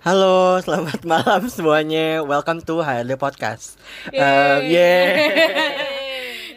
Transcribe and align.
Halo, 0.00 0.56
selamat 0.64 1.04
malam 1.04 1.44
semuanya. 1.52 2.24
Welcome 2.24 2.64
to 2.64 2.80
HRD 2.80 3.20
Podcast. 3.20 3.76
Um, 4.08 4.64
Yeay. 4.64 4.72
yeah. 4.72 5.08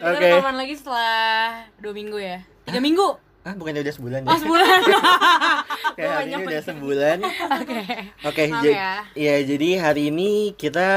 Kita 0.00 0.16
Oke. 0.16 0.28
rekaman 0.32 0.56
lagi 0.56 0.74
setelah 0.80 1.64
dua 1.76 1.92
minggu 1.92 2.16
ya 2.16 2.40
Tiga 2.64 2.80
minggu? 2.80 3.20
Ah, 3.44 3.52
bukannya 3.52 3.84
udah 3.84 3.92
sebulan 3.92 4.20
ya? 4.24 4.28
Oh 4.32 4.38
sebulan 4.40 4.80
Kayak 5.96 6.12
hari 6.16 6.28
ini 6.32 6.44
udah 6.48 6.62
sebulan. 6.64 7.18
Oke 8.24 8.42
Oke, 8.48 8.72
ya. 8.72 9.04
ya 9.12 9.34
jadi 9.44 9.68
hari 9.76 10.08
ini 10.08 10.56
kita 10.56 10.88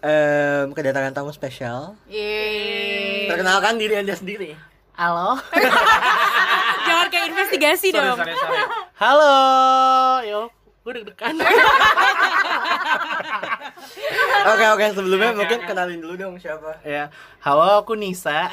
em, 0.00 0.72
kedatangan 0.72 1.12
tamu 1.12 1.36
spesial. 1.36 2.00
Yeay 2.08 3.28
Perkenalkan 3.28 3.76
diri 3.76 4.00
Anda 4.00 4.16
sendiri. 4.16 4.56
Halo 4.96 5.36
Jangan 6.88 7.06
kayak 7.12 7.26
investigasi 7.28 7.92
dong 7.92 8.16
sorry, 8.16 8.32
sorry. 8.40 8.64
Halo, 8.96 9.36
yo. 10.24 10.63
Gue 10.84 11.00
deg-degan. 11.00 11.40
Oke, 14.44 14.64
oke, 14.68 14.84
sebelumnya 14.92 15.32
mungkin 15.32 15.64
kenalin 15.64 16.04
dulu 16.04 16.14
dong 16.20 16.36
siapa. 16.36 16.76
Ya, 16.84 17.08
halo 17.40 17.80
aku 17.80 17.96
Nisa. 17.96 18.52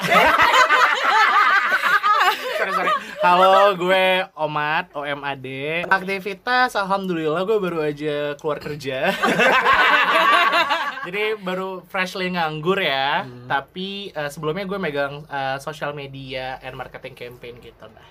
sorry, 2.56 2.72
sorry. 2.72 2.88
Halo, 3.20 3.76
gue 3.76 4.24
Omat, 4.32 4.88
OMAD. 4.96 5.46
Aktivitas, 5.92 6.72
alhamdulillah 6.72 7.44
gue 7.44 7.58
baru 7.60 7.84
aja 7.84 8.32
keluar 8.40 8.56
kerja. 8.64 9.12
Jadi 11.06 11.36
baru 11.44 11.84
freshly 11.84 12.32
nganggur 12.32 12.80
ya. 12.80 13.28
Tapi 13.44 14.16
eh, 14.16 14.30
sebelumnya 14.32 14.64
gue 14.64 14.80
megang 14.80 15.28
eh, 15.28 15.60
social 15.60 15.92
media 15.92 16.56
and 16.64 16.80
marketing 16.80 17.12
campaign 17.12 17.60
gitu 17.60 17.84
dah. 17.84 18.08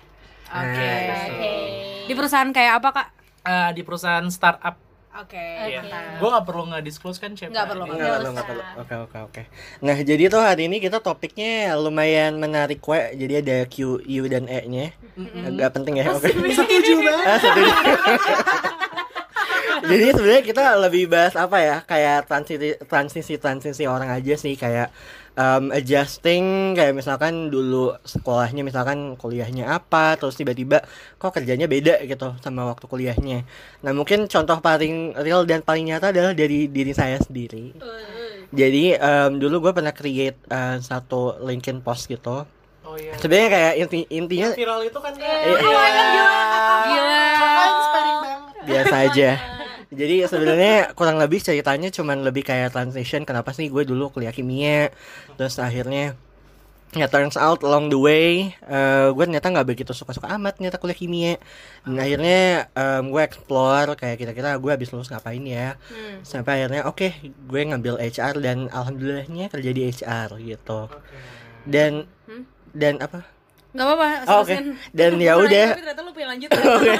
Oke 0.52 0.86
Nice. 1.10 2.06
Di 2.06 2.14
perusahaan 2.14 2.50
kayak 2.54 2.78
apa 2.78 2.88
kak? 2.94 3.21
Eh, 3.42 3.70
di 3.74 3.82
perusahaan 3.82 4.26
startup. 4.28 4.76
Oke 5.12 5.36
Iya. 5.36 5.84
mantap. 5.84 6.16
Gue 6.16 6.28
nggak 6.32 6.46
perlu 6.48 6.64
nge-disclose 6.72 7.20
kan 7.20 7.36
siapa. 7.36 7.52
Nggak 7.52 7.66
perlu, 7.68 7.84
ini. 7.84 7.92
Enggak 7.92 8.10
perlu, 8.16 8.30
enggak 8.32 8.46
perlu. 8.48 8.62
Oke, 8.80 8.94
oke, 8.96 9.18
oke. 9.28 9.42
Nah, 9.84 9.96
jadi 10.00 10.22
tuh 10.26 10.40
hari 10.40 10.62
ini 10.72 10.80
kita 10.80 10.98
topiknya 10.98 11.76
lumayan 11.76 12.40
menarik, 12.40 12.80
we. 12.80 13.12
Jadi 13.20 13.34
ada 13.44 13.56
Q, 13.68 14.00
U 14.00 14.22
dan 14.24 14.48
E-nya. 14.48 14.96
Agak 15.44 15.76
penting 15.76 16.00
ya. 16.00 16.08
Oke. 16.16 16.32
Setuju 16.32 16.92
banget. 16.96 17.28
Ah, 17.28 17.36
setuju. 17.36 17.72
Jadi 19.82 20.14
sebenarnya 20.14 20.44
kita 20.46 20.64
lebih 20.78 21.10
bahas 21.10 21.34
apa 21.34 21.58
ya? 21.58 21.76
Kayak 21.82 22.24
transisi 22.24 22.78
transisi 22.86 23.34
transisi 23.36 23.84
orang 23.84 24.08
aja 24.08 24.38
sih 24.38 24.54
kayak 24.54 24.94
um, 25.36 25.72
adjusting 25.72 26.74
kayak 26.76 26.96
misalkan 26.96 27.48
dulu 27.48 27.96
sekolahnya 28.04 28.62
misalkan 28.64 29.16
kuliahnya 29.16 29.68
apa 29.68 30.16
terus 30.20 30.36
tiba-tiba 30.36 30.84
kok 31.16 31.32
kerjanya 31.32 31.68
beda 31.68 32.04
gitu 32.04 32.36
sama 32.40 32.68
waktu 32.68 32.84
kuliahnya. 32.88 33.44
Nah, 33.84 33.92
mungkin 33.96 34.28
contoh 34.28 34.58
paling 34.60 35.16
real 35.20 35.44
dan 35.48 35.64
paling 35.64 35.88
nyata 35.88 36.12
adalah 36.12 36.32
dari 36.36 36.68
diri 36.68 36.92
saya 36.92 37.16
sendiri. 37.20 37.72
Jadi 38.52 38.92
em, 38.92 39.40
dulu 39.40 39.68
gue 39.68 39.72
pernah 39.72 39.96
create 39.96 40.36
eh, 40.52 40.76
satu 40.84 41.40
LinkedIn 41.40 41.80
post 41.80 42.04
gitu. 42.12 42.44
Oh 42.82 42.96
iya. 42.98 43.16
Sebenarnya 43.16 43.48
kayak 43.48 43.72
inti 43.78 43.98
intinya 44.12 44.48
Viral 44.52 44.80
itu 44.84 44.98
kan 45.00 45.14
ya. 45.16 45.24
Eh, 45.24 45.56
iya. 45.56 45.84
Gila 46.84 47.64
inspiring 47.64 48.18
banget. 48.20 48.64
biasa 48.68 48.94
aja. 49.08 49.30
Jadi 49.92 50.24
sebenarnya 50.24 50.96
kurang 50.96 51.20
lebih 51.20 51.38
ceritanya 51.38 51.92
cuman 51.92 52.24
lebih 52.24 52.48
kayak 52.48 52.72
transition 52.72 53.28
kenapa 53.28 53.52
sih 53.52 53.68
gue 53.68 53.84
dulu 53.84 54.08
kuliah 54.08 54.32
kimia 54.32 54.88
terus 55.36 55.60
akhirnya 55.60 56.16
ya 56.92 57.08
turns 57.08 57.40
out 57.40 57.64
along 57.64 57.88
the 57.88 57.96
way 57.96 58.52
eh, 58.64 59.08
gue 59.12 59.24
ternyata 59.24 59.48
nggak 59.48 59.68
begitu 59.68 59.92
suka-suka 59.92 60.28
amat 60.36 60.56
ternyata 60.60 60.76
kuliah 60.80 60.96
kimia. 60.96 61.34
Dan 61.84 61.96
akhirnya 62.00 62.40
em, 62.72 63.04
gue 63.08 63.20
explore 63.20 63.92
kayak 63.96 64.16
kira-kira 64.16 64.56
gue 64.56 64.70
habis 64.72 64.88
lulus 64.92 65.12
ngapain 65.12 65.44
ya. 65.44 65.76
Hmm. 65.88 66.24
sampai 66.24 66.64
akhirnya 66.64 66.88
oke 66.88 67.08
gue 67.22 67.60
ngambil 67.60 68.00
HR 68.00 68.40
dan 68.40 68.72
alhamdulillahnya 68.72 69.52
kerja 69.52 69.70
di 69.72 69.82
HR 69.88 70.28
gitu. 70.40 70.88
Dan 71.68 72.08
Hmm? 72.24 72.48
dan 72.72 72.96
apa 73.04 73.28
Gak 73.72 73.82
apa-apa 73.82 74.06
Oh, 74.26 74.40
oke. 74.40 74.48
terusin. 74.48 74.64
Dan 74.90 75.12
ya 75.16 75.32
udah. 75.34 75.68
Tapi 75.70 75.80
ternyata 75.80 76.00
lu 76.00 76.10
pengen 76.12 76.28
lanjut 76.30 76.48
Oke. 76.52 76.92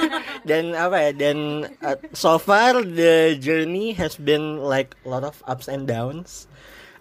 dan 0.43 0.63
apa 0.73 0.97
ya 0.99 1.11
dan 1.13 1.37
uh, 1.79 1.97
so 2.11 2.35
far 2.35 2.81
the 2.81 3.13
journey 3.37 3.93
has 3.93 4.15
been 4.15 4.57
like 4.59 4.97
a 4.99 5.07
lot 5.07 5.21
of 5.21 5.37
ups 5.45 5.65
and 5.65 5.85
downs 5.85 6.49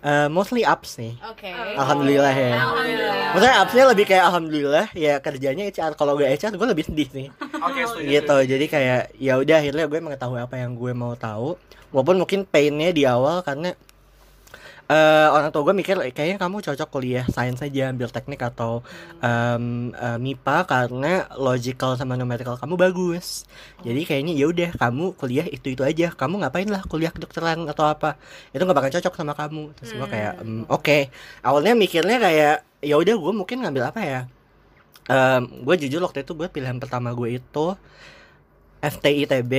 Uh, 0.02 0.26
mostly 0.26 0.66
ups 0.66 0.98
nih 0.98 1.14
Oke 1.22 1.46
Alhamdulillah 1.78 2.34
ya 2.34 2.58
Alhamdulillah. 2.58 3.30
Maksudnya 3.30 3.54
upsnya 3.56 3.84
lebih 3.86 4.04
kayak 4.04 4.24
alhamdulillah 4.26 4.86
ya 4.92 5.14
kerjanya 5.16 5.62
HR 5.64 5.94
kalau 5.94 6.18
gak 6.18 6.26
HR 6.34 6.58
gue 6.58 6.68
lebih 6.68 6.84
sedih 6.84 7.06
nih 7.08 7.28
Oke, 7.62 7.80
setuju. 7.86 8.10
gitu 8.10 8.36
jadi 8.50 8.64
kayak 8.66 9.00
ya 9.14 9.38
udah 9.38 9.56
akhirnya 9.56 9.86
gue 9.86 10.00
mengetahui 10.02 10.42
apa 10.42 10.58
yang 10.58 10.74
gue 10.74 10.90
mau 10.90 11.14
tahu 11.14 11.54
walaupun 11.94 12.18
mungkin 12.18 12.42
painnya 12.42 12.90
di 12.90 13.06
awal 13.06 13.40
karena 13.40 13.78
eh 14.92 15.28
orang 15.36 15.48
tua 15.54 15.62
gue 15.66 15.74
mikir 15.80 15.96
kayaknya 16.16 16.36
kamu 16.42 16.56
cocok 16.66 16.88
kuliah 16.94 17.24
sains 17.34 17.58
saja 17.62 17.82
ambil 17.92 18.08
teknik 18.16 18.40
atau 18.50 18.72
em, 19.24 19.64
eh, 19.96 20.18
MIPA 20.24 20.56
karena 20.72 21.12
logical 21.46 21.96
sama 22.00 22.14
numerical 22.20 22.56
kamu 22.60 22.74
bagus. 22.84 23.26
Jadi 23.86 24.00
kayaknya 24.08 24.32
ya 24.40 24.46
udah 24.52 24.70
kamu 24.82 25.04
kuliah 25.20 25.46
itu 25.48 25.66
itu 25.74 25.82
aja. 25.90 26.06
Kamu 26.20 26.34
ngapain 26.44 26.68
lah 26.74 26.82
kuliah 26.90 27.12
kedokteran 27.14 27.64
atau 27.72 27.84
apa? 27.94 28.10
Itu 28.54 28.62
nggak 28.66 28.76
bakal 28.78 28.90
cocok 29.00 29.14
sama 29.16 29.32
kamu. 29.40 29.62
Terus 29.80 29.90
gue 29.98 30.08
kayak 30.14 30.32
"Hmm, 30.44 30.62
oke. 30.68 30.98
Awalnya 31.46 31.72
mikirnya 31.78 32.16
kayak 32.20 32.54
ya 32.82 32.94
udah 32.98 33.14
gue 33.22 33.32
mungkin 33.40 33.56
ngambil 33.64 33.84
apa 33.94 34.00
ya? 34.04 34.20
Em, 35.10 35.42
gue 35.66 35.74
jujur 35.82 36.00
waktu 36.06 36.22
itu 36.22 36.32
buat 36.38 36.50
pilihan 36.54 36.78
pertama 36.78 37.10
gue 37.10 37.28
itu 37.42 37.66
FTITB 38.82 39.52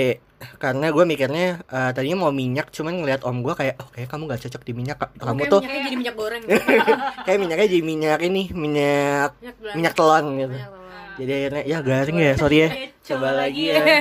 karena 0.59 0.91
gue 0.91 1.03
mikirnya 1.03 1.63
eh, 1.63 1.91
tadinya 1.91 2.17
mau 2.19 2.31
minyak 2.31 2.67
cuman 2.69 2.99
ngeliat 2.99 3.23
om 3.23 3.39
gue 3.39 3.55
kayak 3.55 3.79
oh 3.79 3.87
kayak 3.87 4.11
kamu 4.11 4.27
gak 4.27 4.41
cocok 4.43 4.61
di 4.61 4.73
minyak 4.73 4.99
kamu 5.15 5.39
Oke, 5.39 5.49
tuh 5.49 5.59
minyaknya 5.63 5.81
jadi 5.81 5.95
minyak 5.95 6.15
goreng. 6.15 6.43
Kayak 7.25 7.39
minyaknya 7.39 7.67
jadi 7.71 7.81
minyak 7.81 8.19
ini 8.21 8.43
minyak 8.51 9.29
Minyak 9.39 9.55
belanda. 9.55 9.75
minyak 9.79 9.93
telon 9.95 10.25
gitu. 10.33 10.51
Minyak 10.51 10.67
telon. 10.67 10.83
jadi 11.13 11.31
akhirnya 11.33 11.61
ya 11.63 11.77
garing 11.79 12.17
ya 12.19 12.33
sorry 12.35 12.57
ya. 12.59 12.69
Coba 13.07 13.27
lagi 13.33 13.63
ya. 13.63 13.75
Iya. 13.79 13.97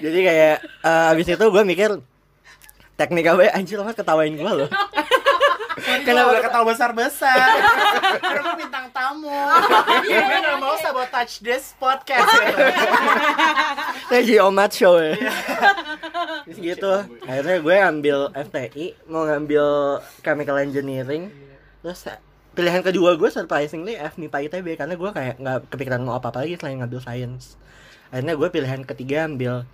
jadi 0.00 0.18
kayak 0.20 0.54
eh, 0.82 1.10
abis 1.10 1.26
itu 1.30 1.44
gue 1.48 1.62
mikir 1.64 1.90
teknik 2.94 3.24
apa 3.26 3.40
ya? 3.42 3.50
Anjir 3.56 3.76
lo 3.76 3.88
ketawain 3.88 4.36
gue 4.36 4.52
loh 4.52 4.68
Kenapa 6.00 6.28
udah 6.32 6.42
ketawa 6.48 6.64
besar-besar? 6.72 7.46
Kenapa 8.24 8.52
bintang 8.56 8.86
tamu? 8.88 9.28
Gue 10.08 10.38
gak 10.40 10.56
mau 10.56 10.74
sabotage 10.80 11.44
this 11.44 11.76
podcast. 11.76 12.24
Saya 14.08 14.20
jadi 14.24 14.40
omat 14.40 14.72
show 14.72 14.96
ya. 14.96 15.12
Gitu 16.48 16.92
Akhirnya 17.28 17.56
gue 17.62 17.76
ambil 17.76 18.18
FTI 18.34 18.96
Mau 19.12 19.28
ngambil 19.28 19.64
Chemical 20.24 20.56
Engineering. 20.64 21.28
Terus 21.84 22.08
pilihan 22.56 22.80
kedua 22.80 23.16
gue 23.20 23.28
surprisingly 23.28 23.96
FMIPA 23.96 24.48
ITB 24.48 24.76
Karena 24.76 24.94
gue 24.96 25.10
kayak 25.12 25.36
nggak 25.40 25.58
kepikiran 25.72 26.00
mau 26.04 26.16
apa-apa 26.16 26.48
lagi 26.48 26.56
selain 26.56 26.80
ngambil 26.80 27.00
science. 27.04 27.60
Akhirnya 28.08 28.34
gue 28.40 28.48
pilihan 28.48 28.80
ketiga 28.88 29.28
ambil 29.28 29.68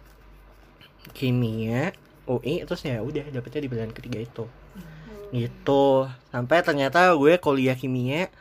Kimia 1.15 1.95
UI 2.27 2.67
Terus 2.67 2.83
ya 2.83 2.99
udah 3.01 3.31
dapetnya 3.31 3.61
di 3.63 3.69
pilihan 3.71 3.93
ketiga 3.95 4.19
itu 4.19 4.47
Gitu. 5.33 5.85
Sampai 6.33 6.65
ternyata 6.65 7.13
gue 7.15 7.37
kuliah 7.41 7.77
kimia. 7.77 8.33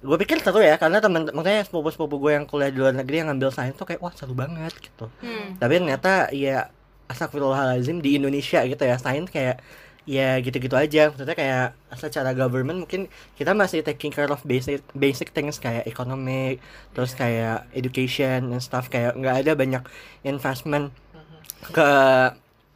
Gue 0.00 0.16
pikir 0.16 0.40
seru 0.40 0.64
ya 0.64 0.80
karena 0.80 0.96
temen 1.04 1.28
makanya 1.36 1.60
sepupu 1.68 1.92
sepupu 1.92 2.16
gue 2.16 2.32
yang 2.32 2.48
kuliah 2.48 2.72
di 2.72 2.78
luar 2.80 2.96
negeri 2.96 3.20
yang 3.20 3.28
ngambil 3.28 3.52
sains 3.52 3.76
tuh 3.76 3.84
kayak 3.84 4.00
wah 4.00 4.14
seru 4.16 4.32
banget 4.32 4.72
gitu. 4.80 5.12
Hmm. 5.20 5.60
tapi 5.60 5.76
ternyata 5.76 6.32
ya 6.32 6.72
astagfirullahalazim 7.12 8.00
di 8.00 8.16
Indonesia 8.16 8.64
gitu 8.64 8.80
ya 8.80 8.96
sains 8.96 9.28
kayak 9.28 9.60
ya 10.08 10.40
gitu-gitu 10.40 10.72
aja. 10.72 11.12
Maksudnya 11.12 11.36
kayak 11.36 11.66
secara 12.00 12.32
government 12.32 12.88
mungkin 12.88 13.12
kita 13.36 13.52
masih 13.52 13.84
taking 13.84 14.08
care 14.08 14.32
of 14.32 14.40
basic 14.40 14.80
basic 14.96 15.36
things 15.36 15.60
kayak 15.60 15.84
economic 15.84 16.64
terus 16.96 17.12
kayak 17.12 17.68
education 17.76 18.56
and 18.56 18.64
stuff 18.64 18.88
kayak 18.88 19.12
nggak 19.20 19.44
ada 19.44 19.52
banyak 19.52 19.84
investment 20.24 20.96
ke 21.60 21.90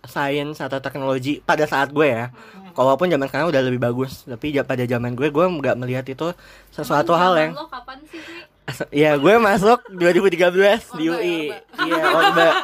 science 0.05 0.61
atau 0.61 0.77
teknologi 0.85 1.41
pada 1.41 1.65
saat 1.65 1.89
gue 1.89 2.05
ya 2.05 2.29
walaupun 2.75 3.07
zaman 3.07 3.27
sekarang 3.27 3.49
udah 3.49 3.63
lebih 3.63 3.81
bagus 3.81 4.23
tapi 4.23 4.51
pada 4.67 4.83
zaman 4.85 5.15
gue 5.15 5.29
gue 5.29 5.47
nggak 5.47 5.77
melihat 5.79 6.05
itu 6.05 6.27
sesuatu 6.69 7.15
hal 7.15 7.35
yang 7.35 7.51
lo 7.55 7.67
kapan 7.67 7.99
sih 8.07 8.19
sih? 8.19 8.39
As- 8.65 8.91
ya 9.07 9.15
gue 9.15 9.35
masuk 9.39 9.79
2013 9.91 10.97
di 10.97 11.05
Orba 11.05 11.05
ya, 11.05 11.13
UI 11.13 11.51
Orba. 11.51 11.59
iya 11.81 11.97
orba 12.11 12.49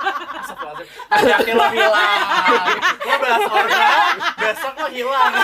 Hati-hati 1.10 1.52
lo 1.52 1.66
hilang. 1.70 2.22
Lo 3.02 3.14
bahas 3.18 3.44
orga, 3.50 3.90
besok 4.38 4.74
lo 4.78 4.88
hilang. 4.88 5.32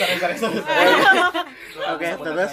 sorry, 0.00 0.16
sorry, 0.16 0.36
sorry. 0.40 0.56
Oke, 1.92 2.08
terus? 2.16 2.50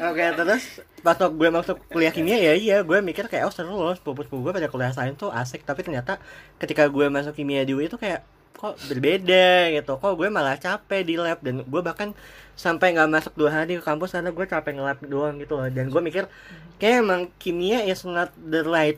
Oke 0.00 0.24
terus 0.34 0.64
pas 1.04 1.12
waktu 1.12 1.36
gue 1.36 1.48
masuk 1.52 1.76
kuliah 1.92 2.08
kimia 2.08 2.40
ya 2.40 2.52
iya 2.56 2.76
gue 2.80 2.98
mikir 3.04 3.28
kayak 3.28 3.44
oh 3.44 3.52
seru 3.52 3.76
loh 3.76 3.92
sepupu 3.92 4.24
sepupu 4.24 4.48
gue 4.48 4.52
pada 4.56 4.68
kuliah 4.72 4.92
sains 4.92 5.16
tuh 5.16 5.28
asik. 5.28 5.62
Tapi 5.62 5.84
ternyata 5.84 6.16
ketika 6.56 6.88
gue 6.88 7.06
masuk 7.08 7.36
kimia 7.36 7.62
di 7.62 7.76
UI 7.76 7.86
itu 7.86 8.00
kayak 8.00 8.24
kok 8.54 8.80
berbeda 8.88 9.74
gitu. 9.74 9.92
Kok 10.00 10.14
gue 10.16 10.28
malah 10.32 10.56
capek 10.56 11.02
di 11.04 11.14
lab. 11.20 11.38
Dan 11.44 11.62
gue 11.62 11.80
bahkan 11.84 12.16
sampai 12.54 12.94
nggak 12.94 13.10
masuk 13.10 13.32
dua 13.36 13.50
hari 13.52 13.76
ke 13.76 13.82
kampus 13.84 14.14
karena 14.14 14.30
gue 14.32 14.46
capek 14.46 14.72
ngelab 14.78 14.98
doang 15.04 15.36
gitu 15.36 15.60
loh. 15.60 15.68
Dan 15.68 15.92
gue 15.92 16.00
mikir 16.00 16.24
kayak 16.80 17.04
emang 17.04 17.28
kimia 17.36 17.84
is 17.84 18.00
not 18.08 18.32
the 18.38 18.64
right 18.64 18.96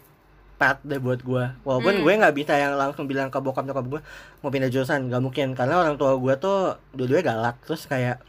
path 0.56 0.81
deh 0.87 0.97
buat 0.97 1.20
gue. 1.20 1.44
Walaupun 1.67 2.00
Hmm. 2.00 2.05
gue 2.06 2.12
nggak 2.17 2.35
bisa 2.37 2.55
yang 2.55 2.79
langsung 2.79 3.05
bilang 3.05 3.29
ke 3.29 3.38
bokap 3.43 3.67
nyokap 3.67 3.85
gue 3.91 4.00
mau 4.41 4.49
pindah 4.49 4.70
jurusan. 4.70 5.11
Nggak 5.11 5.23
mungkin. 5.25 5.49
Karena 5.53 5.82
orang 5.82 5.99
tua 5.99 6.14
gue 6.17 6.35
tuh 6.38 6.79
dua-duanya 6.94 7.25
galak. 7.35 7.56
Terus 7.67 7.85
kayak 7.85 8.23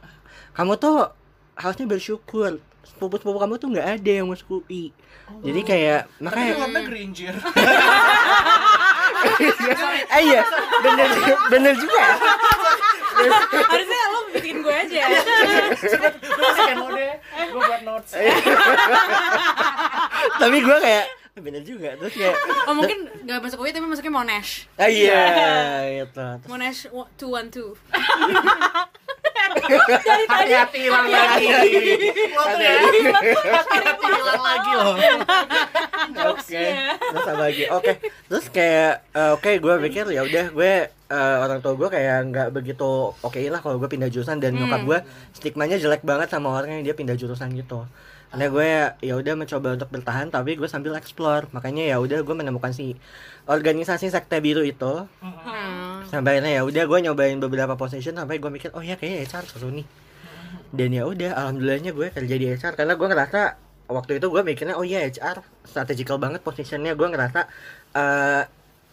kamu 0.58 0.76
tuh 0.82 1.14
harusnya 1.58 1.86
bersyukur 1.86 2.62
sepupu-sepupu 2.84 3.36
kamu 3.36 3.58
tuh 3.58 3.68
nggak 3.68 3.88
ada 3.98 4.12
yang 4.14 4.28
masuk 4.28 4.62
UI 4.62 4.96
jadi 5.42 5.60
kayak 5.62 6.02
Tapi 6.08 6.24
makanya 6.24 6.52
lu 6.56 6.68
negeri 6.72 7.00
anjir. 7.04 7.34
eh 10.08 10.22
iya 10.24 10.42
bener 10.80 11.10
bener 11.50 11.74
juga 11.76 12.00
ya. 12.00 12.16
Harusnya 13.68 14.00
lo 14.08 14.20
bikin 14.30 14.62
gue 14.62 14.72
aja. 14.72 15.02
Gue 17.50 17.60
buat 17.60 17.82
notes. 17.84 18.14
tapi 20.42 20.58
gue 20.60 20.78
kayak 20.80 21.06
"Eh, 21.34 21.42
bener 21.44 21.62
juga 21.62 21.94
terus 21.98 22.14
kayak 22.14 22.34
Oh 22.66 22.74
mungkin 22.74 23.06
gak 23.24 23.42
masuk 23.42 23.62
UI 23.62 23.70
tapi 23.70 23.86
masuknya 23.86 24.10
Monash. 24.12 24.66
ah 24.76 24.88
iya 24.88 25.22
gitu 26.00 26.18
Terus- 26.18 26.48
Monash 26.48 26.80
212. 27.20 27.78
Hati-hati 27.92 29.07
hilang 30.78 31.08
lagi. 31.08 31.46
Lo 32.34 32.44
tuh 32.48 32.62
ya. 32.62 32.74
Hati-hati 33.52 34.08
hilang 34.08 34.44
lagi 34.44 34.72
loh. 34.78 34.96
Oke, 36.18 36.64
terus 36.98 37.26
apa 37.28 37.42
lagi? 37.42 37.64
Oke, 37.70 37.92
terus 38.32 38.46
kayak 38.50 39.04
eh, 39.12 39.32
oke 39.36 39.52
gue 39.60 39.74
pikir 39.90 40.06
ya 40.10 40.22
udah 40.24 40.46
gue 40.56 40.74
eh, 40.88 41.36
orang 41.44 41.60
tua 41.60 41.74
gue 41.76 41.90
kayak 41.92 42.18
nggak 42.32 42.48
begitu 42.56 43.12
oke 43.12 43.40
lah 43.52 43.60
kalau 43.60 43.78
gue 43.80 43.90
pindah 43.92 44.10
jurusan 44.12 44.40
dan 44.40 44.56
nyokap 44.56 44.82
gue 44.88 45.00
stigmanya 45.36 45.78
jelek 45.80 46.04
banget 46.04 46.32
sama 46.32 46.52
orang 46.56 46.80
yang 46.80 46.84
dia 46.88 46.96
pindah 46.96 47.16
jurusan 47.20 47.52
gitu. 47.54 47.84
Karena 48.28 48.46
gue 48.46 48.70
ya 49.02 49.14
udah 49.16 49.34
mencoba 49.36 49.68
untuk 49.74 49.90
bertahan 49.90 50.28
tapi 50.28 50.54
gue 50.54 50.66
sambil 50.66 50.94
explore. 50.94 51.48
Makanya 51.50 51.84
ya 51.86 51.98
udah 51.98 52.20
gue 52.20 52.36
menemukan 52.36 52.70
si 52.70 52.94
organisasi 53.46 54.08
sekte 54.08 54.38
biru 54.38 54.62
itu 54.62 55.08
Hmm. 55.20 56.04
sampai 56.06 56.38
akhirnya 56.38 56.54
ya 56.54 56.64
udah 56.64 56.84
gue 56.84 57.00
nyobain 57.02 57.38
beberapa 57.38 57.74
position 57.74 58.14
sampai 58.14 58.38
gue 58.38 58.48
mikir 58.50 58.72
oh 58.72 58.82
ya 58.82 58.96
kayaknya 58.96 59.24
HR 59.26 59.44
seru 59.46 59.70
nih 59.70 59.88
dan 60.70 60.90
ya 60.90 61.04
udah 61.04 61.32
alhamdulillahnya 61.34 61.92
gue 61.92 62.08
kerja 62.10 62.36
di 62.38 62.46
HR 62.50 62.74
karena 62.76 62.94
gue 62.94 63.08
ngerasa 63.08 63.42
waktu 63.88 64.12
itu 64.18 64.28
gue 64.28 64.42
mikirnya 64.42 64.76
oh 64.76 64.84
iya 64.84 65.00
HR 65.02 65.40
strategical 65.64 66.16
banget 66.18 66.40
positionnya 66.42 66.92
gue 66.94 67.08
ngerasa 67.08 67.48
eh, 67.94 68.44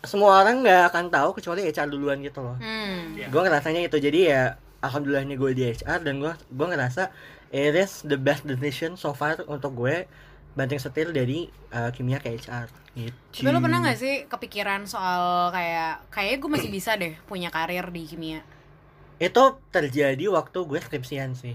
semua 0.00 0.38
orang 0.38 0.62
nggak 0.62 0.82
akan 0.88 1.04
tahu 1.08 1.28
kecuali 1.34 1.64
HR 1.64 1.88
duluan 1.88 2.18
gitu 2.20 2.38
loh 2.40 2.54
Hmm. 2.56 3.14
Iya. 3.14 3.26
gue 3.26 3.40
ngerasanya 3.42 3.80
itu 3.84 3.96
jadi 3.96 4.18
ya 4.24 4.42
alhamdulillahnya 4.80 5.34
gue 5.34 5.50
di 5.52 5.62
HR 5.68 5.98
dan 6.00 6.14
gue 6.20 6.30
gue 6.30 6.66
ngerasa 6.68 7.10
it 7.54 7.70
is 7.72 8.02
the 8.02 8.18
best 8.18 8.42
decision 8.42 8.98
so 8.98 9.14
far 9.14 9.38
untuk 9.46 9.70
gue 9.76 10.10
banting 10.52 10.78
setir 10.78 11.10
dari 11.10 11.46
eh, 11.70 11.90
kimia 11.90 12.18
ke 12.18 12.30
HR 12.32 12.66
gitu 12.94 13.14
Tapi 13.42 13.48
lo 13.48 13.58
pernah 13.58 13.78
gak 13.80 13.94
sih 13.96 14.26
kepikiran 14.26 14.82
soal 14.84 15.50
kayak 15.50 16.10
Kayaknya 16.10 16.36
gue 16.36 16.50
masih 16.50 16.70
bisa 16.70 16.94
deh 16.94 17.14
punya 17.24 17.48
karir 17.48 17.86
di 17.88 18.02
kimia 18.04 18.42
itu 19.16 19.42
terjadi 19.70 20.26
waktu 20.26 20.58
gue 20.60 20.74
skripsian 20.76 21.38
sih. 21.38 21.54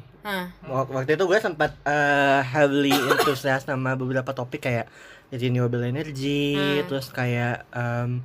Wak- 0.63 0.90
waktu 0.90 1.13
itu 1.13 1.28
gue 1.28 1.40
sempat 1.40 1.75
eh, 1.84 2.42
heavily 2.42 2.95
enthusiast 3.12 3.68
sama 3.68 4.00
beberapa 4.00 4.31
topik 4.31 4.63
kayak 4.63 4.88
renewable 5.30 5.84
energy 5.84 6.56
Hmm. 6.56 6.88
terus 6.88 7.12
kayak 7.12 7.68
em, 7.69 8.24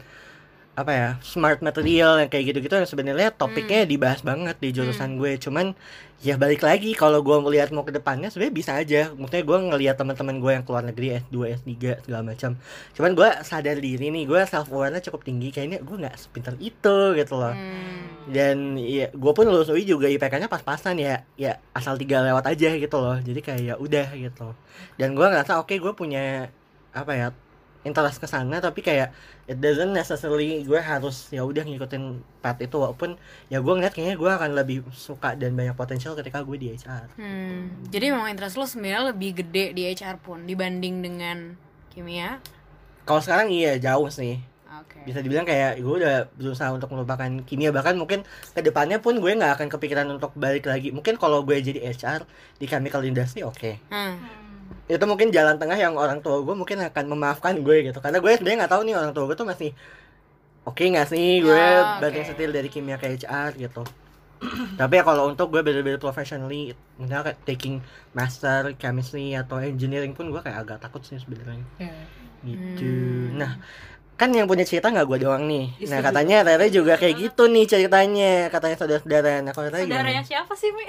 apa 0.74 0.90
ya 0.90 1.08
smart 1.22 1.62
material 1.62 2.18
yang 2.18 2.26
kayak 2.26 2.50
gitu-gitu 2.50 2.74
yang 2.74 2.90
sebenarnya 2.90 3.30
topiknya 3.30 3.86
dibahas 3.86 4.26
banget 4.26 4.58
di 4.58 4.74
jurusan 4.74 5.22
gue. 5.22 5.38
Cuman 5.38 5.70
ya 6.18 6.34
balik 6.34 6.66
lagi 6.66 6.98
kalau 6.98 7.22
gue 7.22 7.36
melihat 7.46 7.70
mau 7.70 7.86
ke 7.86 7.94
depannya 7.94 8.26
sebenarnya 8.26 8.54
bisa 8.54 8.72
aja. 8.74 9.00
Maksudnya 9.14 9.44
gue 9.46 9.58
ngelihat 9.70 9.96
teman-teman 10.02 10.42
gue 10.42 10.50
yang 10.50 10.64
keluar 10.66 10.82
negeri 10.82 11.22
S2 11.22 11.36
S3 11.62 11.72
segala 12.02 12.22
macam. 12.26 12.58
Cuman 12.90 13.10
gue 13.14 13.28
sadar 13.46 13.78
diri 13.78 14.10
nih 14.10 14.26
gue 14.26 14.40
self 14.50 14.66
awareness 14.74 15.06
cukup 15.06 15.22
tinggi. 15.22 15.54
Kayaknya 15.54 15.78
gue 15.86 15.96
nggak 16.02 16.16
sepintar 16.18 16.58
itu 16.58 16.96
gitu 17.14 17.34
loh. 17.38 17.54
Hmm. 17.54 18.02
dan 18.24 18.80
ya 18.80 19.12
gue 19.12 19.32
pun 19.36 19.44
lulus 19.44 19.68
UI 19.68 19.84
juga 19.84 20.08
IPK-nya 20.10 20.50
pas-pasan 20.50 20.98
ya. 20.98 21.22
Ya 21.38 21.62
asal 21.70 21.94
tiga 22.02 22.18
lewat 22.18 22.50
aja 22.50 22.74
gitu 22.74 22.96
loh. 22.98 23.22
Jadi 23.22 23.40
kayak 23.46 23.62
ya 23.62 23.74
udah 23.78 24.10
gitu. 24.18 24.58
Dan 24.98 25.14
gue 25.14 25.22
ngerasa 25.22 25.62
oke 25.62 25.78
gue 25.78 25.92
punya 25.94 26.50
apa 26.90 27.12
ya 27.14 27.28
interest 27.84 28.16
ke 28.16 28.26
sana 28.26 28.58
tapi 28.58 28.80
kayak 28.80 29.12
it 29.44 29.56
doesn't 29.56 29.90
necessarily 29.90 30.60
gue 30.60 30.76
harus 30.76 31.28
ya 31.28 31.40
udah 31.40 31.62
ngikutin 31.62 32.02
path 32.38 32.58
itu 32.58 32.74
walaupun 32.74 33.14
ya 33.46 33.58
gue 33.58 33.68
ngeliat 33.70 33.92
kayaknya 33.92 34.16
gue 34.16 34.30
akan 34.30 34.50
lebih 34.52 34.76
suka 34.90 35.32
dan 35.32 35.52
banyak 35.52 35.72
potensial 35.72 36.12
ketika 36.12 36.40
gue 36.40 36.56
di 36.56 36.72
HR 36.72 37.12
Hmm. 37.14 37.68
Jadi 37.86 38.10
memang 38.10 38.26
interest 38.26 38.56
lo 38.56 38.64
sebenarnya 38.64 39.10
lebih 39.10 39.36
gede 39.36 39.70
di 39.70 39.84
HR 39.86 40.16
pun 40.18 40.42
dibanding 40.42 41.00
dengan 41.00 41.54
kimia. 41.88 42.40
kalau 43.02 43.20
sekarang 43.20 43.48
iya 43.48 43.76
jauh 43.76 44.08
sih 44.08 44.40
Oke. 44.74 45.04
bisa 45.04 45.20
dibilang 45.20 45.44
kayak 45.44 45.76
gue 45.76 45.94
udah 45.94 46.26
berusaha 46.32 46.66
untuk 46.68 46.90
melupakan 46.90 47.28
kimia 47.42 47.68
bahkan 47.68 47.94
mungkin 47.94 48.24
ke 48.50 48.60
depannya 48.60 48.98
pun 48.98 49.14
gue 49.14 49.30
nggak 49.30 49.54
akan 49.54 49.68
kepikiran 49.68 50.08
untuk 50.08 50.32
balik 50.34 50.64
lagi 50.64 50.88
mungkin 50.88 51.14
kalau 51.14 51.40
gue 51.40 51.54
jadi 51.56 51.84
HR 51.86 52.24
di 52.56 52.64
chemical 52.64 53.04
industry 53.04 53.40
oke 53.40 53.76
Hmm. 53.86 54.16
Itu 54.84 55.04
mungkin 55.08 55.28
jalan 55.32 55.56
tengah 55.56 55.78
yang 55.80 55.94
orang 55.96 56.20
tua 56.20 56.44
gue 56.44 56.54
mungkin 56.54 56.78
akan 56.84 57.04
memaafkan 57.12 57.54
gue 57.64 57.76
gitu. 57.88 57.98
Karena 58.04 58.18
gue 58.20 58.30
sebenarnya 58.36 58.58
nggak 58.66 58.72
tahu 58.72 58.82
nih 58.84 58.94
orang 59.00 59.12
tua 59.16 59.24
gue 59.30 59.36
tuh 59.36 59.48
masih 59.48 59.70
oke 60.64 60.84
nggak 60.84 61.08
sih? 61.08 61.40
Gue 61.40 61.56
Ya, 61.56 61.98
banting 62.00 62.24
oke. 62.24 62.30
setir 62.32 62.48
dari 62.52 62.68
kimia 62.68 62.96
ke 62.96 63.06
HR 63.16 63.56
gitu. 63.56 63.82
Tapi 64.80 64.92
ya 65.00 65.02
kalau 65.06 65.32
untuk 65.32 65.48
gue 65.48 65.62
bener-bener 65.64 65.96
professionally 65.96 66.76
misalnya 67.00 67.32
kayak 67.32 67.40
taking 67.48 67.80
master 68.12 68.76
chemistry 68.76 69.32
atau 69.32 69.56
engineering 69.60 70.12
pun 70.12 70.28
gue 70.28 70.40
kayak 70.44 70.68
agak 70.68 70.78
takut 70.84 71.00
sih 71.00 71.16
sebenarnya. 71.16 71.64
Gitu. 72.44 72.84
Hmm. 72.84 73.40
nah 73.40 73.52
kan 74.14 74.30
yang 74.30 74.46
punya 74.46 74.62
cerita 74.62 74.88
nggak 74.88 75.04
gue 75.04 75.18
doang 75.20 75.42
nih 75.44 75.74
Iya, 75.76 75.90
nah 75.90 75.98
katanya 76.00 76.36
Rere 76.42 76.70
juga 76.70 76.94
kayak 76.94 77.18
gitu 77.18 77.50
nih 77.50 77.66
ceritanya 77.66 78.46
katanya 78.46 78.76
saudara-saudara 78.78 79.42
nah 79.42 79.50
kalau 79.50 79.66
Rere 79.66 79.82
Saudaranya 79.82 80.22
gimana? 80.22 80.30
siapa 80.30 80.52
sih, 80.54 80.70
Mi? 80.70 80.86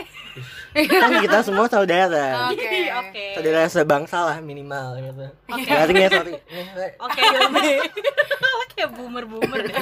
kan 0.86 1.10
kita 1.18 1.39
semua 1.42 1.66
saudara 1.66 2.54
Oke. 2.54 2.69
Oke. 2.86 3.25
saudara 3.33 3.66
sebangsa 3.66 4.18
lah 4.22 4.38
minimal 4.39 5.01
gitu 5.01 5.25
Oke. 5.48 5.66
Garingnya 5.66 6.10
sorry. 6.12 6.33
Oke, 7.01 7.22
kayak 8.75 8.89
boomer-boomer 8.95 9.60
deh. 9.66 9.74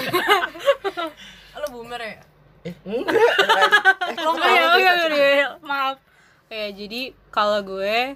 Lo 1.53 1.67
boomer 1.69 1.99
ya? 1.99 2.15
Eh, 2.63 2.73
enggak. 2.85 3.11
Eh, 4.07 4.47
iya, 4.47 4.63
iya, 4.71 4.91
iya, 5.09 5.29
iya. 5.35 5.47
Maaf. 5.59 5.99
Oke, 6.47 6.61
jadi 6.77 7.01
kalau 7.27 7.59
gue 7.59 8.15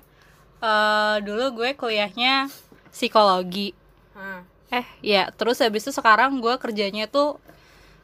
eh 0.58 1.16
dulu 1.22 1.46
gue 1.54 1.70
kuliahnya 1.76 2.48
psikologi. 2.90 3.76
Hah. 4.16 4.42
Eh, 4.68 4.86
ya, 5.00 5.32
terus 5.32 5.64
habis 5.64 5.88
itu 5.88 5.96
sekarang 5.96 6.44
gue 6.44 6.56
kerjanya 6.60 7.08
tuh 7.08 7.40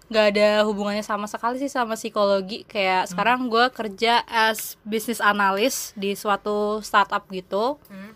nggak 0.08 0.25
ada 0.36 0.50
hubungannya 0.67 1.03
sama 1.03 1.27
sekali 1.27 1.60
sih 1.60 1.72
sama 1.72 2.00
psikologi. 2.00 2.63
Kayak 2.67 3.12
sekarang 3.12 3.51
gue 3.51 3.65
kerja 3.72 4.24
as 4.27 4.79
business 4.88 5.20
analyst 5.20 5.96
di 6.00 6.15
suatu 6.15 6.79
startup 6.79 7.27
gitu. 7.32 7.75
Hmm. 7.91 8.12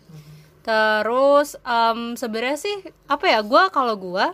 Terus 0.63 1.55
em, 1.63 2.15
sebenarnya 2.15 2.59
sih 2.59 2.75
apa 3.07 3.25
ya? 3.27 3.39
Gue 3.43 3.67
kalau 3.71 3.95
gue 3.95 4.25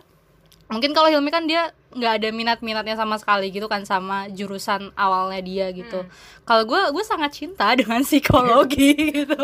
mungkin 0.70 0.96
kalau 0.96 1.12
Hilmi 1.12 1.30
kan 1.30 1.44
dia 1.46 1.70
nggak 1.94 2.12
ada 2.18 2.28
minat-minatnya 2.34 2.98
sama 2.98 3.14
sekali 3.22 3.54
gitu 3.54 3.70
kan 3.70 3.86
sama 3.86 4.26
jurusan 4.34 4.90
awalnya 4.98 5.38
dia 5.42 5.66
gitu. 5.70 6.02
Kalau 6.42 6.62
gue 6.66 6.82
gue 6.90 7.04
sangat 7.06 7.38
cinta 7.38 7.70
dengan 7.78 8.02
psikologi 8.02 8.94
gitu. 9.22 9.38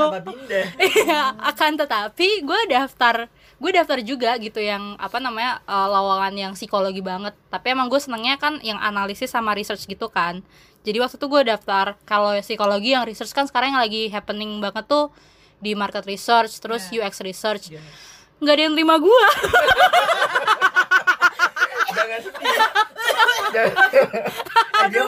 Iya, 0.79 1.39
akan 1.39 1.79
tetapi 1.79 2.43
gue 2.43 2.61
daftar 2.71 3.31
gue 3.61 3.71
daftar 3.77 4.01
juga 4.01 4.41
gitu 4.41 4.57
yang 4.57 4.97
apa 4.97 5.21
namanya 5.21 5.61
eh, 5.69 5.89
lowongan 5.93 6.35
yang 6.35 6.53
psikologi 6.57 7.05
banget. 7.05 7.37
Tapi 7.53 7.77
emang 7.77 7.93
gue 7.93 8.01
senengnya 8.01 8.41
kan 8.41 8.57
yang 8.65 8.81
analisis 8.81 9.29
sama 9.29 9.53
research 9.53 9.85
gitu 9.85 10.09
kan. 10.09 10.41
Jadi 10.81 10.97
waktu 10.97 11.21
itu 11.21 11.27
gue 11.29 11.43
daftar 11.45 11.93
kalau 12.09 12.33
psikologi 12.41 12.97
yang 12.97 13.05
research 13.05 13.37
kan 13.37 13.45
sekarang 13.45 13.77
yang 13.77 13.83
lagi 13.85 14.09
happening 14.09 14.65
banget 14.65 14.89
tuh 14.89 15.13
di 15.61 15.77
market 15.77 16.09
research 16.09 16.57
terus 16.57 16.89
UX 16.89 17.21
research. 17.21 17.77
Nggak 18.41 18.55
ada 18.57 18.63
yang 18.65 18.75
terima 18.75 18.97
gue. 18.97 19.25
Jangan 21.93 22.21
Dia 24.91 25.05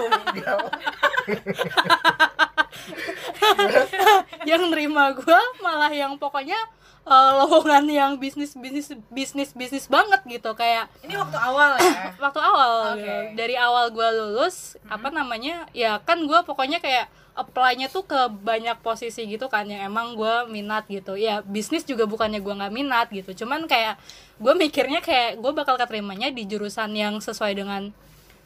yang 4.53 4.69
nerima 4.69 5.15
gue 5.17 5.41
malah 5.65 5.93
yang 5.95 6.19
pokoknya 6.21 6.59
eh, 7.03 7.31
lowongan 7.39 7.85
yang 7.91 8.13
bisnis 8.17 8.55
bisnis 8.55 8.95
bisnis 9.11 9.51
bisnis 9.53 9.87
banget 9.91 10.21
gitu 10.27 10.55
kayak 10.55 10.87
Ini 11.03 11.19
waktu 11.19 11.39
awal 11.39 11.77
ya? 11.79 12.15
waktu 12.25 12.41
awal 12.41 12.73
Oke. 12.95 13.01
gitu. 13.01 13.13
dari 13.35 13.55
awal 13.59 13.91
gue 13.91 14.09
lulus 14.23 14.79
apa 14.87 15.11
namanya 15.11 15.67
ya 15.75 15.99
kan 16.03 16.23
gue 16.23 16.39
pokoknya 16.47 16.79
kayak 16.79 17.11
apply-nya 17.33 17.89
tuh 17.89 18.05
ke 18.05 18.29
banyak 18.45 18.77
posisi 18.85 19.25
gitu 19.25 19.49
kan 19.49 19.65
yang 19.65 19.89
emang 19.89 20.13
gue 20.13 20.53
minat 20.53 20.85
gitu 20.85 21.17
ya 21.17 21.41
bisnis 21.41 21.81
juga 21.89 22.05
bukannya 22.05 22.45
gue 22.45 22.55
nggak 22.61 22.73
minat 22.73 23.09
gitu 23.09 23.45
cuman 23.45 23.65
kayak 23.65 23.97
gue 24.37 24.53
mikirnya 24.53 25.01
kayak 25.01 25.41
gue 25.41 25.53
bakal 25.57 25.81
keterimanya 25.81 26.29
di 26.29 26.45
jurusan 26.45 26.93
yang 26.93 27.17
sesuai 27.25 27.57
dengan 27.57 27.89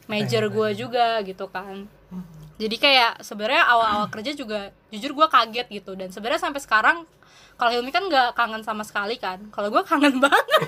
major 0.07 0.47
gue 0.47 0.69
juga 0.87 1.19
gitu 1.27 1.51
kan 1.51 1.83
jadi 2.57 2.75
kayak 2.79 3.11
sebenarnya 3.27 3.63
awal-awal 3.67 4.07
kerja 4.07 4.31
juga 4.33 4.71
jujur 4.89 5.11
gue 5.13 5.27
kaget 5.29 5.67
gitu 5.67 5.91
dan 5.99 6.07
sebenarnya 6.09 6.41
sampai 6.47 6.61
sekarang 6.63 6.97
kalau 7.57 7.71
Hilmi 7.71 7.89
kan 7.89 8.05
nggak 8.05 8.31
kangen 8.31 8.61
sama 8.61 8.81
sekali 8.81 9.17
kan 9.17 9.41
kalau 9.49 9.67
gue 9.67 9.81
kangen 9.81 10.21
banget 10.23 10.61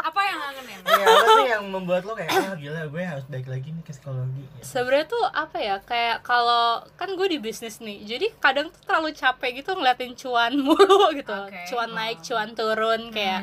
Apa 0.00 0.20
yang 0.22 0.38
ngangenin? 0.38 0.78
Ya, 0.82 1.06
apa 1.06 1.26
sih 1.28 1.46
yang 1.48 1.64
membuat 1.66 2.02
lo 2.02 2.14
kayak 2.14 2.30
ah 2.30 2.54
gila 2.54 2.82
gue 2.84 3.02
harus 3.04 3.24
balik 3.26 3.46
lagi 3.46 3.68
nih 3.68 3.82
ke 3.82 3.92
psikologi 3.92 4.42
ya. 4.42 4.62
sebenarnya 4.64 5.06
tuh 5.06 5.24
apa 5.24 5.56
ya 5.56 5.76
kayak 5.80 6.16
kalau 6.20 6.64
kan 6.94 7.10
gue 7.10 7.26
di 7.28 7.38
bisnis 7.38 7.78
nih 7.78 8.02
jadi 8.04 8.26
kadang 8.36 8.68
tuh 8.68 8.80
terlalu 8.82 9.12
capek 9.12 9.50
gitu 9.56 9.70
ngeliatin 9.72 10.14
cuan 10.14 10.52
mulu 10.64 11.10
gitu 11.12 11.30
Oke. 11.30 11.62
cuan 11.66 11.90
naik 11.90 12.18
cuan 12.20 12.48
turun 12.52 13.10
kayak 13.10 13.42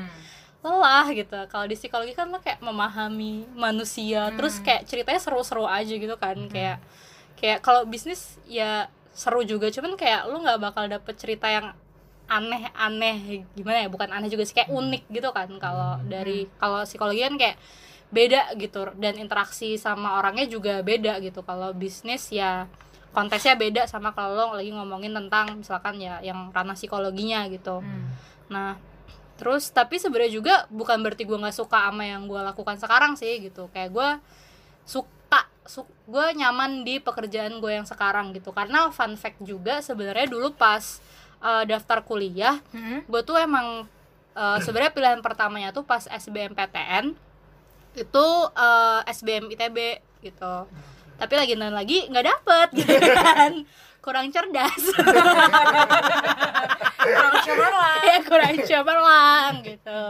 Hmm. 0.58 0.74
lelah 0.74 1.08
gitu 1.12 1.38
kalau 1.48 1.63
di 1.63 1.74
psikologi 1.74 2.12
kan 2.12 2.27
lo 2.27 2.38
kayak 2.38 2.60
memahami 2.60 3.46
manusia 3.54 4.34
terus 4.34 4.60
kayak 4.60 4.84
ceritanya 4.84 5.18
seru-seru 5.18 5.63
aja 5.63 5.94
gitu 5.94 6.16
kan 6.16 6.36
kayak 6.48 6.82
kayak 7.36 7.62
kalau 7.62 7.86
bisnis 7.86 8.42
ya 8.44 8.89
seru 9.13 9.42
juga 9.42 9.70
cuman 9.70 9.94
kayak 9.94 10.25
lo 10.25 10.38
nggak 10.38 10.60
bakal 10.60 10.84
dapet 10.86 11.13
cerita 11.16 11.48
yang 11.48 11.72
aneh-aneh 12.27 13.48
gimana 13.55 13.84
ya 13.84 13.89
bukan 13.89 14.12
aneh 14.12 14.27
juga 14.27 14.43
sih 14.43 14.55
kayak 14.55 14.72
unik 14.72 15.03
gitu 15.12 15.29
kan 15.31 15.48
kalau 15.60 16.00
dari 16.03 16.48
kalau 16.60 16.84
psikologi 16.84 17.24
kan 17.24 17.36
kayak 17.39 17.57
beda 18.07 18.55
gitu 18.60 18.91
dan 19.00 19.19
interaksi 19.19 19.75
sama 19.75 20.19
orangnya 20.19 20.48
juga 20.48 20.79
beda 20.79 21.19
gitu 21.19 21.43
kalau 21.43 21.75
bisnis 21.75 22.31
ya 22.31 22.67
konteksnya 23.12 23.55
beda 23.60 23.88
sama 23.88 24.12
kalau 24.12 24.36
lo 24.36 24.46
lagi 24.60 24.72
ngomongin 24.72 25.12
tentang 25.12 25.60
misalkan 25.60 26.00
ya 26.00 26.19
yang 26.24 26.51
ranah 26.51 26.75
psikologinya 26.75 27.48
gitu 27.51 27.79
Hmm. 27.84 28.07
Nah, 28.48 28.79
terus 29.36 29.69
tapi 29.69 30.00
sebenarnya 30.01 30.34
juga 30.34 30.55
bukan 30.72 31.03
berarti 31.03 31.27
gue 31.27 31.38
nggak 31.38 31.55
suka 31.55 31.91
sama 31.91 32.03
yang 32.07 32.25
gue 32.25 32.39
lakukan 32.39 32.79
sekarang 32.79 33.19
sih 33.19 33.43
gitu. 33.43 33.69
Kayak 33.75 33.89
gue 33.93 34.10
suka, 34.88 35.41
su 35.67 35.84
gue 36.07 36.25
nyaman 36.39 36.88
di 36.88 37.03
pekerjaan 37.03 37.60
gue 37.60 37.72
yang 37.72 37.88
sekarang 37.88 38.31
gitu. 38.34 38.55
Karena 38.55 38.89
fun 38.89 39.19
fact 39.19 39.43
juga 39.43 39.84
sebenarnya 39.84 40.31
dulu 40.31 40.55
pas 40.55 41.03
eh, 41.39 41.63
daftar 41.65 42.01
kuliah, 42.01 42.58
Hmm. 42.70 43.01
gue 43.03 43.22
tuh 43.22 43.36
emang 43.36 43.86
eh, 44.34 44.58
sebenarnya 44.60 44.91
pilihan 44.91 45.20
pertamanya 45.20 45.70
tuh 45.72 45.82
pas 45.82 46.03
SBMPTN 46.03 47.13
itu 47.96 48.25
eh, 48.51 49.00
SBM 49.08 49.50
ITB 49.50 49.77
gitu. 50.22 50.56
Tapi 51.15 51.34
lagi 51.34 51.53
dan 51.53 51.72
lagi 51.72 52.06
nggak 52.06 52.25
dapet 52.27 52.67
gitu 52.75 52.94
kan. 53.17 53.51
Kurang 54.00 54.29
cerdas. 54.29 54.84
Kurang 56.98 57.34
cemerlang. 57.39 58.00
ya 58.03 58.17
kurang 58.22 58.56
cemerlang 58.62 59.53
gitu 59.63 60.01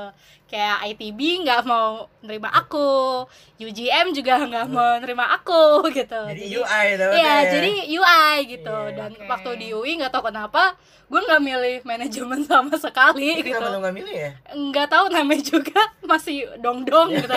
kayak 0.47 0.95
ITB 0.95 1.43
nggak 1.43 1.67
mau 1.67 2.07
nerima 2.23 2.47
aku 2.51 3.23
UGM 3.59 4.15
juga 4.15 4.39
nggak 4.49 4.67
mau 4.71 4.95
nerima 4.99 5.27
aku 5.35 5.91
gitu 5.91 6.15
Jadi 6.27 6.43
UI 6.55 6.87
tau 6.95 7.11
Iya, 7.11 7.35
jadi 7.51 7.71
UI 7.99 8.33
gitu. 8.47 8.77
Iya, 8.87 8.95
Dan 8.95 9.11
oke. 9.15 9.27
waktu 9.27 9.49
di 9.59 9.67
UI 9.75 9.99
nggak 9.99 10.11
tahu 10.13 10.29
kenapa, 10.31 10.75
gue 11.07 11.19
nggak 11.23 11.41
milih 11.43 11.75
manajemen 11.83 12.39
sama 12.49 12.75
sekali 12.75 13.43
gitu. 13.43 13.55
Kenapa 13.55 13.73
lo 13.73 13.79
gak 13.83 13.95
milih 13.95 14.15
ya? 14.15 14.31
Nggak 14.53 14.87
tahu 14.91 15.05
namanya 15.11 15.43
juga 15.43 15.79
masih 16.11 16.47
dong-dong 16.59 17.11
gitu. 17.15 17.27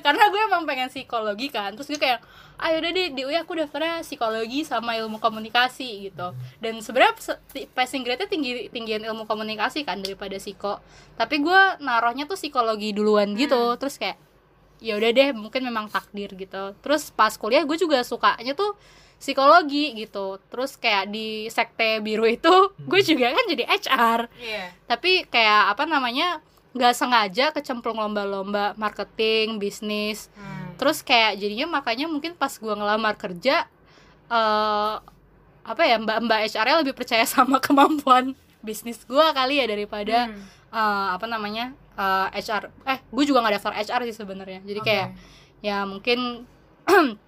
Karena 0.00 0.24
gue 0.30 0.40
emang 0.48 0.64
pengen 0.64 0.88
psikologi 0.88 1.48
kan. 1.52 1.74
Terus 1.74 1.88
gue 1.92 2.00
kayak, 2.00 2.20
ayo 2.54 2.78
udah 2.78 2.90
deh 2.94 3.08
di 3.12 3.22
UI 3.26 3.34
aku 3.34 3.58
daftarnya 3.58 4.04
psikologi 4.06 4.62
sama 4.62 4.94
ilmu 4.94 5.18
komunikasi 5.18 6.08
gitu. 6.12 6.30
Dan 6.62 6.78
sebenarnya 6.78 7.18
passing 7.74 8.06
grade-nya 8.06 8.30
tinggi 8.30 8.70
tinggian 8.70 9.02
ilmu 9.02 9.26
komunikasi 9.26 9.82
kan 9.82 9.98
daripada 9.98 10.38
psiko. 10.38 10.78
Tapi 11.18 11.42
gue 11.42 11.62
naruhnya 12.14 12.24
tuh 12.24 12.38
psikologi 12.38 12.90
duluan 12.90 13.34
gitu. 13.34 13.74
Terus 13.74 13.98
kayak 13.98 14.16
ya 14.78 14.94
udah 14.94 15.10
deh 15.10 15.32
mungkin 15.32 15.64
memang 15.64 15.88
takdir 15.88 16.28
gitu 16.30 16.76
terus 16.78 17.08
pas 17.08 17.32
kuliah 17.32 17.62
gue 17.62 17.72
juga 17.74 18.04
sukanya 18.04 18.52
tuh 18.52 18.76
psikologi 19.16 19.96
gitu 19.96 20.36
terus 20.44 20.76
kayak 20.76 21.08
di 21.08 21.48
sekte 21.48 21.98
biru 21.98 22.28
itu 22.28 22.52
gue 22.76 23.00
juga 23.02 23.32
kan 23.32 23.44
jadi 23.48 23.64
HR 23.64 24.20
Iya. 24.36 24.64
tapi 24.84 25.24
kayak 25.24 25.72
apa 25.72 25.88
namanya 25.88 26.42
nggak 26.70 26.90
sengaja 26.92 27.44
kecemplung 27.50 27.96
lomba-lomba 27.96 28.76
marketing 28.76 29.56
bisnis 29.56 30.28
Hmm. 30.34 30.76
terus 30.76 31.00
kayak 31.00 31.38
jadinya 31.38 31.70
makanya 31.72 32.04
mungkin 32.04 32.34
pas 32.34 32.52
gue 32.52 32.74
ngelamar 32.74 33.16
kerja 33.16 33.64
eh 34.26 34.94
apa 35.64 35.82
ya 35.82 35.96
mbak 35.96 36.18
mbak 36.20 36.40
HR-nya 36.46 36.76
lebih 36.82 36.92
percaya 36.92 37.24
sama 37.24 37.56
kemampuan 37.64 38.36
bisnis 38.60 39.00
gue 39.02 39.26
kali 39.32 39.62
ya 39.62 39.66
daripada 39.66 40.28
Hmm. 40.28 40.44
eh, 40.68 41.06
apa 41.14 41.24
namanya 41.24 41.72
eh, 41.98 42.28
HR 42.42 42.64
eh 42.86 42.98
gue 43.00 43.24
juga 43.24 43.42
nggak 43.42 43.54
daftar 43.60 43.72
HR 43.74 44.00
sih 44.10 44.16
sebenarnya 44.16 44.60
jadi 44.62 44.80
Oke. 44.80 44.88
kayak 44.88 45.08
ya 45.64 45.88
mungkin 45.88 46.44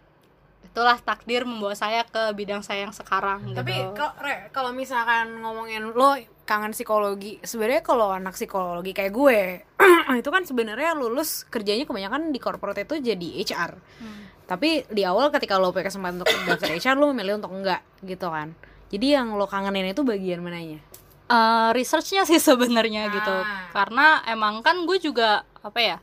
itulah 0.67 1.01
takdir 1.01 1.49
membawa 1.49 1.73
saya 1.73 2.05
ke 2.05 2.37
bidang 2.37 2.61
saya 2.61 2.85
yang 2.85 2.93
sekarang 2.93 3.57
Tapi 3.57 3.73
gitu. 3.73 3.97
kalau 3.97 4.13
Re, 4.21 4.53
kalau 4.53 4.71
misalkan 4.77 5.41
ngomongin 5.41 5.89
lo 5.89 6.21
kangen 6.47 6.77
psikologi, 6.77 7.43
sebenarnya 7.43 7.83
kalau 7.83 8.15
anak 8.15 8.39
psikologi 8.39 8.95
kayak 8.95 9.11
gue, 9.11 9.67
itu 10.23 10.31
kan 10.31 10.47
sebenarnya 10.47 10.95
lulus 10.95 11.43
kerjanya 11.51 11.83
kebanyakan 11.83 12.31
di 12.31 12.39
corporate 12.39 12.87
itu 12.87 13.03
jadi 13.03 13.29
HR. 13.43 13.73
Hmm. 13.99 14.23
Tapi 14.47 14.87
di 14.87 15.03
awal 15.03 15.35
ketika 15.35 15.59
lo 15.59 15.75
punya 15.75 15.91
kesempatan 15.91 16.23
untuk 16.23 16.31
daftar 16.47 16.71
HR, 16.71 16.97
lo 17.03 17.11
memilih 17.11 17.43
untuk 17.43 17.51
enggak 17.51 17.83
gitu 18.07 18.31
kan. 18.31 18.55
Jadi 18.95 19.07
yang 19.19 19.35
lo 19.35 19.51
kangenin 19.51 19.91
itu 19.91 20.07
bagian 20.07 20.39
mananya? 20.39 20.79
Eh, 21.27 21.71
researchnya 21.75 22.23
sih 22.23 22.39
sebenarnya 22.49 23.07
Ah. 23.07 23.13
gitu 23.13 23.35
karena 23.73 24.07
emang 24.27 24.63
kan 24.63 24.79
gue 24.87 24.99
juga 24.99 25.43
apa 25.59 25.81
ya 25.81 25.97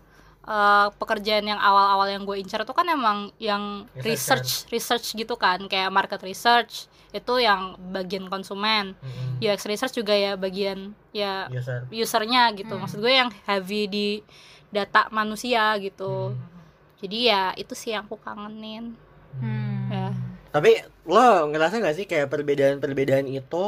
eh, 0.44 0.88
pekerjaan 0.94 1.48
yang 1.48 1.56
awal-awal 1.56 2.12
yang 2.12 2.27
gue 2.27 2.36
incar 2.36 2.62
itu 2.62 2.75
kan 2.75 2.84
emang 2.86 3.32
yang 3.39 3.88
research 3.98 4.68
research 4.68 5.15
gitu 5.15 5.39
kan. 5.39 5.63
Kayak 5.65 5.89
market 5.89 6.20
research 6.22 6.92
itu 7.10 7.34
yang 7.38 7.80
bagian 7.89 8.27
konsumen. 8.27 9.00
UX 9.39 9.63
research 9.63 9.96
juga 9.96 10.12
ya 10.12 10.36
bagian 10.36 10.92
ya 11.12 11.48
User. 11.48 11.88
usernya 11.88 12.51
gitu. 12.51 12.75
Maksud 12.75 13.00
gue 13.00 13.13
yang 13.13 13.32
heavy 13.46 13.88
di 13.88 14.08
data 14.68 15.08
manusia 15.10 15.77
gitu. 15.77 16.36
Jadi 17.00 17.30
ya 17.30 17.56
itu 17.56 17.72
sih 17.72 17.94
yang 17.94 18.03
aku 18.03 18.18
kangenin. 18.18 19.00
Hmm. 19.39 19.88
ya. 19.88 20.10
Tapi 20.51 20.77
lo 21.06 21.48
ngerasa 21.48 21.80
gak 21.80 21.96
sih 21.96 22.06
kayak 22.06 22.27
perbedaan-perbedaan 22.27 23.25
itu 23.25 23.65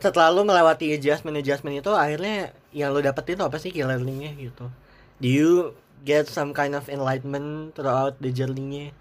setelah 0.00 0.32
lo 0.32 0.42
melewati 0.42 0.96
adjustment-adjustment 0.96 1.84
itu 1.84 1.92
akhirnya 1.92 2.56
yang 2.72 2.96
lo 2.96 3.04
dapetin 3.04 3.36
itu 3.36 3.44
apa 3.44 3.56
sih 3.60 3.70
key 3.70 3.84
learningnya 3.84 4.32
gitu? 4.40 4.72
Do 5.20 5.28
you 5.28 5.76
get 6.02 6.26
some 6.32 6.56
kind 6.56 6.72
of 6.72 6.88
enlightenment 6.88 7.76
throughout 7.76 8.16
the 8.18 8.32
journey-nya? 8.32 8.96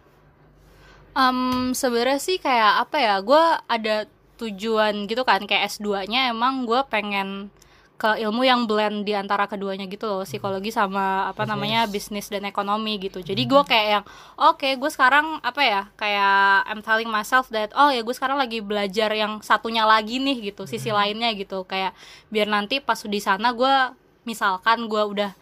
Um, 1.16 1.72
sebenarnya 1.72 2.20
sih 2.20 2.38
kayak 2.38 2.86
apa 2.86 2.98
ya, 3.00 3.16
gue 3.24 3.44
ada 3.66 3.96
tujuan 4.40 5.08
gitu 5.08 5.24
kan 5.28 5.44
kayak 5.44 5.68
S2-nya 5.72 6.32
emang 6.32 6.64
gue 6.64 6.80
pengen 6.88 7.52
ke 8.00 8.16
ilmu 8.24 8.48
yang 8.48 8.64
blend 8.64 9.04
di 9.04 9.12
antara 9.12 9.44
keduanya 9.44 9.84
gitu 9.84 10.08
loh 10.08 10.24
psikologi 10.24 10.72
sama 10.72 11.28
apa 11.28 11.44
Bisnis. 11.44 11.52
namanya 11.52 11.82
bisnis 11.84 12.28
dan 12.32 12.48
ekonomi 12.48 12.96
gitu. 12.96 13.20
Jadi 13.20 13.44
gue 13.44 13.60
kayak 13.68 13.88
yang 13.92 14.06
oke 14.40 14.64
gue 14.80 14.88
sekarang 14.88 15.44
apa 15.44 15.60
ya 15.60 15.82
kayak 16.00 16.64
I'm 16.72 16.80
telling 16.80 17.12
myself 17.12 17.52
that 17.52 17.76
oh 17.76 17.92
ya 17.92 18.00
gue 18.00 18.16
sekarang 18.16 18.40
lagi 18.40 18.64
belajar 18.64 19.12
yang 19.12 19.44
satunya 19.44 19.84
lagi 19.84 20.16
nih 20.24 20.56
gitu 20.56 20.64
sisi 20.64 20.96
lainnya 20.96 21.36
gitu. 21.36 21.68
Kayak 21.68 21.92
biar 22.32 22.48
nanti 22.48 22.80
pas 22.80 23.04
di 23.04 23.20
sana 23.20 23.52
gue 23.52 23.76
misalkan 24.24 24.88
gue 24.88 25.04
udah 25.04 25.36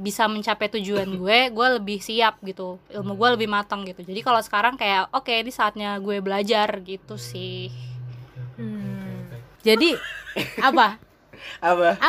bisa 0.00 0.24
mencapai 0.32 0.72
tujuan 0.80 1.12
gue 1.20 1.52
gue 1.52 1.66
lebih 1.76 2.00
siap 2.00 2.40
gitu 2.40 2.80
ilmu 2.88 3.20
gue 3.20 3.28
lebih 3.36 3.52
matang 3.52 3.84
gitu. 3.84 4.00
Jadi 4.00 4.24
kalau 4.24 4.40
sekarang 4.40 4.80
kayak 4.80 5.12
oke 5.12 5.28
ini 5.28 5.52
saatnya 5.52 6.00
gue 6.00 6.24
belajar 6.24 6.72
gitu 6.88 7.20
sih. 7.20 7.68
Hmm. 8.56 9.28
Jadi 9.60 9.92
apa? 10.72 11.07
Apa? 11.60 11.90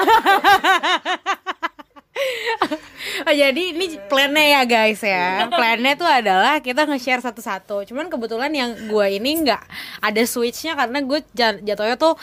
Oh, 3.23 3.31
jadi 3.31 3.71
ini 3.71 3.95
plannya 4.11 4.59
ya 4.59 4.61
guys 4.67 4.99
ya. 4.99 5.47
Plannya 5.47 5.95
tuh 5.95 6.03
adalah 6.03 6.59
kita 6.59 6.83
nge-share 6.83 7.23
satu-satu. 7.23 7.87
Cuman 7.87 8.11
kebetulan 8.11 8.51
yang 8.51 8.75
gue 8.91 9.05
ini 9.15 9.39
nggak 9.47 9.61
ada 10.03 10.21
switchnya 10.27 10.75
Karena 10.75 10.99
gue 10.99 11.23
ja- 11.31 11.55
jatuhnya 11.55 11.95
tuh 11.95 12.19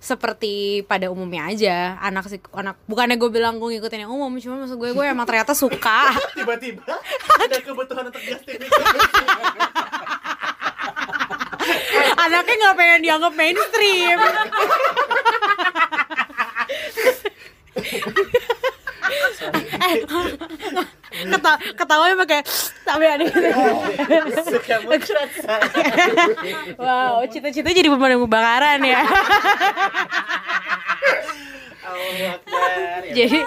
seperti 0.00 0.84
pada 0.84 1.12
umumnya 1.12 1.48
aja. 1.52 2.00
Anak 2.00 2.28
sih 2.28 2.40
anak 2.56 2.80
bukannya 2.88 3.20
gue 3.20 3.28
bilang 3.28 3.60
gue 3.60 3.76
ngikutin 3.76 4.08
yang 4.08 4.12
umum 4.12 4.32
cuma 4.40 4.64
maksud 4.64 4.80
gue 4.80 4.96
gue 4.96 5.04
emang 5.04 5.28
ternyata 5.28 5.52
suka. 5.52 6.12
Tiba-tiba 6.40 6.96
ada 7.36 7.56
kebutuhan 7.60 8.08
untuk 8.08 8.24
justifikasi 8.24 8.80
anaknya 12.24 12.54
nggak 12.56 12.76
pengen 12.76 13.00
dianggap 13.04 13.32
mainstream 13.36 14.18
eh 19.84 19.94
keta 21.14 21.52
ketawanya 21.76 22.16
pakai 22.24 22.40
sampai 22.82 23.08
ada 23.18 23.24
wow 26.80 27.22
cita-cita 27.28 27.70
jadi 27.70 27.88
pemadam 27.92 28.24
kebakaran 28.26 28.80
ya. 28.82 29.00
Ya. 32.14 32.32
jadi 33.12 33.38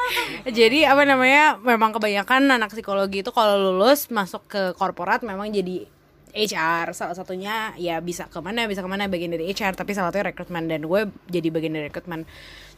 jadi 0.47 0.79
apa 0.93 1.03
namanya 1.03 1.57
memang 1.59 1.91
kebanyakan 1.91 2.47
anak 2.53 2.71
psikologi 2.71 3.25
itu 3.25 3.31
kalau 3.33 3.57
lulus 3.57 4.07
masuk 4.13 4.45
ke 4.47 4.62
korporat 4.77 5.25
memang 5.25 5.51
jadi 5.51 5.89
HR 6.36 6.91
salah 6.91 7.15
satunya 7.15 7.72
ya 7.79 8.00
bisa 8.03 8.27
ke 8.27 8.39
mana 8.43 8.67
bisa 8.67 8.84
ke 8.84 8.89
mana 8.89 9.07
bagian 9.07 9.31
dari 9.31 9.48
HR 9.51 9.75
tapi 9.75 9.96
salah 9.96 10.12
satunya 10.12 10.31
rekrutmen. 10.34 10.67
Dan 10.67 10.88
gue 10.88 11.12
jadi 11.29 11.48
bagian 11.51 11.74
dari 11.75 11.88
rekrutmen. 11.88 12.27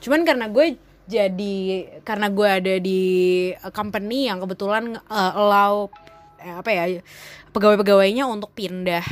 Cuman 0.04 0.22
karena 0.28 0.46
gue 0.50 0.78
jadi 1.10 1.58
karena 2.06 2.28
gue 2.30 2.50
ada 2.50 2.74
di 2.78 3.02
uh, 3.54 3.74
company 3.74 4.30
yang 4.30 4.38
kebetulan 4.38 5.02
uh, 5.10 5.32
allow 5.34 5.90
eh, 6.38 6.54
apa 6.54 6.70
ya 6.70 6.84
pegawai-pegawainya 7.56 8.30
untuk 8.30 8.54
pindah. 8.54 9.06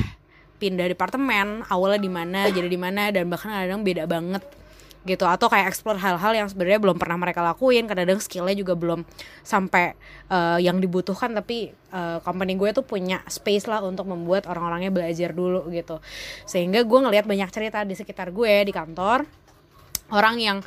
Pindah 0.58 0.90
departemen 0.90 1.62
awalnya 1.70 2.02
di 2.02 2.10
mana 2.10 2.40
jadi 2.50 2.66
di 2.66 2.80
mana 2.82 3.14
dan 3.14 3.30
bahkan 3.30 3.54
kadang 3.54 3.86
beda 3.86 4.10
banget 4.10 4.42
gitu. 5.06 5.28
Atau 5.28 5.52
kayak 5.52 5.70
explore 5.70 6.00
hal-hal 6.00 6.34
yang 6.34 6.48
sebenarnya 6.50 6.80
belum 6.82 6.98
pernah 6.98 7.20
mereka 7.20 7.44
lakuin. 7.44 7.86
Kadang-kadang 7.86 8.24
skillnya 8.24 8.56
juga 8.58 8.74
belum 8.74 9.06
sampai 9.46 9.94
uh, 10.32 10.58
yang 10.58 10.82
dibutuhkan. 10.82 11.36
Tapi 11.36 11.76
uh, 11.94 12.24
company 12.24 12.58
gue 12.58 12.74
tuh 12.74 12.86
punya 12.88 13.22
space 13.28 13.68
lah 13.70 13.84
untuk 13.86 14.08
membuat 14.10 14.50
orang-orangnya 14.50 14.90
belajar 14.90 15.36
dulu 15.36 15.68
gitu. 15.70 16.02
Sehingga 16.50 16.82
gue 16.82 17.00
ngelihat 17.04 17.28
banyak 17.28 17.50
cerita 17.54 17.84
di 17.84 17.94
sekitar 17.94 18.34
gue 18.34 18.66
di 18.66 18.74
kantor. 18.74 19.28
Orang 20.08 20.40
yang 20.40 20.64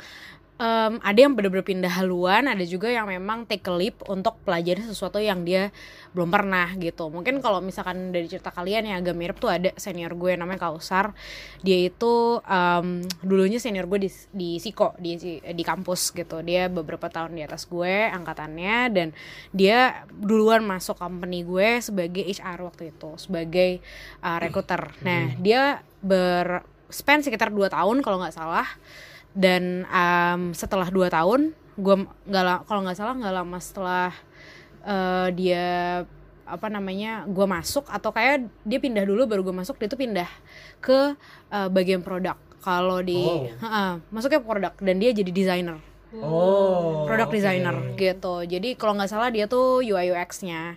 em, 0.61 1.01
ada 1.01 1.17
yang 1.17 1.33
bener-bener 1.33 1.65
pindah 1.65 1.89
haluan, 1.89 2.45
ada 2.45 2.61
juga 2.61 2.85
yang 2.85 3.09
memang 3.09 3.49
take 3.49 3.65
a 3.65 3.73
leap 3.73 3.97
untuk 4.05 4.37
pelajari 4.45 4.85
sesuatu 4.85 5.17
yang 5.17 5.41
dia 5.41 5.73
belum 6.13 6.29
pernah 6.29 6.69
gitu. 6.77 7.09
Mungkin 7.09 7.41
kalau 7.41 7.65
misalkan 7.65 8.13
dari 8.13 8.29
cerita 8.29 8.53
kalian 8.53 8.85
yang 8.85 8.97
agak 9.01 9.17
mirip 9.17 9.37
tuh 9.41 9.49
ada 9.49 9.73
senior 9.81 10.13
gue 10.13 10.37
namanya 10.37 10.69
Kausar. 10.69 11.17
Dia 11.65 11.89
itu 11.89 12.37
em, 12.45 13.01
dulunya 13.25 13.57
senior 13.57 13.89
gue 13.89 14.05
di 14.05 14.09
di 14.29 14.49
Siko 14.61 14.93
di 15.01 15.17
di 15.41 15.63
kampus 15.65 16.13
gitu. 16.13 16.45
Dia 16.45 16.69
beberapa 16.69 17.09
tahun 17.09 17.33
di 17.33 17.41
atas 17.41 17.65
gue 17.65 18.13
angkatannya 18.13 18.77
dan 18.93 19.07
dia 19.49 20.05
duluan 20.13 20.61
masuk 20.61 21.01
company 21.01 21.41
gue 21.41 21.81
sebagai 21.81 22.21
HR 22.21 22.61
waktu 22.61 22.93
itu, 22.93 23.17
sebagai 23.17 23.81
uh, 24.21 24.37
recruiter. 24.37 24.93
Nah, 25.01 25.33
dia 25.41 25.81
ber 26.05 26.61
spend 26.91 27.23
sekitar 27.23 27.49
2 27.49 27.71
tahun 27.71 28.03
kalau 28.03 28.19
nggak 28.19 28.35
salah 28.35 28.67
dan 29.31 29.83
um, 29.85 30.51
setelah 30.51 30.87
dua 30.87 31.07
tahun 31.07 31.51
gue 31.73 31.95
nggak 32.25 32.43
la- 32.43 32.63
kalau 32.63 32.83
nggak 32.83 32.95
salah 32.95 33.15
nggak 33.15 33.31
lama 33.33 33.57
setelah 33.57 34.11
eh, 34.81 35.27
dia 35.31 35.65
apa 36.43 36.67
namanya 36.67 37.23
gue 37.25 37.45
masuk 37.45 37.87
atau 37.87 38.11
kayak 38.11 38.43
dia 38.61 38.77
pindah 38.77 39.01
dulu 39.01 39.23
baru 39.23 39.41
gue 39.41 39.55
masuk 39.55 39.79
dia 39.79 39.87
tuh 39.87 39.95
pindah 39.95 40.27
ke 40.77 41.15
eh, 41.47 41.69
bagian 41.69 42.01
produk 42.01 42.35
kalau 42.59 42.99
di 42.99 43.17
Oh. 43.17 43.47
Heeh, 43.47 43.91
masuknya 44.09 44.39
produk 44.39 44.73
dan 44.77 44.95
dia 44.97 45.09
jadi 45.11 45.31
desainer 45.31 45.79
Oh. 46.11 47.07
product 47.07 47.31
oke. 47.31 47.37
designer 47.39 47.75
gitu 47.95 48.43
jadi 48.43 48.75
kalau 48.75 48.99
nggak 48.99 49.07
salah 49.07 49.31
dia 49.31 49.47
tuh 49.47 49.79
UI 49.79 50.11
UX 50.11 50.43
nya 50.43 50.75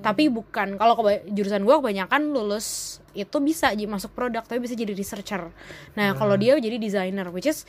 tapi 0.00 0.32
bukan 0.32 0.80
kalau 0.80 0.96
jurusan 1.28 1.62
gue 1.64 1.76
kebanyakan 1.76 2.32
lulus 2.32 2.98
itu 3.12 3.36
bisa 3.42 3.72
masuk 3.74 4.12
produk 4.16 4.42
tapi 4.42 4.62
bisa 4.64 4.74
jadi 4.74 4.96
researcher 4.96 5.52
nah 5.94 6.16
kalau 6.16 6.34
dia 6.40 6.56
jadi 6.56 6.76
designer 6.80 7.28
which 7.28 7.46
is 7.46 7.68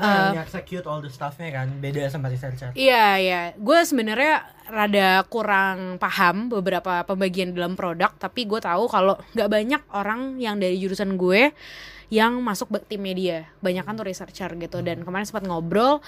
uh, 0.00 0.32
execute 0.36 0.84
all 0.84 1.00
the 1.00 1.10
stuffnya 1.10 1.48
kan 1.52 1.68
beda 1.80 2.08
sama 2.12 2.28
researcher. 2.28 2.70
Iya, 2.76 3.06
iya. 3.20 3.40
Gue 3.56 3.82
sebenarnya 3.84 4.44
rada 4.68 5.24
kurang 5.30 5.96
paham 5.96 6.52
beberapa 6.52 7.06
pembagian 7.06 7.56
dalam 7.56 7.78
produk, 7.78 8.12
tapi 8.18 8.44
gue 8.44 8.60
tahu 8.60 8.88
kalau 8.90 9.16
nggak 9.32 9.48
banyak 9.48 9.82
orang 9.94 10.36
yang 10.36 10.60
dari 10.60 10.76
jurusan 10.76 11.16
gue 11.16 11.52
yang 12.12 12.38
masuk 12.38 12.70
be- 12.70 12.86
tim 12.86 13.02
media. 13.02 13.50
Banyak 13.58 13.82
kan 13.82 13.98
tuh 13.98 14.06
researcher 14.06 14.50
gitu. 14.54 14.78
Dan 14.84 15.02
kemarin 15.02 15.26
sempat 15.26 15.42
ngobrol, 15.42 15.98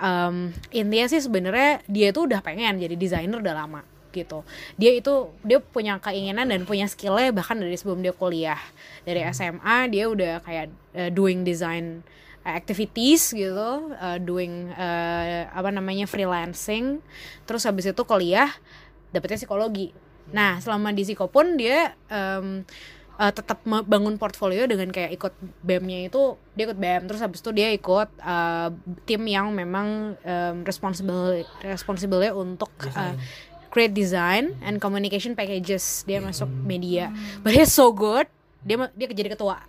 em, 0.00 0.54
intinya 0.72 1.06
sih 1.10 1.20
sebenarnya 1.20 1.84
dia 1.90 2.08
tuh 2.14 2.30
udah 2.30 2.40
pengen 2.40 2.80
jadi 2.80 2.94
desainer 2.96 3.42
udah 3.42 3.56
lama 3.56 3.82
gitu. 4.12 4.44
Dia 4.76 4.92
itu 4.92 5.32
dia 5.42 5.58
punya 5.58 5.96
keinginan 5.98 6.52
dan 6.52 6.68
punya 6.68 6.86
skillnya 6.86 7.32
bahkan 7.32 7.56
dari 7.56 7.74
sebelum 7.74 8.04
dia 8.04 8.12
kuliah. 8.12 8.60
Dari 9.08 9.24
SMA 9.32 9.88
dia 9.88 10.04
udah 10.06 10.44
kayak 10.44 10.66
eh, 10.94 11.10
doing 11.10 11.42
design 11.42 12.04
uh, 12.44 12.52
activities 12.52 13.32
gitu, 13.32 13.92
uh, 13.96 14.18
doing 14.20 14.70
uh, 14.76 15.48
apa 15.50 15.72
namanya 15.72 16.04
freelancing, 16.04 17.00
terus 17.48 17.64
habis 17.64 17.88
itu 17.88 18.02
kuliah 18.04 18.52
dapetnya 19.10 19.40
psikologi. 19.40 19.90
Nah 20.30 20.60
selama 20.62 20.94
di 20.94 21.02
psiko 21.02 21.26
pun 21.26 21.56
dia 21.58 21.96
um, 22.12 22.62
uh, 23.18 23.32
tetap 23.32 23.62
bangun 23.64 24.16
portfolio 24.16 24.64
dengan 24.66 24.88
kayak 24.90 25.14
ikut 25.14 25.32
BEM-nya 25.62 26.08
itu 26.10 26.36
dia 26.56 26.64
ikut 26.70 26.78
BEM 26.78 27.02
terus 27.08 27.20
habis 27.20 27.40
itu 27.44 27.50
dia 27.52 27.68
ikut 27.70 28.08
uh, 28.22 28.68
tim 29.04 29.22
yang 29.28 29.52
memang 29.52 30.18
um, 30.18 30.56
responsible 30.64 31.44
responsible 31.62 32.22
untuk 32.34 32.72
uh, 32.92 33.14
create 33.72 33.96
design 33.96 34.52
and 34.60 34.76
communication 34.76 35.32
packages. 35.32 36.04
Dia 36.04 36.20
masuk 36.20 36.46
media. 36.68 37.08
But 37.40 37.56
he's 37.56 37.72
so 37.72 37.88
good 37.88 38.28
dia 38.62 38.76
dia 38.94 39.06
jadi 39.10 39.32
ketua. 39.32 39.64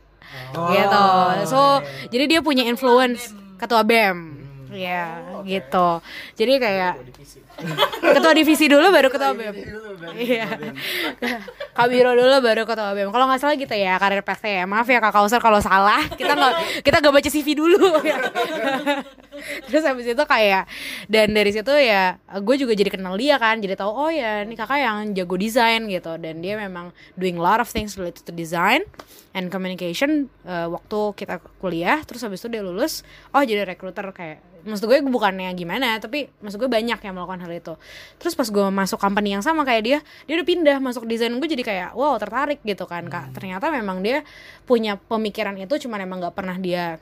Gitu. 0.53 1.05
So 1.49 1.79
jadi 2.11 2.27
dia 2.27 2.39
punya 2.43 2.67
influence 2.67 3.31
ketua 3.55 3.81
bem. 3.81 4.43
ya 4.73 5.21
gitu. 5.45 6.01
Jadi 6.33 6.53
kayak 6.57 6.93
ketua 8.01 8.33
divisi 8.33 8.65
dulu 8.65 8.89
baru 8.89 9.07
ketua 9.13 9.31
bem 9.37 9.53
iya. 10.17 10.47
kak 11.77 11.87
biro 11.87 12.11
dulu 12.17 12.35
baru 12.41 12.65
ketua 12.65 12.91
bem 12.97 13.09
kalau 13.13 13.25
nggak 13.29 13.39
salah 13.41 13.55
gitu 13.55 13.73
ya 13.73 13.95
karir 14.03 14.23
PT 14.23 14.43
ya. 14.59 14.63
Maaf 14.67 14.87
ya 14.87 14.99
kak 14.99 15.13
Kausar 15.13 15.39
kalau 15.43 15.59
salah. 15.59 16.03
Kita 16.11 16.33
nggak 16.33 16.53
kita 16.83 16.97
nggak 16.99 17.13
baca 17.13 17.29
CV 17.29 17.47
dulu. 17.55 17.79
Ya. 18.03 18.17
terus 19.67 19.83
habis 19.83 20.05
itu 20.07 20.23
kayak 20.23 20.69
dan 21.09 21.33
dari 21.33 21.51
situ 21.51 21.73
ya 21.73 22.19
gue 22.19 22.55
juga 22.59 22.73
jadi 22.73 22.89
kenal 22.91 23.15
dia 23.15 23.39
kan. 23.39 23.59
Jadi 23.59 23.73
tahu 23.79 23.91
oh 23.91 24.11
ya 24.11 24.43
ini 24.43 24.55
kakak 24.55 24.79
yang 24.79 24.97
jago 25.15 25.35
desain 25.35 25.85
gitu. 25.87 26.15
Dan 26.19 26.43
dia 26.43 26.55
memang 26.59 26.91
doing 27.19 27.39
a 27.39 27.43
lot 27.43 27.59
of 27.59 27.67
things 27.69 27.95
related 27.99 28.23
to 28.23 28.33
design 28.35 28.83
and 29.33 29.49
communication 29.49 30.29
uh, 30.47 30.71
waktu 30.71 30.99
kita 31.19 31.39
kuliah. 31.59 31.99
Terus 32.03 32.23
habis 32.23 32.43
itu 32.43 32.49
dia 32.51 32.63
lulus. 32.63 33.01
Oh 33.35 33.43
jadi 33.43 33.67
recruiter 33.67 34.07
kayak 34.11 34.52
maksud 34.63 34.87
gue 34.87 34.99
bukannya 35.03 35.51
gimana 35.53 35.99
tapi 35.99 36.31
maksud 36.39 36.57
gue 36.57 36.71
banyak 36.71 36.99
yang 36.99 37.13
melakukan 37.13 37.43
hal 37.43 37.51
itu. 37.51 37.73
Terus 38.17 38.33
pas 38.33 38.47
gue 38.47 38.67
masuk 38.71 38.99
company 38.99 39.35
yang 39.35 39.43
sama 39.43 39.63
kayak 39.67 39.83
dia 39.83 39.99
dia 40.25 40.33
udah 40.39 40.47
pindah 40.47 40.77
masuk 40.79 41.03
desain 41.05 41.31
gue 41.31 41.49
jadi 41.49 41.63
kayak 41.63 41.89
wow 41.93 42.15
tertarik 42.17 42.59
gitu 42.65 42.87
kan 42.89 43.05
kak. 43.07 43.35
Ternyata 43.35 43.69
memang 43.69 44.01
dia 44.01 44.23
punya 44.63 44.97
pemikiran 44.97 45.55
itu 45.59 45.87
cuman 45.87 46.07
emang 46.07 46.17
nggak 46.23 46.35
pernah 46.35 46.57
dia 46.57 46.97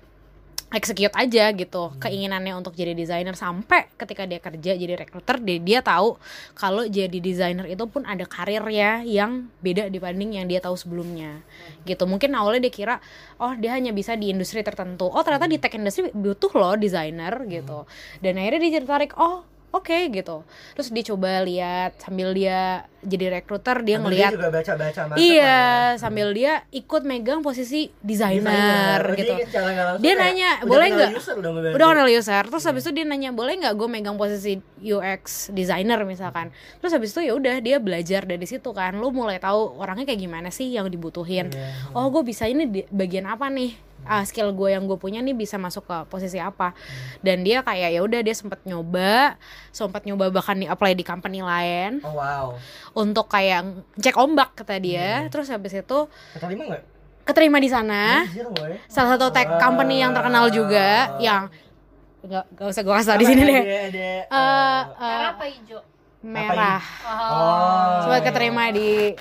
execute 0.72 1.12
aja 1.14 1.52
gitu. 1.52 1.92
Keinginannya 2.00 2.56
untuk 2.56 2.74
jadi 2.74 2.96
desainer 2.96 3.36
sampai 3.36 3.92
ketika 4.00 4.24
dia 4.24 4.40
kerja 4.40 4.72
jadi 4.76 4.96
recruiter 4.96 5.38
dia 5.44 5.60
dia 5.60 5.80
tahu 5.84 6.16
kalau 6.56 6.88
jadi 6.88 7.14
desainer 7.20 7.68
itu 7.68 7.84
pun 7.92 8.08
ada 8.08 8.24
karir 8.24 8.64
ya 8.72 9.04
yang 9.04 9.52
beda 9.60 9.92
dibanding 9.92 10.40
yang 10.40 10.48
dia 10.48 10.64
tahu 10.64 10.80
sebelumnya. 10.80 11.44
Gitu. 11.84 12.04
Mungkin 12.08 12.32
awalnya 12.34 12.72
dia 12.72 12.74
kira 12.74 12.96
oh 13.38 13.52
dia 13.60 13.76
hanya 13.76 13.92
bisa 13.92 14.16
di 14.16 14.32
industri 14.32 14.64
tertentu. 14.64 15.12
Oh 15.12 15.22
ternyata 15.22 15.52
di 15.52 15.60
tech 15.60 15.76
industry 15.76 16.10
butuh 16.16 16.52
loh 16.56 16.76
desainer 16.80 17.36
gitu. 17.52 17.84
Dan 18.24 18.40
akhirnya 18.40 18.60
dia 18.64 18.80
tertarik 18.80 19.12
oh 19.20 19.44
oke 19.72 19.98
gitu 20.12 20.44
terus 20.76 20.88
dia 20.92 21.04
coba 21.08 21.44
lihat 21.44 21.96
sambil 22.00 22.32
dia 22.32 22.84
jadi 23.02 23.42
recruiter 23.42 23.82
dia 23.82 23.98
Sambil 23.98 24.14
ngelihat 24.14 24.32
juga 24.38 24.50
baca-baca 24.54 25.02
masuk 25.10 25.18
Iya, 25.18 25.42
lah 25.42 25.90
ya. 25.90 25.98
sambil 25.98 26.28
dia 26.38 26.54
ikut 26.70 27.02
megang 27.02 27.42
posisi 27.42 27.90
desainer 27.98 29.02
Desainer. 29.02 29.02
Gitu. 29.18 29.34
Dia 29.98 30.14
nanya, 30.14 30.50
udah 30.62 30.70
boleh 30.70 30.88
nggak? 30.94 31.12
Udah 31.74 31.88
kenal 31.90 32.08
user. 32.08 32.44
Terus 32.46 32.64
habis 32.70 32.86
itu 32.86 32.92
dia 32.94 33.06
nanya, 33.10 33.34
boleh 33.34 33.58
nggak 33.58 33.74
gue 33.74 33.88
megang 33.90 34.22
posisi 34.22 34.62
UX 34.78 35.50
designer 35.50 35.98
misalkan. 36.06 36.54
Terus 36.78 36.94
habis 36.94 37.10
itu 37.10 37.26
ya 37.26 37.34
udah 37.34 37.58
dia 37.58 37.82
belajar 37.82 38.22
dari 38.24 38.46
situ 38.46 38.70
kan. 38.70 38.94
Lu 39.02 39.10
mulai 39.10 39.42
tahu 39.42 39.82
orangnya 39.82 40.06
kayak 40.06 40.22
gimana 40.22 40.50
sih 40.54 40.70
yang 40.70 40.86
dibutuhin. 40.86 41.50
Iya. 41.50 41.98
Oh, 41.98 42.06
gue 42.14 42.22
bisa 42.22 42.46
ini 42.46 42.70
di 42.70 42.82
bagian 42.86 43.26
apa 43.26 43.50
nih? 43.50 43.91
Ah, 44.06 44.26
skill 44.26 44.52
gue 44.52 44.70
yang 44.74 44.84
gue 44.90 44.98
punya 44.98 45.22
nih 45.22 45.38
bisa 45.38 45.56
masuk 45.62 45.86
ke 45.86 45.98
posisi 46.10 46.42
apa. 46.42 46.74
Dan 47.22 47.46
dia 47.46 47.62
kayak 47.62 47.90
ya 47.94 48.02
udah 48.02 48.20
dia 48.22 48.36
sempat 48.36 48.62
nyoba 48.66 49.38
sempat 49.72 50.04
nyoba 50.04 50.34
bahkan 50.34 50.58
di 50.58 50.66
apply 50.66 50.98
di 50.98 51.06
company 51.06 51.40
lain. 51.46 52.02
Oh 52.04 52.18
wow. 52.18 52.58
untuk 52.98 53.30
kayak 53.32 53.86
cek 53.98 54.18
ombak 54.18 54.58
kata 54.58 54.82
dia. 54.82 55.26
Terus 55.30 55.48
habis 55.54 55.74
itu 55.74 56.00
Keterima 56.36 56.64
nggak? 56.68 56.84
keterima 57.22 57.58
di 57.62 57.70
sana. 57.70 58.26
Anjir, 58.26 58.50
salah 58.90 59.16
satu 59.16 59.30
tech 59.30 59.48
company 59.62 60.02
yang 60.02 60.12
terkenal 60.12 60.50
juga 60.50 61.16
yang 61.22 61.48
nggak 62.22 62.46
nggak 62.54 62.68
usah 62.70 62.82
gue 62.86 62.94
kasih 62.94 63.10
tau 63.10 63.20
di 63.22 63.28
sini 63.30 63.42
deh. 63.46 63.62
Eh, 63.62 63.90
eh, 63.94 64.82
eh, 64.86 65.22
apa 65.32 65.44
hijau? 65.50 65.82
merah. 66.22 66.82
Oh. 67.02 68.06
sempat 68.06 68.22
keterima 68.30 68.70
di 68.70 69.18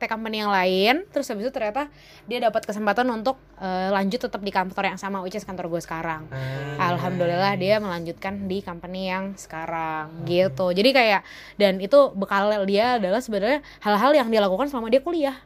tech 0.00 0.08
company 0.08 0.40
yang 0.40 0.48
lain 0.48 1.04
terus 1.12 1.28
habis 1.28 1.44
itu 1.44 1.52
ternyata 1.52 1.92
dia 2.24 2.40
dapat 2.40 2.64
kesempatan 2.64 3.04
untuk 3.06 3.36
eh, 3.56 3.92
lanjut 3.92 4.16
tetap 4.18 4.40
di 4.40 4.48
kantor 4.48 4.84
yang 4.86 4.96
sama 4.96 5.20
which 5.20 5.36
is 5.36 5.44
kantor 5.44 5.68
gue 5.68 5.78
sekarang 5.78 6.24
Hmm. 6.26 6.80
Alhamdulillah 6.80 7.52
dia 7.54 7.76
melanjutkan 7.76 8.48
di 8.48 8.60
company 8.60 9.06
yang 9.06 9.36
sekarang 9.36 10.24
gitu. 10.24 10.72
Jadi 10.72 10.90
kayak 10.90 11.20
dan 11.54 11.76
itu 11.76 12.10
bekal 12.12 12.48
dia 12.64 12.96
adalah 12.96 13.20
sebenarnya 13.20 13.60
hal-hal 13.78 14.12
yang 14.14 14.28
dia 14.28 14.40
lakukan 14.40 14.66
selama 14.66 14.88
dia 14.88 14.98
kuliah 14.98 15.36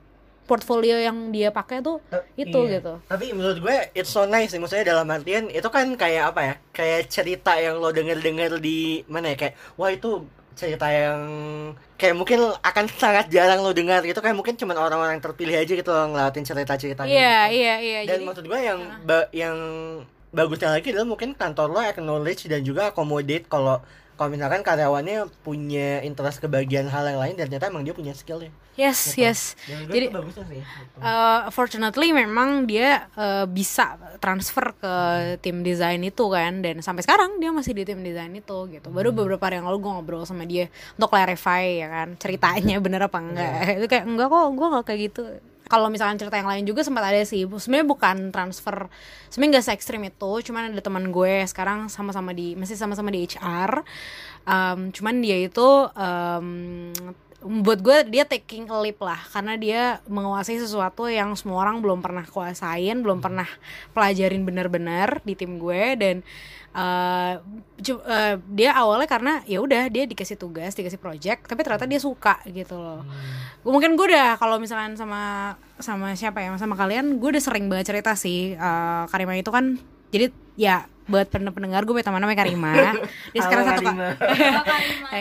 portfolio 0.44 0.94
yang 0.94 1.32
dia 1.32 1.48
pakai 1.48 1.80
tuh 1.80 2.04
itu 2.36 2.52
Iya. 2.60 2.78
gitu 2.78 2.92
Tapi 3.02 3.32
menurut 3.32 3.58
gue 3.58 3.76
it's 3.92 4.12
so 4.12 4.22
nice 4.24 4.52
sih 4.52 4.60
maksudnya 4.60 4.84
dalam 4.86 5.08
artian 5.08 5.48
itu 5.48 5.64
kan 5.66 5.88
kayak 5.96 6.36
apa 6.36 6.40
ya? 6.42 6.54
Kayak 6.70 7.00
cerita 7.08 7.56
yang 7.56 7.80
lo 7.80 7.88
denger-denger 7.88 8.60
di 8.60 8.78
mana 9.06 9.32
ya 9.32 9.36
kayak 9.40 9.54
wah 9.74 9.88
itu 9.88 10.28
cerita 10.54 10.86
yang 10.90 11.20
kayak 11.98 12.14
mungkin 12.18 12.38
akan 12.62 12.84
sangat 12.94 13.26
jarang 13.30 13.60
lo 13.64 13.70
dengar 13.74 14.00
gitu 14.02 14.18
kayak 14.18 14.36
mungkin 14.38 14.54
cuma 14.54 14.74
orang-orang 14.78 15.18
terpilih 15.18 15.56
aja 15.58 15.72
gitu 15.74 15.90
lo 15.90 16.04
ngelatin 16.10 16.44
cerita-cerita 16.44 17.02
iya 17.06 17.50
iya 17.50 17.74
iya 17.78 17.98
Dan 18.06 18.20
jadi 18.20 18.24
maksud 18.26 18.44
gue 18.46 18.60
yang 18.60 18.80
ba- 19.08 19.30
yang 19.32 19.56
bagusnya 20.34 20.74
lagi 20.74 20.90
adalah 20.90 21.06
mungkin 21.06 21.30
kantor 21.34 21.68
lo 21.70 21.80
acknowledge 21.82 22.50
dan 22.50 22.60
juga 22.66 22.90
accommodate 22.90 23.46
kalau 23.46 23.78
kalau 24.14 24.30
misalkan 24.30 24.62
karyawannya 24.62 25.26
punya 25.42 25.98
interest 26.06 26.38
ke 26.38 26.46
bagian 26.46 26.86
hal 26.86 27.02
yang 27.02 27.18
lain 27.18 27.34
dan 27.34 27.50
ternyata 27.50 27.66
emang 27.66 27.82
dia 27.82 27.90
punya 27.90 28.14
skill 28.14 28.38
ya. 28.42 28.52
yes 28.74 29.14
yes 29.14 29.40
Dan 29.66 29.86
jadi 29.86 30.06
sih. 30.10 30.62
gitu. 30.62 30.98
Uh, 30.98 31.46
fortunately 31.50 32.10
memang 32.10 32.66
dia 32.66 33.06
uh, 33.14 33.46
bisa 33.46 33.98
transfer 34.18 34.74
ke 34.78 34.94
tim 35.42 35.62
desain 35.62 35.98
itu 35.98 36.24
kan 36.30 36.62
dan 36.62 36.78
sampai 36.82 37.02
sekarang 37.02 37.38
dia 37.42 37.50
masih 37.50 37.74
di 37.74 37.82
tim 37.82 38.02
desain 38.02 38.30
itu 38.30 38.58
gitu 38.70 38.88
baru 38.90 39.10
beberapa 39.10 39.42
hari 39.42 39.58
yang 39.58 39.66
lalu 39.66 39.78
gue 39.82 39.92
ngobrol 39.94 40.22
sama 40.26 40.42
dia 40.42 40.70
untuk 40.94 41.10
clarify 41.10 41.62
ya 41.82 41.86
kan 41.90 42.08
ceritanya 42.18 42.78
bener 42.82 43.06
apa 43.06 43.18
enggak 43.18 43.50
itu 43.78 43.86
kayak 43.86 44.04
enggak 44.06 44.26
kok 44.30 44.46
gue 44.54 44.66
nggak 44.70 44.84
kayak 44.86 45.00
gitu 45.10 45.22
kalau 45.74 45.90
misalkan 45.90 46.14
cerita 46.22 46.38
yang 46.38 46.46
lain 46.46 46.62
juga 46.62 46.86
sempat 46.86 47.02
ada 47.10 47.18
sih. 47.26 47.42
Sebenarnya 47.42 47.86
bukan 47.90 48.16
transfer 48.30 48.86
sebenarnya 49.26 49.58
nggak 49.58 49.66
se 49.66 49.72
ekstrim 49.74 50.02
itu. 50.06 50.30
Cuman 50.46 50.70
ada 50.70 50.78
teman 50.78 51.10
gue 51.10 51.42
sekarang 51.50 51.90
sama-sama 51.90 52.30
di 52.30 52.54
masih 52.54 52.78
sama-sama 52.78 53.10
di 53.10 53.26
HR 53.26 53.82
Um, 54.44 54.92
cuman 54.92 55.24
dia 55.24 55.40
itu 55.40 55.88
um, 55.96 56.92
buat 57.44 57.84
gue 57.84 58.08
dia 58.08 58.24
taking 58.24 58.72
a 58.72 58.78
leap 58.80 58.98
lah. 59.04 59.20
Karena 59.28 59.54
dia 59.60 59.82
menguasai 60.08 60.56
sesuatu 60.56 61.04
yang 61.06 61.36
semua 61.36 61.60
orang 61.60 61.84
belum 61.84 62.00
pernah 62.00 62.24
kuasain 62.24 63.04
belum 63.04 63.20
pernah 63.20 63.46
pelajarin 63.92 64.48
benar-benar 64.48 65.20
di 65.22 65.36
tim 65.36 65.60
gue. 65.60 65.82
Dan 66.00 66.16
uh, 66.72 67.38
uh, 67.38 68.34
dia 68.48 68.70
awalnya 68.72 69.08
karena 69.08 69.32
ya 69.44 69.60
udah 69.60 69.92
dia 69.92 70.08
dikasih 70.08 70.40
tugas 70.40 70.72
dikasih 70.74 70.98
project 70.98 71.46
tapi 71.46 71.60
ternyata 71.62 71.84
dia 71.84 72.00
suka 72.00 72.40
gitu 72.48 72.80
loh. 72.80 73.04
Gua- 73.60 73.76
mungkin 73.76 73.94
gue 73.94 74.06
udah 74.08 74.40
kalau 74.40 74.56
misalkan 74.56 74.96
sama 74.96 75.54
sama 75.76 76.16
siapa 76.16 76.40
ya 76.40 76.54
sama 76.56 76.74
kalian 76.74 77.20
gue 77.20 77.28
udah 77.34 77.42
sering 77.42 77.68
banget 77.68 77.92
cerita 77.92 78.16
sih 78.16 78.56
uh, 78.56 79.04
Karima 79.10 79.36
itu 79.36 79.50
kan 79.52 79.76
jadi 80.14 80.30
ya 80.54 80.86
buat 81.04 81.28
pen- 81.28 81.52
pendengar 81.52 81.84
gue 81.84 81.92
punya 81.92 82.06
teman 82.06 82.20
namanya 82.24 82.40
Karima. 82.40 82.96
Dia 83.36 83.40
sekarang 83.44 83.64
Halo, 83.68 83.76
satu 83.76 83.84
Karima. 83.84 84.08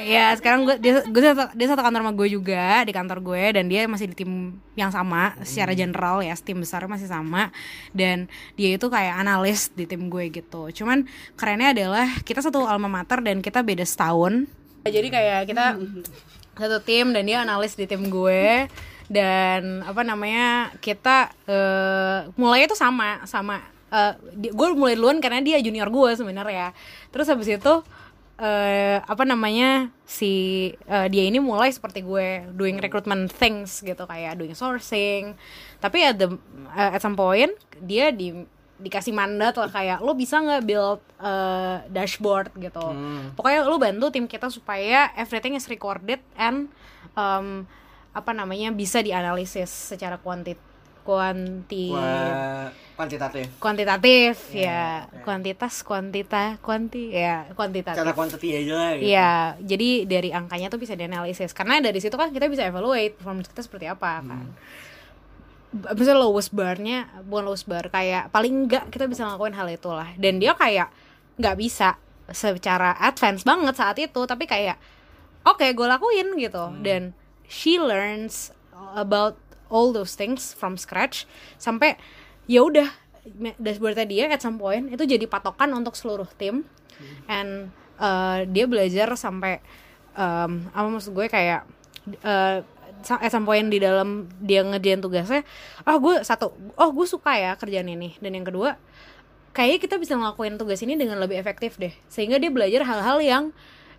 ya 0.03 0.25
sekarang 0.39 0.59
gue 0.63 0.75
dia 0.79 0.93
gue 1.03 1.21
satu, 1.21 1.43
dia 1.53 1.67
satu 1.67 1.81
kantor 1.83 1.99
sama 2.07 2.13
gue 2.15 2.27
juga 2.31 2.87
di 2.87 2.91
kantor 2.95 3.19
gue 3.19 3.43
dan 3.59 3.65
dia 3.67 3.83
masih 3.85 4.07
di 4.11 4.15
tim 4.15 4.31
yang 4.73 4.89
sama 4.89 5.35
secara 5.43 5.75
general 5.75 6.23
ya 6.23 6.33
tim 6.39 6.57
besar 6.63 6.87
masih 6.87 7.05
sama 7.11 7.51
dan 7.91 8.25
dia 8.55 8.75
itu 8.79 8.87
kayak 8.87 9.19
analis 9.19 9.69
di 9.75 9.83
tim 9.83 10.07
gue 10.07 10.31
gitu. 10.31 10.71
Cuman 10.71 11.03
kerennya 11.35 11.75
adalah 11.75 12.07
kita 12.23 12.39
satu 12.39 12.63
alma 12.63 12.87
mater 12.87 13.19
dan 13.19 13.43
kita 13.43 13.59
beda 13.59 13.83
setahun. 13.83 14.47
Jadi 14.83 15.07
kayak 15.11 15.47
kita 15.47 15.79
satu 16.53 16.77
tim 16.79 17.11
dan 17.11 17.23
dia 17.25 17.41
analis 17.43 17.75
di 17.75 17.83
tim 17.83 18.07
gue 18.07 18.67
dan 19.11 19.83
apa 19.83 20.01
namanya 20.01 20.71
kita 20.79 21.27
eh 21.43 22.31
mulainya 22.39 22.71
tuh 22.71 22.79
sama 22.79 23.19
sama 23.27 23.72
gue 24.33 24.67
mulai 24.73 24.97
duluan 24.97 25.21
karena 25.21 25.39
dia 25.45 25.61
junior 25.61 25.89
gue 25.93 26.11
sebenarnya. 26.17 26.73
Terus 27.13 27.29
habis 27.29 27.49
itu 27.49 27.73
eh 28.33 28.97
apa 28.97 29.23
namanya 29.29 29.93
si 30.09 30.73
eh, 30.89 31.07
dia 31.13 31.23
ini 31.29 31.37
mulai 31.37 31.69
seperti 31.69 32.01
gue 32.01 32.49
doing 32.57 32.81
recruitment 32.81 33.29
things 33.29 33.85
gitu 33.85 34.03
kayak 34.09 34.41
doing 34.41 34.57
sourcing. 34.57 35.37
Tapi 35.77 35.97
at 36.01 36.17
the 36.17 36.33
eh, 36.73 36.97
at 36.97 37.01
some 37.01 37.13
point 37.13 37.53
dia 37.77 38.09
di 38.09 38.33
dikasih 38.83 39.13
mandat 39.13 39.55
lah 39.55 39.69
kayak 39.69 40.01
lo 40.01 40.17
bisa 40.17 40.41
nggak 40.41 40.65
build 40.65 40.99
eh, 41.21 41.77
dashboard? 41.93 42.49
gitu. 42.57 42.81
Pokoknya 43.37 43.69
lo 43.69 43.77
bantu 43.77 44.09
tim 44.09 44.25
kita 44.25 44.49
supaya 44.49 45.13
everything 45.13 45.53
is 45.53 45.69
recorded 45.69 46.19
and 46.33 46.73
um, 47.13 47.69
apa 48.13 48.31
namanya 48.33 48.69
bisa 48.69 49.01
dianalisis 49.01 49.69
secara 49.69 50.17
kuantit 50.21 50.57
kuanti 51.03 51.91
Wah, 51.91 52.71
kuantitatif. 52.95 53.47
kuantitatif 53.59 54.35
Ya, 54.49 54.63
ya 54.63 54.83
oke. 55.05 55.21
kuantitas 55.21 55.83
kuantita 55.83 56.55
kuanti 56.59 57.11
ya 57.11 57.45
kuantitatif 57.51 57.99
Cara 57.99 58.11
quantity 58.11 58.47
aja 58.55 58.73
lah 58.73 58.89
gitu. 58.95 59.03
Iya, 59.05 59.31
jadi 59.59 59.89
dari 60.05 60.29
angkanya 60.31 60.67
tuh 60.67 60.79
bisa 60.79 60.95
dianalisis 60.95 61.51
karena 61.51 61.77
dari 61.79 61.99
situ 61.99 62.13
kan 62.13 62.31
kita 62.31 62.47
bisa 62.47 62.63
evaluate 62.63 63.13
performance 63.13 63.47
kita 63.47 63.61
seperti 63.61 63.85
apa 63.85 64.23
kan. 64.23 64.47
B- 65.73 65.89
Misalnya 65.91 66.21
lowest 66.21 66.53
barnya 66.53 67.09
bukan 67.25 67.43
lowest 67.49 67.65
bar 67.65 67.89
kayak 67.89 68.29
paling 68.29 68.65
enggak 68.65 68.87
kita 68.87 69.09
bisa 69.09 69.25
ngelakuin 69.25 69.53
hal 69.53 69.67
itu 69.67 69.89
lah 69.89 70.09
dan 70.15 70.37
dia 70.37 70.53
kayak 70.53 70.87
nggak 71.35 71.57
bisa 71.57 71.97
secara 72.29 72.93
advance 73.01 73.41
banget 73.41 73.73
saat 73.73 73.97
itu 73.97 74.21
tapi 74.23 74.45
kayak 74.45 74.77
oke 75.43 75.65
gue 75.65 75.87
lakuin 75.89 76.37
gitu 76.37 76.71
dan 76.79 77.11
she 77.49 77.75
learns 77.75 78.53
about 78.93 79.33
all 79.73 79.89
those 79.89 80.13
things 80.13 80.53
from 80.53 80.77
scratch 80.77 81.25
sampai 81.57 81.97
ya 82.45 82.61
udah 82.61 82.85
dashboardnya 83.57 84.05
dia 84.05 84.25
at 84.29 84.43
some 84.43 84.61
point 84.61 84.93
itu 84.93 85.03
jadi 85.09 85.25
patokan 85.25 85.73
untuk 85.73 85.97
seluruh 85.97 86.29
tim. 86.37 86.67
And 87.25 87.73
uh, 87.97 88.45
dia 88.45 88.69
belajar 88.69 89.09
sampai 89.17 89.63
um, 90.13 90.69
apa 90.69 90.87
maksud 90.87 91.17
gue 91.17 91.25
kayak 91.25 91.65
uh, 92.21 92.61
at 93.19 93.31
some 93.33 93.49
point 93.49 93.67
di 93.73 93.81
dalam 93.81 94.29
dia 94.39 94.63
ngerjain 94.63 95.03
tugasnya 95.03 95.43
oh 95.83 95.97
gue 95.99 96.23
satu 96.23 96.53
oh 96.77 96.89
gue 96.93 97.07
suka 97.09 97.33
ya 97.33 97.51
kerjaan 97.57 97.89
ini. 97.89 98.13
Dan 98.21 98.37
yang 98.37 98.45
kedua 98.45 98.77
kayaknya 99.55 99.79
kita 99.81 99.95
bisa 99.97 100.13
ngelakuin 100.19 100.59
tugas 100.59 100.83
ini 100.85 100.99
dengan 100.99 101.17
lebih 101.17 101.39
efektif 101.39 101.79
deh. 101.81 101.95
Sehingga 102.11 102.37
dia 102.37 102.53
belajar 102.53 102.85
hal-hal 102.85 103.17
yang 103.23 103.43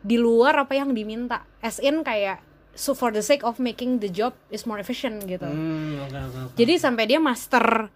di 0.04 0.20
luar 0.20 0.54
apa 0.60 0.76
yang 0.76 0.92
diminta. 0.92 1.48
As 1.64 1.80
in 1.80 2.04
kayak 2.04 2.44
so 2.74 2.92
for 2.92 3.10
the 3.10 3.22
sake 3.22 3.46
of 3.46 3.56
making 3.56 3.98
the 3.98 4.10
job 4.10 4.34
is 4.50 4.66
more 4.66 4.78
efficient 4.78 5.22
gitu 5.24 5.46
Hmm, 5.46 6.02
oke 6.04 6.14
oke 6.14 6.38
oke. 6.50 6.54
jadi 6.54 6.74
sampai 6.76 7.06
dia 7.06 7.18
master 7.18 7.88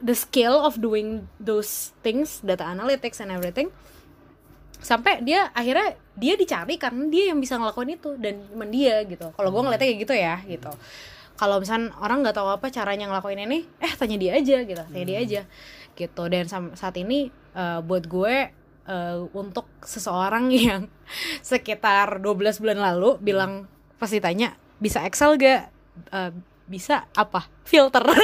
the 0.00 0.12
skill 0.12 0.60
of 0.60 0.76
doing 0.76 1.24
those 1.40 1.96
things, 2.04 2.44
data 2.44 2.60
analytics 2.60 3.24
and 3.24 3.32
everything. 3.32 3.72
Sampai 4.84 5.24
dia 5.24 5.48
akhirnya 5.56 5.96
dia 6.12 6.36
dicari 6.36 6.76
karena 6.76 7.08
dia 7.08 7.32
yang 7.32 7.40
bisa 7.40 7.56
ngelakuin 7.56 7.96
itu 7.96 8.12
dan 8.20 8.44
cuman 8.52 8.68
dia 8.68 9.00
gitu. 9.08 9.32
Kalau 9.32 9.48
gue 9.48 9.62
ngeliatnya 9.64 9.88
kayak 9.88 10.00
gitu 10.04 10.14
ya 10.14 10.36
gitu. 10.44 10.72
Kalau 11.40 11.56
misalnya 11.56 11.96
orang 12.04 12.20
nggak 12.20 12.36
tahu 12.36 12.52
apa 12.52 12.68
caranya 12.68 13.08
ngelakuin 13.08 13.48
ini, 13.48 13.64
eh 13.80 13.92
tanya 13.96 14.20
dia 14.20 14.36
aja 14.36 14.56
gitu, 14.60 14.82
tanya 14.84 15.06
dia 15.08 15.18
aja 15.24 15.42
gitu. 15.96 16.22
Dan 16.28 16.44
saat 16.52 16.94
ini 17.00 17.32
eh, 17.56 17.80
buat 17.80 18.04
gue 18.04 18.34
eh, 18.84 19.18
untuk 19.32 19.66
seseorang 19.80 20.48
yang 20.68 20.88
sekitar 21.40 22.18
12 22.18 22.62
bulan 22.62 22.78
lalu 22.78 23.16
bilang 23.18 23.66
pasti 23.96 24.18
tanya 24.18 24.52
bisa 24.76 25.02
Excel 25.02 25.36
gak? 25.36 25.70
Eh, 26.10 26.30
bisa 26.64 27.04
apa? 27.12 27.46
Filter. 27.62 28.02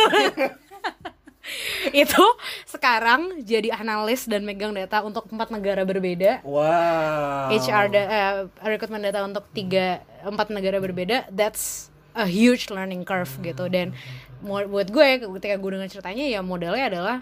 itu 1.90 2.24
sekarang 2.62 3.42
jadi 3.42 3.74
analis 3.74 4.28
dan 4.28 4.46
megang 4.46 4.70
data 4.70 5.02
untuk 5.02 5.26
empat 5.26 5.50
negara 5.50 5.82
berbeda 5.82 6.44
Wow. 6.46 7.50
HR 7.50 7.84
da 7.90 8.02
eh, 8.06 8.34
recruitment 8.62 9.02
data 9.02 9.24
untuk 9.24 9.48
tiga 9.50 9.98
empat 10.22 10.52
negara 10.54 10.78
berbeda 10.78 11.26
that's 11.32 11.88
a 12.14 12.28
huge 12.28 12.70
learning 12.70 13.02
curve 13.02 13.32
gitu 13.40 13.66
dan 13.66 13.90
mu- 14.38 14.68
buat 14.68 14.92
gue 14.92 15.26
ketika 15.26 15.56
gue 15.58 15.70
dengar 15.74 15.88
ceritanya 15.90 16.24
ya 16.28 16.40
modelnya 16.44 16.86
adalah 16.86 17.16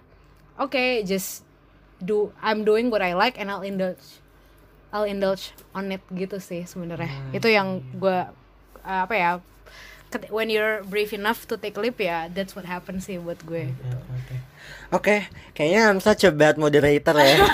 oke 0.59 0.77
just 1.09 1.48
do 2.03 2.33
I'm 2.43 2.63
doing 2.63 2.91
what 2.91 3.03
I 3.03 3.15
like 3.15 3.39
and 3.39 3.51
I'll 3.51 3.67
indulge 3.67 4.23
I'll 4.89 5.05
indulge 5.05 5.53
on 5.77 5.93
it 5.93 6.03
gitu 6.15 6.41
sih 6.41 6.65
sebenarnya. 6.65 7.11
Itu 7.35 7.49
yang 7.51 7.85
gue 7.97 8.19
eh, 8.83 9.01
apa 9.05 9.15
ya 9.15 9.31
when 10.33 10.49
you're 10.49 10.81
brave 10.89 11.13
enough 11.13 11.45
to 11.45 11.61
take 11.61 11.77
leap 11.77 12.01
ya 12.01 12.33
that's 12.33 12.57
what 12.57 12.65
happens 12.65 13.05
sih 13.05 13.21
buat 13.21 13.45
gue. 13.45 13.69
Oke, 14.89 15.29
kayaknya 15.53 15.93
I'm 15.93 16.01
such 16.01 16.25
a 16.25 16.33
bad 16.33 16.57
moderator 16.57 17.13
ya. 17.13 17.37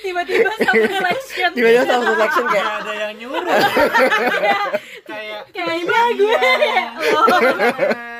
tiba-tiba 0.00 0.52
self 0.56 0.72
reflection. 0.72 1.48
Tiba-tiba 1.52 1.84
self 1.84 2.04
reflection 2.08 2.44
kayak 2.48 2.64
Gak 2.64 2.80
ada 2.80 2.92
yang 2.96 3.12
nyuruh. 3.20 3.44
Kayak 5.10 5.42
kayak 5.50 5.74
ini 5.84 5.96
gue. 6.16 6.38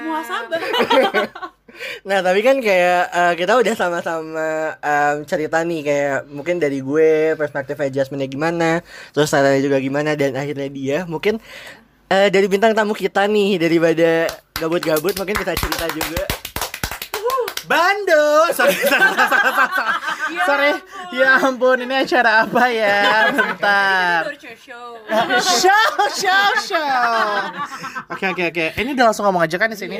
muasabah 0.04 0.60
Nah 2.04 2.20
tapi 2.24 2.40
kan 2.40 2.58
kayak 2.58 3.02
eh, 3.12 3.34
kita 3.38 3.52
udah 3.60 3.74
sama-sama 3.76 4.76
em, 4.80 5.16
cerita 5.28 5.60
nih 5.62 5.80
kayak 5.84 6.18
mungkin 6.32 6.56
dari 6.56 6.80
gue 6.80 7.36
perspektif 7.36 7.76
adjustmentnya 7.78 8.28
gimana, 8.28 8.70
terus 9.12 9.28
sarannya 9.30 9.60
juga 9.60 9.78
gimana 9.78 10.16
dan 10.16 10.34
akhirnya 10.34 10.68
dia 10.72 10.98
mungkin 11.04 11.38
eh, 12.10 12.28
dari 12.28 12.46
bintang 12.50 12.72
tamu 12.72 12.96
kita 12.96 13.28
nih 13.28 13.60
daripada 13.60 14.28
gabut-gabut 14.56 15.14
mungkin 15.16 15.36
bisa 15.38 15.52
cerita 15.56 15.86
juga. 15.92 16.39
Bando 17.68 18.48
Sorry, 18.54 18.74
salah, 18.86 19.12
salah, 19.16 19.28
salah, 19.28 19.70
salah. 19.74 19.96
Sorry, 20.46 20.70
ya 21.16 21.42
ampun 21.42 21.82
ini 21.84 21.94
acara 22.06 22.46
apa 22.46 22.64
ya? 22.70 23.30
Bentar. 23.34 24.20
Show, 25.42 25.86
show, 26.14 26.46
show. 26.62 26.92
Oke, 28.10 28.30
oke, 28.30 28.44
oke. 28.54 28.66
Ini 28.78 28.90
udah 28.94 29.04
langsung 29.10 29.24
ngomong 29.28 29.44
aja 29.44 29.56
kan 29.58 29.68
di 29.70 29.78
sini. 29.78 29.98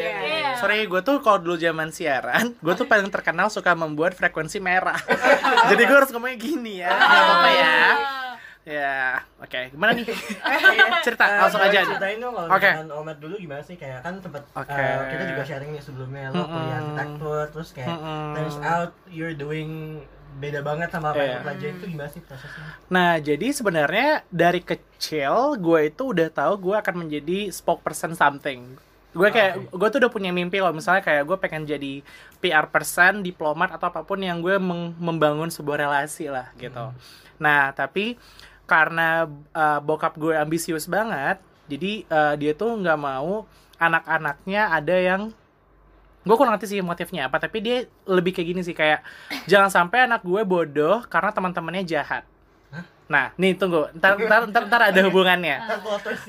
Sorry, 0.58 0.86
gue 0.86 1.00
tuh 1.02 1.20
kalau 1.20 1.38
dulu 1.42 1.56
zaman 1.58 1.90
siaran, 1.90 2.54
gue 2.58 2.74
tuh 2.76 2.86
paling 2.86 3.10
terkenal 3.10 3.50
suka 3.50 3.74
membuat 3.74 4.14
frekuensi 4.14 4.58
merah. 4.62 4.98
Jadi 5.70 5.82
gue 5.84 5.96
harus 5.96 6.10
ngomongnya 6.14 6.38
gini 6.38 6.72
ya. 6.84 6.90
Gak 6.90 7.08
apa-apa 7.10 7.50
ya. 7.50 7.78
Ya, 8.70 9.18
oke. 9.42 9.74
Gimana 9.74 9.98
nih? 9.98 10.06
Cerita, 11.06 11.26
langsung 11.26 11.59
aja. 11.59 11.83
Ceritain 11.83 12.22
dong 12.22 12.30
kalau 12.30 12.46
Oke. 12.46 12.70
misalkan 12.70 12.90
Omet 12.94 13.18
dulu 13.18 13.35
gimana 13.35 13.62
sih 13.66 13.74
kayak 13.74 13.98
kan 14.00 14.22
tempat 14.22 14.46
Oke. 14.54 14.70
eh, 14.70 15.11
kita 15.11 15.24
juga 15.26 15.42
sharing 15.42 15.70
nih 15.74 15.83
sebelumnya 15.83 16.30
lo 16.30 16.46
kuliah 16.46 16.54
Mm-mm. 16.54 16.78
arsitektur 16.78 17.42
terus 17.50 17.68
kayak 17.74 17.90
Mm-mm. 17.90 18.30
turns 18.33 18.59
out 18.62 18.94
you're 19.11 19.35
doing 19.35 19.98
beda 20.38 20.62
banget 20.62 20.87
sama 20.88 21.11
apa 21.11 21.18
Iya. 21.18 21.26
yang 21.26 21.35
lo 21.35 21.42
pelajari 21.42 21.72
itu 21.74 21.87
gimana 21.90 22.09
sih 22.09 22.22
prosesnya? 22.22 22.62
Nah, 22.87 23.12
jadi 23.18 23.46
sebenarnya 23.50 24.09
dari 24.30 24.61
kecil 24.62 25.35
gue 25.59 25.80
itu 25.85 26.02
udah 26.06 26.28
tahu 26.30 26.70
gue 26.70 26.76
akan 26.78 26.94
menjadi 26.96 27.50
spokesperson 27.50 28.14
something. 28.14 28.78
Gue 29.11 29.35
kayak 29.35 29.74
gue 29.74 29.88
tuh 29.90 29.98
udah 29.98 30.12
punya 30.14 30.30
mimpi 30.30 30.62
loh 30.62 30.70
misalnya 30.70 31.02
kayak 31.02 31.26
gue 31.26 31.35
pengen 31.35 31.66
jadi 31.66 32.06
PR 32.38 32.70
person, 32.70 33.26
diplomat 33.26 33.74
atau 33.74 33.90
apa 33.90 34.06
pun 34.06 34.22
yang 34.22 34.38
gue 34.38 34.54
membangun 34.94 35.50
sebuah 35.50 35.83
relasi 35.83 36.30
lah 36.30 36.54
gitu. 36.54 36.94
Nah, 37.42 37.74
tapi 37.74 38.14
karena 38.70 39.26
uh, 39.50 39.83
bokap 39.83 40.14
gue 40.14 40.38
ambisius 40.38 40.87
banget, 40.87 41.42
jadi 41.66 42.06
uh, 42.06 42.35
dia 42.38 42.54
tuh 42.54 42.78
nggak 42.78 42.98
mau 43.02 43.50
anak-anaknya 43.83 44.70
ada 44.70 44.94
yang 44.94 45.35
gue 46.20 46.37
kurang 46.37 46.52
ngerti 46.52 46.76
sih 46.76 46.85
motifnya 46.85 47.33
apa 47.33 47.40
tapi 47.40 47.64
dia 47.64 47.88
lebih 48.04 48.37
kayak 48.37 48.48
gini 48.52 48.61
sih 48.61 48.76
kayak 48.76 49.00
jangan 49.48 49.72
sampai 49.72 50.04
anak 50.04 50.20
gue 50.20 50.44
bodoh 50.44 51.02
karena 51.09 51.33
teman-temannya 51.35 51.83
jahat. 51.88 52.28
Nah 53.11 53.35
nih 53.40 53.59
tunggu 53.59 53.90
ntar 53.98 54.20
ntar 54.20 54.46
ntar, 54.52 54.62
ntar 54.68 54.80
ada 54.92 55.00
hubungannya. 55.09 55.59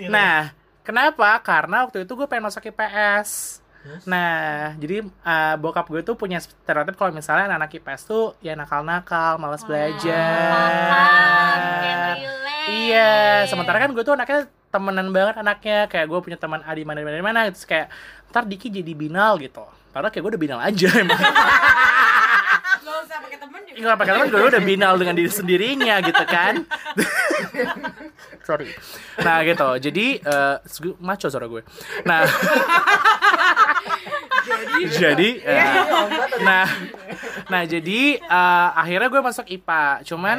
Nah 0.10 0.56
kenapa? 0.82 1.38
Karena 1.43 1.86
waktu 1.86 2.08
itu 2.08 2.12
gue 2.17 2.25
pengen 2.25 2.49
masuk 2.49 2.65
IPS 2.71 3.61
Nah, 4.05 4.77
jadi 4.77 5.01
uh, 5.05 5.55
bokap 5.57 5.89
gue 5.89 6.01
tuh 6.05 6.13
punya 6.13 6.37
stereotip 6.37 6.93
kalau 6.93 7.09
misalnya 7.13 7.49
anak 7.49 7.73
IPS 7.73 8.01
tuh 8.05 8.37
ya 8.39 8.53
nakal-nakal, 8.53 9.41
malas 9.41 9.65
belajar. 9.65 10.13
Iya, 12.69 13.45
sementara 13.49 13.81
kan 13.81 13.89
gue 13.91 14.03
tuh 14.05 14.13
anaknya 14.13 14.45
temenan 14.69 15.09
banget 15.09 15.35
anaknya. 15.41 15.89
Kayak 15.89 16.05
gue 16.13 16.19
punya 16.21 16.37
teman 16.37 16.61
A 16.61 16.71
di 16.77 16.85
mana 16.85 17.01
mana 17.01 17.21
mana 17.25 17.39
terus 17.49 17.65
kayak 17.65 17.89
ntar 18.29 18.45
Diki 18.45 18.69
jadi 18.69 18.93
binal 18.93 19.41
gitu. 19.41 19.65
Padahal 19.91 20.13
kayak 20.13 20.23
gue 20.23 20.31
udah 20.37 20.41
binal 20.41 20.59
aja 20.61 20.87
emang 21.03 21.19
Gak 23.01 23.09
usah 23.09 23.17
pakai 23.25 23.39
temen 23.41 23.61
juga. 23.65 23.77
nggak 23.81 23.97
pakai 23.97 24.13
teman 24.13 24.27
gue 24.29 24.41
udah 24.45 24.61
binal 24.61 24.93
dengan 25.01 25.15
diri 25.17 25.31
sendirinya 25.33 25.95
gitu 26.05 26.23
kan. 26.29 26.53
Sorry. 28.47 28.69
Nah 29.25 29.41
gitu. 29.41 29.69
Jadi 29.81 30.21
eh, 30.21 30.55
maco 31.01 31.25
suara 31.25 31.49
gue. 31.49 31.65
Nah. 32.05 32.29
Jadi 34.85 35.29
eh, 35.49 35.65
nah 36.45 36.69
nah 37.49 37.61
jadi 37.65 38.21
eh, 38.21 38.69
akhirnya 38.77 39.09
gue 39.09 39.21
masuk 39.25 39.49
IPA 39.49 40.05
cuman. 40.05 40.37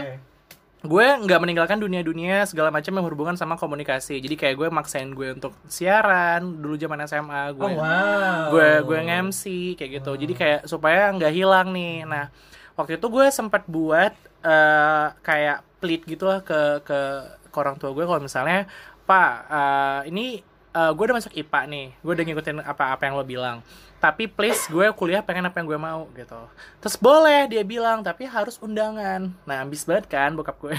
Gue 0.83 1.07
nggak 1.23 1.39
meninggalkan 1.39 1.79
dunia-dunia 1.79 2.43
segala 2.43 2.75
macam 2.75 2.91
yang 2.91 3.07
berhubungan 3.07 3.39
sama 3.39 3.55
komunikasi. 3.55 4.19
Jadi 4.19 4.35
kayak 4.35 4.55
gue 4.59 4.69
maksain 4.69 5.15
gue 5.15 5.31
untuk 5.31 5.55
siaran 5.71 6.59
dulu 6.59 6.75
zaman 6.75 7.07
SMA 7.07 7.55
gue 7.55 7.63
Oh 7.63 7.79
wow. 7.79 8.51
gue 8.51 8.71
gue 8.83 8.99
nge-MC 9.07 9.43
kayak 9.79 10.03
gitu. 10.03 10.13
Jadi 10.19 10.33
kayak 10.35 10.61
supaya 10.67 11.15
nggak 11.15 11.33
hilang 11.33 11.71
nih. 11.71 12.03
Nah 12.03 12.35
waktu 12.75 12.99
itu 12.99 13.07
gue 13.07 13.27
sempat 13.31 13.63
buat 13.71 14.11
eh, 14.43 15.07
kayak 15.23 15.63
plead 15.79 16.03
gitu 16.03 16.27
lah 16.27 16.43
ke 16.43 16.83
ke 16.83 16.99
ke 17.47 17.57
orang 17.59 17.79
tua 17.79 17.95
gue 17.95 18.03
kalau 18.03 18.19
misalnya 18.19 18.67
pak 19.07 19.31
eh, 19.55 20.01
ini 20.11 20.43
eh, 20.75 20.91
gue 20.91 21.05
udah 21.07 21.17
masuk 21.23 21.31
IPA 21.31 21.61
nih. 21.71 21.87
Gue 22.03 22.13
udah 22.19 22.25
ngikutin 22.27 22.59
apa 22.59 22.85
apa 22.99 23.03
yang 23.07 23.15
lo 23.15 23.23
bilang 23.23 23.63
tapi 24.03 24.27
please 24.27 24.67
gue 24.67 24.91
kuliah 24.99 25.23
pengen 25.23 25.47
apa 25.47 25.63
yang 25.63 25.71
gue 25.71 25.79
mau 25.79 26.11
gitu. 26.19 26.43
Terus 26.83 26.99
boleh 26.99 27.47
dia 27.47 27.63
bilang 27.63 28.03
tapi 28.03 28.27
harus 28.27 28.59
undangan. 28.59 29.31
Nah 29.47 29.63
ambis 29.63 29.87
banget 29.87 30.11
kan 30.11 30.35
bokap 30.35 30.59
gue. 30.59 30.75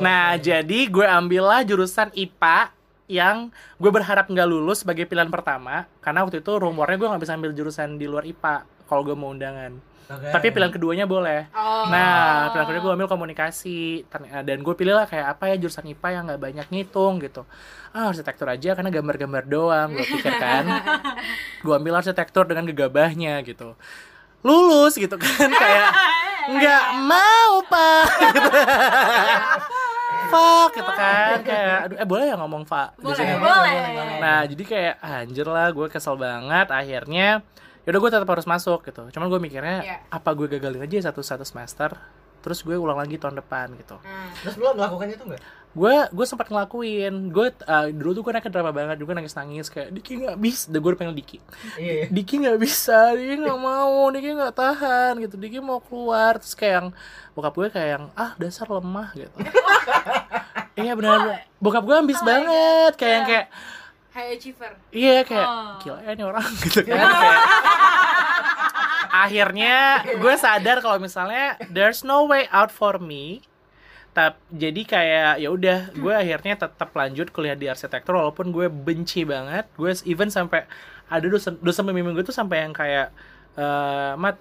Nah 0.00 0.32
jadi 0.40 0.88
gue 0.88 1.04
ambillah 1.04 1.60
jurusan 1.68 2.08
IPA 2.16 2.72
yang 3.12 3.52
gue 3.76 3.90
berharap 3.92 4.28
nggak 4.28 4.48
lulus 4.48 4.84
sebagai 4.84 5.04
pilihan 5.04 5.28
pertama 5.28 5.84
karena 6.04 6.24
waktu 6.24 6.44
itu 6.44 6.52
rumornya 6.56 6.96
gue 6.96 7.08
nggak 7.08 7.22
bisa 7.24 7.36
ambil 7.36 7.52
jurusan 7.56 7.96
di 7.96 8.04
luar 8.04 8.24
IPA 8.28 8.68
kalau 8.84 9.00
gue 9.00 9.16
mau 9.16 9.32
undangan 9.32 9.80
Oke. 10.08 10.28
tapi 10.28 10.46
pilihan 10.48 10.70
keduanya 10.70 11.04
boleh 11.04 11.52
Oh. 11.52 11.84
nah 11.86 12.48
pilihan 12.48 12.66
kedua 12.66 12.80
gue 12.82 12.92
ambil 12.94 13.08
komunikasi 13.08 13.78
Terny- 14.04 14.32
dan 14.40 14.58
gue 14.58 14.72
pilih 14.72 14.92
lah 14.92 15.04
kayak 15.04 15.36
apa 15.36 15.48
ya 15.48 15.56
jurusan 15.58 15.84
IPA 15.86 16.08
yang 16.10 16.24
nggak 16.26 16.40
banyak 16.42 16.66
ngitung 16.68 17.20
gitu 17.20 17.44
ah 17.90 18.08
arsitektur 18.08 18.46
aja 18.46 18.72
karena 18.72 18.88
gambar-gambar 18.90 19.44
doang 19.44 19.88
gue 19.92 20.06
pikir 20.06 20.32
kan 20.34 20.64
gue 21.64 21.74
ambil 21.74 21.94
arsitektur 21.96 22.44
dengan 22.44 22.64
gegabahnya 22.64 23.40
gitu 23.42 23.76
lulus 24.40 24.94
gitu 24.94 25.14
kan 25.14 25.48
kayak 25.50 25.90
nggak 26.56 26.84
mau 27.04 27.60
pak 27.62 28.04
gitu. 28.32 28.48
fuck 30.28 30.70
gitu 30.72 30.92
kan 30.94 31.40
kayak 31.40 31.76
aduh, 31.84 31.96
eh 31.96 32.06
boleh 32.06 32.24
ya 32.26 32.36
ngomong 32.36 32.64
pak 32.64 32.96
di 32.96 33.12
sini? 33.12 33.32
boleh. 33.34 33.76
Nah 34.18 34.40
jadi 34.44 34.62
kayak 34.62 34.94
anjir 35.00 35.44
lah 35.44 35.68
gue 35.68 35.86
kesel 35.88 36.16
banget 36.16 36.68
akhirnya 36.68 37.40
yaudah 37.88 38.00
gue 38.04 38.10
tetap 38.12 38.28
harus 38.28 38.44
masuk 38.44 38.84
gitu. 38.84 39.08
Cuman 39.08 39.32
gue 39.32 39.40
mikirnya 39.40 39.76
Iya. 39.80 39.96
apa 40.12 40.36
gue 40.36 40.44
gagalin 40.44 40.84
aja 40.84 41.08
satu 41.08 41.24
satu 41.24 41.40
semester 41.42 41.96
terus 42.38 42.62
gue 42.62 42.76
ulang 42.76 42.94
lagi 42.94 43.16
tahun 43.16 43.40
depan 43.40 43.74
gitu. 43.74 43.98
Nah, 43.98 44.30
Terus 44.44 44.54
lo 44.60 44.70
melakukan 44.76 45.08
itu 45.10 45.24
nggak? 45.24 45.42
gue 45.68 45.96
gue 46.12 46.26
sempat 46.28 46.48
ngelakuin. 46.48 47.28
Gue 47.28 47.50
uh, 47.66 47.86
dulu 47.90 48.14
tuh 48.14 48.22
gue 48.24 48.32
naik 48.32 48.46
drama 48.48 48.70
banget 48.70 48.96
juga 49.00 49.16
nangis 49.16 49.34
nangis 49.34 49.66
kayak 49.68 49.90
Diki 49.90 50.20
nggak 50.20 50.36
bisa 50.38 50.70
gue 50.70 50.80
udah 50.80 51.00
pengen 51.00 51.16
Diki. 51.16 51.40
Iya. 51.76 52.12
Diki 52.12 52.34
nggak 52.44 52.58
bisa 52.60 53.16
Diki 53.16 53.40
nggak 53.40 53.58
mau 53.58 54.06
Diki 54.12 54.30
nggak 54.36 54.54
tahan 54.54 55.12
gitu. 55.18 55.34
Diki 55.34 55.58
mau 55.58 55.80
keluar. 55.80 56.38
Terus 56.38 56.54
kayak 56.54 56.74
yang 56.78 56.88
bokap 57.34 57.52
gue 57.56 57.68
kayak 57.72 57.88
yang 57.98 58.04
ah 58.14 58.32
dasar 58.36 58.68
lemah 58.68 59.08
gitu. 59.16 59.38
Iya 60.78 60.94
benar 60.94 61.42
bokap 61.58 61.82
gue 61.82 61.96
ambis 61.98 62.22
banget. 62.22 62.94
Kayak 62.94 63.12
yang 63.18 63.26
kayak 63.26 63.46
high 64.10 64.34
achiever. 64.34 64.72
Iya 64.90 65.22
kayak 65.22 65.46
Oh. 65.46 65.76
gila 65.80 66.00
ya 66.00 66.12
nih 66.12 66.24
orang 66.24 66.46
gitu 66.64 66.80
kan 66.82 66.96
kayak 66.96 67.40
akhirnya 69.08 69.74
gue 70.16 70.34
sadar 70.36 70.78
kalau 70.78 70.98
misalnya 70.98 71.56
there's 71.68 72.02
no 72.02 72.24
way 72.24 72.46
out 72.50 72.68
for 72.68 72.96
me 72.98 73.40
Tap, 74.08 74.40
jadi 74.50 74.82
kayak 74.82 75.32
ya 75.38 75.48
udah 75.48 75.94
gue 75.94 76.10
akhirnya 76.10 76.58
tetap 76.58 76.90
lanjut 76.90 77.30
kuliah 77.30 77.54
di 77.54 77.70
arsitektur 77.70 78.18
walaupun 78.18 78.50
gue 78.50 78.66
benci 78.66 79.22
banget 79.22 79.68
gue 79.76 79.92
even 80.04 80.26
sampai 80.26 80.64
ada 81.06 81.22
dosen 81.24 81.54
dosen 81.60 81.86
pembimbing 81.86 82.16
gue 82.16 82.26
tuh 82.26 82.34
sampai 82.34 82.66
yang 82.66 82.74
kayak 82.74 83.14
eh 83.54 84.12
mat 84.16 84.34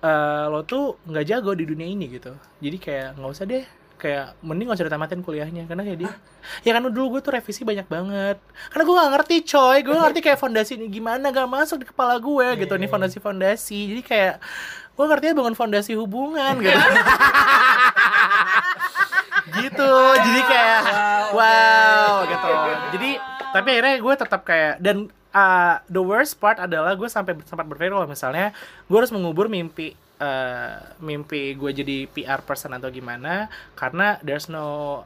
eh, 0.00 0.44
lo 0.50 0.62
tuh 0.62 1.00
nggak 1.06 1.24
jago 1.24 1.54
di 1.54 1.64
dunia 1.64 1.86
ini 1.86 2.12
gitu 2.12 2.34
jadi 2.60 2.76
kayak 2.76 3.08
nggak 3.16 3.32
usah 3.32 3.46
deh 3.46 3.64
kayak 4.04 4.36
mending 4.44 4.68
gak 4.68 4.76
usah 4.76 4.88
ditamatin 4.92 5.20
kuliahnya 5.24 5.64
karena 5.64 5.80
kayak 5.80 5.98
dia 6.04 6.12
ya 6.60 6.76
kan 6.76 6.84
dulu 6.92 7.16
gue 7.16 7.20
tuh 7.24 7.32
revisi 7.32 7.64
banyak 7.64 7.88
banget. 7.88 8.36
Karena 8.68 8.82
gue 8.84 8.94
gak 9.00 9.12
ngerti 9.16 9.36
coy. 9.48 9.78
Gue 9.80 9.96
ngerti 9.96 10.20
kayak 10.20 10.38
fondasi 10.38 10.72
ini 10.76 10.86
gimana 10.92 11.32
gak 11.32 11.48
masuk 11.48 11.80
di 11.80 11.86
kepala 11.88 12.20
gue 12.20 12.46
gitu. 12.60 12.76
Nih 12.76 12.88
fondasi 12.92 13.16
fondasi. 13.16 13.80
Jadi 13.96 14.02
kayak 14.04 14.34
gue 14.92 15.04
ngertinya 15.08 15.34
bangun 15.40 15.56
fondasi 15.56 15.96
hubungan 15.96 16.60
gitu. 16.60 16.76
Gitu. 19.44 19.92
Jadi 20.24 20.40
kayak 20.48 20.80
wow 21.36 22.24
gitu. 22.26 22.52
jadi 22.96 23.10
tapi 23.54 23.68
akhirnya 23.76 23.94
gue 24.02 24.14
tetap 24.18 24.40
kayak 24.42 24.82
dan 24.82 25.12
uh, 25.34 25.78
the 25.90 26.02
worst 26.02 26.38
part 26.38 26.58
adalah 26.62 26.94
gue 26.94 27.06
sampai 27.10 27.38
sempat 27.46 27.66
berpikir 27.66 27.94
kalau 27.94 28.08
misalnya 28.08 28.54
gue 28.86 28.96
harus 28.98 29.14
mengubur 29.14 29.50
mimpi 29.50 29.98
uh, 30.18 30.74
mimpi 30.98 31.54
gue 31.54 31.70
jadi 31.72 31.96
PR 32.06 32.40
person 32.40 32.72
atau 32.72 32.88
gimana 32.88 33.46
karena 33.74 34.18
there's 34.20 34.46
no 34.46 34.64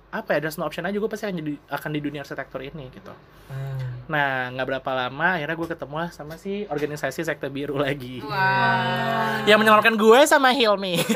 apa 0.08 0.36
ya 0.36 0.44
there's 0.44 0.56
no 0.56 0.64
option 0.64 0.84
aja 0.84 0.96
gue 0.96 1.06
pasti 1.06 1.24
akan 1.24 1.36
jadi 1.36 1.52
akan 1.70 1.90
di 1.90 2.00
dunia 2.00 2.20
arsitektur 2.22 2.60
ini 2.60 2.88
gitu 2.90 3.12
Hmm. 3.48 4.04
nah 4.12 4.52
nggak 4.52 4.66
berapa 4.68 4.90
lama 4.92 5.40
akhirnya 5.40 5.56
gue 5.56 5.68
ketemu 5.72 5.96
lah 5.96 6.10
sama 6.12 6.36
si 6.36 6.68
organisasi 6.68 7.24
sekte 7.24 7.48
biru 7.48 7.80
lagi 7.80 8.20
Wow. 8.20 9.48
yang 9.48 9.56
menyelamatkan 9.56 9.96
gue 9.96 10.20
sama 10.28 10.52
Hilmi. 10.52 11.00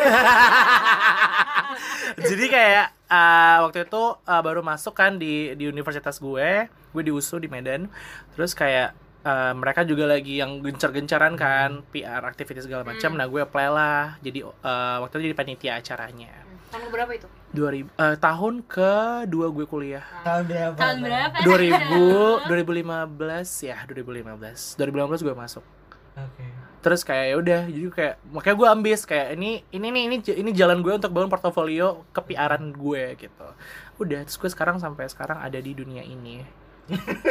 Jadi 2.28 2.44
kayak 2.48 2.86
uh, 3.08 3.68
waktu 3.68 3.84
itu 3.88 4.02
uh, 4.16 4.40
baru 4.44 4.60
masuk 4.64 4.96
kan 4.96 5.16
di 5.16 5.52
di 5.56 5.68
universitas 5.68 6.16
gue, 6.16 6.68
gue 6.68 7.02
di 7.02 7.12
USU 7.12 7.36
di 7.36 7.48
Medan. 7.48 7.88
Terus 8.32 8.52
kayak 8.52 8.96
uh, 9.24 9.52
mereka 9.56 9.82
juga 9.86 10.04
lagi 10.06 10.38
yang 10.38 10.62
gencar-gencaran 10.62 11.34
kan 11.38 11.82
PR 11.90 12.22
aktivitas 12.22 12.66
segala 12.66 12.86
macam. 12.86 13.14
Nah, 13.14 13.26
gue 13.26 13.40
apply 13.42 13.68
lah. 13.70 14.18
Jadi 14.22 14.44
uh, 14.46 14.96
waktu 15.02 15.14
itu 15.18 15.24
jadi 15.30 15.36
panitia 15.38 15.72
acaranya. 15.78 16.32
Tahun 16.72 16.88
berapa 16.88 17.12
itu? 17.12 17.28
2000 17.52 17.84
uh, 18.00 18.16
tahun 18.16 18.54
kedua 18.64 19.46
gue 19.52 19.66
kuliah. 19.68 20.04
Tahun 20.24 20.44
berapa? 20.48 20.76
Tahun 20.76 20.98
berapa? 21.04 21.36
2000 21.44 22.48
2015 22.48 23.68
ya, 23.68 23.76
2015. 23.84 24.80
2015 24.80 25.26
gue 25.26 25.36
masuk. 25.36 25.64
Oke. 26.12 26.44
terus 26.82 27.06
kayak 27.06 27.26
ya 27.30 27.34
udah 27.38 27.60
jadi 27.70 27.88
kayak 27.94 28.14
makanya 28.34 28.56
gue 28.58 28.68
ambis 28.68 29.00
kayak 29.06 29.38
ini 29.38 29.62
ini 29.70 29.86
nih 29.88 30.02
ini 30.10 30.16
ini 30.20 30.50
jalan 30.50 30.82
gue 30.82 30.92
untuk 30.92 31.14
bangun 31.14 31.30
portofolio 31.30 32.04
kepiaran 32.10 32.74
gue 32.74 33.16
gitu 33.16 33.48
udah 34.02 34.20
terus 34.26 34.36
gue 34.36 34.50
sekarang 34.50 34.82
sampai 34.82 35.06
sekarang 35.06 35.38
ada 35.38 35.56
di 35.62 35.72
dunia 35.72 36.02
ini 36.02 36.42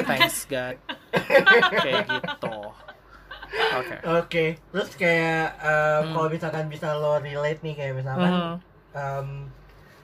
thanks 0.03 0.45
God 0.45 0.77
kayak 1.73 2.07
gitu 2.07 2.55
oke 3.71 3.95
Oke, 4.17 4.45
terus 4.71 4.89
kayak 4.95 5.59
um, 5.59 5.71
Hmm. 6.01 6.11
kalau 6.13 6.27
misalkan 6.29 6.65
bisa 6.67 6.93
lo 6.93 7.19
relate 7.19 7.59
nih 7.61 7.75
kayak 7.75 7.93
misalkan 7.93 8.31
Mhm. 8.31 8.55
um, 8.93 9.27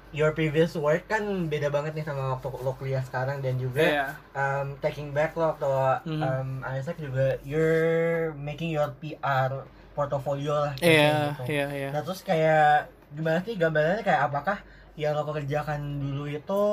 your 0.10 0.31
previous 0.31 0.71
work 0.73 1.03
kan 1.05 1.23
beda 1.47 1.67
banget 1.67 1.91
nih 1.93 2.03
sama 2.03 2.33
waktu 2.33 2.47
lo 2.57 2.75
kuliah 2.75 2.99
sekarang 3.01 3.39
dan 3.39 3.55
juga 3.55 3.83
Iya. 3.83 4.07
um, 4.33 4.75
taking 4.77 5.12
back 5.12 5.31
lo 5.33 5.55
waktu 5.55 5.67
Mhm. 6.05 6.21
um, 6.21 6.49
Isaac 6.69 6.95
juga 6.97 7.39
you're 7.41 8.36
making 8.38 8.67
your 8.69 8.91
PR 8.97 9.63
portfolio 9.93 10.53
lah 10.62 10.73
iya 10.79 11.31
gitu. 11.33 11.43
iya 11.49 11.65
iya 11.69 11.89
Nah 11.89 12.01
terus 12.03 12.21
kayak 12.21 12.88
gimana 13.10 13.39
sih 13.41 13.55
gambarannya 13.55 14.03
kayak 14.03 14.21
apakah 14.27 14.57
yang 14.93 15.15
lo 15.15 15.23
kerjakan 15.25 15.79
dulu 15.97 16.27
itu 16.27 16.63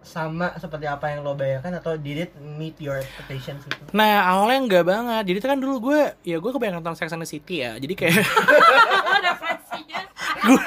sama 0.00 0.56
seperti 0.56 0.88
apa 0.88 1.12
yang 1.12 1.20
lo 1.20 1.36
bayangkan 1.36 1.76
atau 1.76 1.92
did 2.00 2.24
it 2.24 2.32
meet 2.56 2.74
your 2.80 2.96
expectations 2.96 3.60
gitu? 3.68 3.82
Nah 3.92 4.24
awalnya 4.24 4.58
enggak 4.64 4.84
banget. 4.88 5.22
Jadi 5.28 5.36
itu 5.38 5.48
kan 5.48 5.58
dulu 5.60 5.92
gue 5.92 6.00
Ya 6.24 6.36
gue 6.40 6.50
kebanyakan 6.50 6.80
nonton 6.80 6.96
Sex 6.96 7.12
and 7.12 7.22
the 7.22 7.28
City 7.28 7.62
ya. 7.62 7.76
Jadi 7.76 7.94
kayak 7.94 8.16
referensinya. 9.28 10.00
Gue 10.40 10.60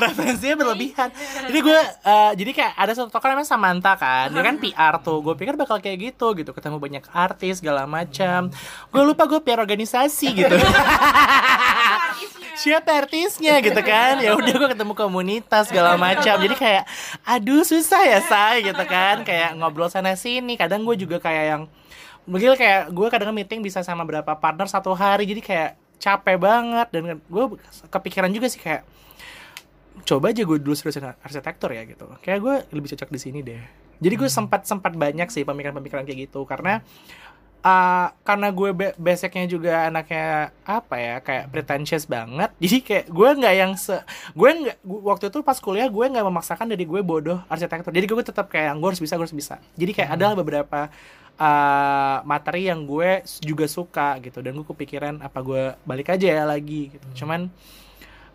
referensinya 0.00 0.56
berlebihan. 0.56 1.08
Jadi 1.52 1.58
gue 1.60 1.80
eh, 1.84 2.32
jadi 2.40 2.50
kayak 2.56 2.72
ada 2.80 2.92
satu 2.96 3.08
tokoh 3.12 3.28
namanya 3.28 3.48
Samantha 3.48 3.92
kan. 4.00 4.32
Dia 4.32 4.42
kan 4.42 4.56
PR 4.56 4.94
tuh. 5.04 5.20
Gue 5.20 5.34
pikir 5.36 5.54
bakal 5.54 5.78
kayak 5.78 6.12
gitu 6.12 6.32
gitu. 6.32 6.50
Ketemu 6.56 6.80
banyak 6.80 7.04
artis 7.12 7.60
segala 7.60 7.84
macam. 7.84 8.48
Gue 8.88 9.02
lupa 9.04 9.28
gue 9.28 9.40
PR 9.44 9.60
organisasi 9.60 10.26
gitu 10.32 10.56
siapa 12.62 12.94
artisnya 12.94 13.58
gitu 13.58 13.82
kan? 13.82 14.22
Ya 14.22 14.38
udah 14.38 14.54
gue 14.54 14.68
ketemu 14.70 14.94
komunitas 14.94 15.66
segala 15.66 15.98
macam. 15.98 16.38
Jadi 16.38 16.54
kayak 16.54 16.86
aduh 17.26 17.66
susah 17.66 18.06
ya 18.06 18.22
say 18.22 18.62
gitu 18.62 18.84
kan. 18.86 19.26
Kayak 19.26 19.58
ngobrol 19.58 19.90
sana 19.90 20.14
sini. 20.14 20.54
Kadang 20.54 20.86
gue 20.86 20.94
juga 20.94 21.18
kayak 21.18 21.44
yang 21.50 21.62
mungkin 22.22 22.54
kayak 22.54 22.94
gue 22.94 23.06
kadang 23.10 23.34
meeting 23.34 23.58
bisa 23.58 23.82
sama 23.82 24.06
berapa 24.06 24.38
partner 24.38 24.70
satu 24.70 24.94
hari. 24.94 25.26
Jadi 25.26 25.42
kayak 25.42 25.70
capek 25.98 26.38
banget. 26.38 26.86
Dan 26.94 27.18
gue 27.18 27.44
kepikiran 27.90 28.30
juga 28.30 28.46
sih 28.46 28.62
kayak 28.62 28.86
coba 30.06 30.30
aja 30.30 30.46
gue 30.46 30.58
dulu 30.62 30.78
seriusin 30.78 31.10
arsitektur 31.20 31.74
ya 31.74 31.82
gitu. 31.82 32.06
Kayak 32.22 32.38
gue 32.38 32.54
lebih 32.78 32.94
cocok 32.94 33.10
di 33.10 33.18
sini 33.18 33.42
deh. 33.42 33.58
Jadi 34.02 34.14
gue 34.18 34.30
sempat 34.30 34.66
sempat 34.66 34.94
banyak 34.94 35.30
sih 35.34 35.42
pemikiran-pemikiran 35.42 36.06
kayak 36.06 36.30
gitu. 36.30 36.46
Karena 36.46 36.78
uh, 37.62 38.08
karena 38.26 38.48
gue 38.50 38.70
be- 38.74 38.96
basicnya 38.98 39.46
juga 39.46 39.72
anaknya 39.88 40.50
apa 40.66 40.94
ya 40.98 41.14
kayak 41.22 41.44
pretentious 41.48 42.04
banget. 42.04 42.50
Jadi 42.62 42.78
kayak 42.82 43.06
gue 43.08 43.28
nggak 43.38 43.54
yang 43.54 43.72
se 43.78 43.96
gue 44.34 44.50
nggak 44.50 44.76
waktu 44.82 45.24
itu 45.30 45.38
pas 45.40 45.58
kuliah 45.58 45.88
gue 45.88 46.04
nggak 46.04 46.26
memaksakan 46.26 46.66
dari 46.68 46.84
gue 46.84 47.00
bodoh 47.00 47.40
arsitektur. 47.46 47.94
Jadi 47.94 48.06
gue 48.06 48.24
tetap 48.26 48.46
kayak 48.50 48.74
gue 48.76 48.88
harus 48.92 49.02
bisa 49.02 49.14
gue 49.16 49.24
harus 49.24 49.36
bisa. 49.36 49.56
Jadi 49.78 49.92
kayak 49.94 50.10
ada 50.18 50.34
beberapa 50.36 50.90
uh, 51.38 52.18
materi 52.26 52.68
yang 52.68 52.84
gue 52.84 53.22
juga 53.40 53.66
suka 53.70 54.18
gitu. 54.20 54.42
Dan 54.42 54.58
gue 54.58 54.66
kepikiran 54.66 55.22
apa 55.22 55.38
gue 55.40 55.62
balik 55.86 56.12
aja 56.12 56.26
ya 56.26 56.44
lagi 56.44 56.92
gitu. 56.92 57.24
Cuman 57.24 57.48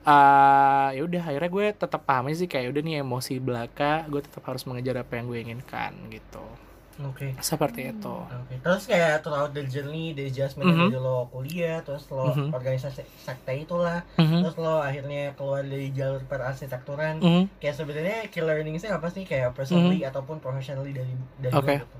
uh, 0.08 0.90
ya 0.96 1.02
udah 1.04 1.22
akhirnya 1.28 1.52
gue 1.52 1.66
tetap 1.76 2.02
paham 2.08 2.32
sih 2.32 2.48
kayak 2.48 2.72
udah 2.72 2.82
nih 2.82 2.96
emosi 3.04 3.44
belaka 3.44 4.08
gue 4.08 4.24
tetap 4.24 4.44
harus 4.48 4.63
mengejar 4.63 5.04
apa 5.04 5.20
yang 5.20 5.28
gue 5.28 5.40
inginkan 5.44 5.92
gitu 6.08 6.66
Oke. 6.98 7.38
seperti 7.38 7.94
itu 7.94 8.10
Oke. 8.10 8.58
Terus 8.58 8.84
kayak 8.86 9.22
throughout 9.22 9.54
the 9.54 9.62
journey, 9.64 10.12
the 10.12 10.26
adjustment 10.26 10.66
Mhm. 10.68 10.90
dari 10.90 10.98
lo 10.98 11.30
kuliah, 11.30 11.78
terus 11.82 12.10
lo 12.10 12.34
Mhm. 12.34 12.50
organisasi 12.50 13.06
sekte 13.18 13.54
itulah, 13.54 14.02
Mhm. 14.18 14.42
terus 14.42 14.56
lo 14.58 14.82
akhirnya 14.82 15.32
keluar 15.34 15.62
dari 15.62 15.94
jalur 15.94 16.26
perarsitekturan. 16.26 17.22
Mhm. 17.22 17.44
Kayak 17.58 17.76
sebenarnya 17.76 18.20
key 18.28 18.42
learningsnya 18.42 18.92
apa 18.92 19.08
sih 19.08 19.24
kayak 19.24 19.54
personally 19.54 20.02
ataupun 20.02 20.38
professionally 20.38 20.90
dari 20.90 21.14
dari 21.38 21.54
Mhm. 21.54 21.60
Oke. 21.60 21.76
lo 21.76 21.86
gitu? 21.86 21.98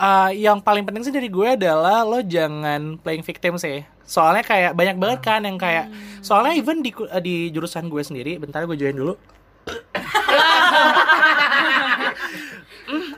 Uh, 0.00 0.32
yang 0.32 0.58
paling 0.58 0.82
penting 0.82 1.04
sih 1.04 1.12
dari 1.12 1.28
gue 1.28 1.48
adalah 1.54 2.02
lo 2.02 2.18
jangan 2.18 2.96
playing 2.96 3.20
victim 3.20 3.60
sih. 3.60 3.84
Soalnya 4.02 4.40
kayak 4.40 4.72
banyak 4.72 4.96
banget 4.96 5.20
kan 5.20 5.44
yang 5.44 5.54
kayak 5.54 5.92
soalnya 6.18 6.56
even 6.56 6.80
di 6.80 6.90
uh, 6.90 7.20
di 7.20 7.52
jurusan 7.52 7.86
gue 7.86 8.00
sendiri, 8.00 8.40
bentar 8.40 8.64
gue 8.64 8.74
join 8.74 8.96
dulu. 8.96 9.14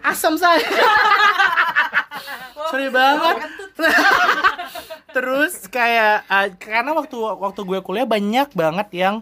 Asam 0.03 0.35
saya. 0.37 0.63
Sorry 2.71 2.89
banget. 2.91 3.37
Terus 5.17 5.55
kayak 5.69 6.25
uh, 6.29 6.49
karena 6.57 6.91
waktu 6.97 7.17
waktu 7.17 7.61
gue 7.63 7.79
kuliah 7.85 8.09
banyak 8.09 8.49
banget 8.53 8.89
yang 8.97 9.15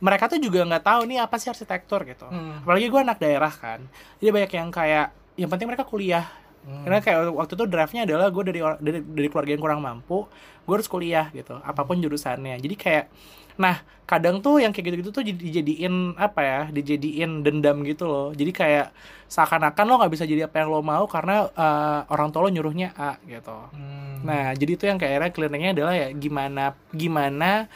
mereka 0.00 0.32
tuh 0.32 0.40
juga 0.40 0.64
nggak 0.64 0.84
tahu 0.84 1.00
nih 1.06 1.18
apa 1.20 1.36
sih 1.36 1.52
arsitektur 1.52 2.02
gitu. 2.08 2.26
Hmm. 2.26 2.64
Apalagi 2.64 2.88
gue 2.88 3.00
anak 3.00 3.18
daerah 3.20 3.52
kan. 3.52 3.84
Jadi 4.18 4.30
banyak 4.32 4.52
yang 4.56 4.68
kayak 4.72 5.06
yang 5.38 5.48
penting 5.48 5.68
mereka 5.68 5.84
kuliah 5.86 6.26
Hmm. 6.60 6.84
karena 6.84 6.98
kayak 7.00 7.20
waktu 7.32 7.52
itu 7.56 7.64
draftnya 7.64 8.02
adalah 8.04 8.28
gue 8.28 8.44
dari, 8.44 8.60
dari 8.60 8.98
dari 9.00 9.28
keluarga 9.32 9.50
yang 9.56 9.62
kurang 9.64 9.80
mampu 9.80 10.28
gue 10.68 10.74
harus 10.76 10.88
kuliah 10.92 11.32
gitu 11.32 11.56
apa 11.56 11.80
pun 11.88 11.96
jurusannya 11.96 12.60
jadi 12.60 12.74
kayak 12.76 13.04
nah 13.56 13.80
kadang 14.04 14.44
tuh 14.44 14.60
yang 14.60 14.72
kayak 14.72 14.92
gitu-gitu 14.92 15.10
tuh 15.12 15.24
jadi 15.24 15.36
dijadiin 15.36 16.20
apa 16.20 16.40
ya 16.40 16.60
dijadiin 16.68 17.40
dendam 17.40 17.80
gitu 17.84 18.04
loh 18.08 18.28
jadi 18.36 18.52
kayak 18.52 18.86
seakan-akan 19.28 19.84
lo 19.88 19.94
nggak 20.00 20.12
bisa 20.12 20.24
jadi 20.28 20.48
apa 20.48 20.64
yang 20.64 20.68
lo 20.68 20.80
mau 20.84 21.04
karena 21.08 21.48
eh, 21.48 22.00
orang 22.12 22.28
tua 22.28 22.44
lo 22.44 22.50
nyuruhnya 22.52 22.92
A 22.96 23.16
gitu 23.24 23.56
Hmm. 24.20 24.28
Nah, 24.28 24.52
jadi 24.52 24.76
itu 24.76 24.84
yang 24.84 25.00
kayak 25.00 25.32
akhirnya 25.32 25.72
adalah 25.72 25.94
ya 25.96 26.12
gimana 26.12 26.76
gimana 26.92 27.72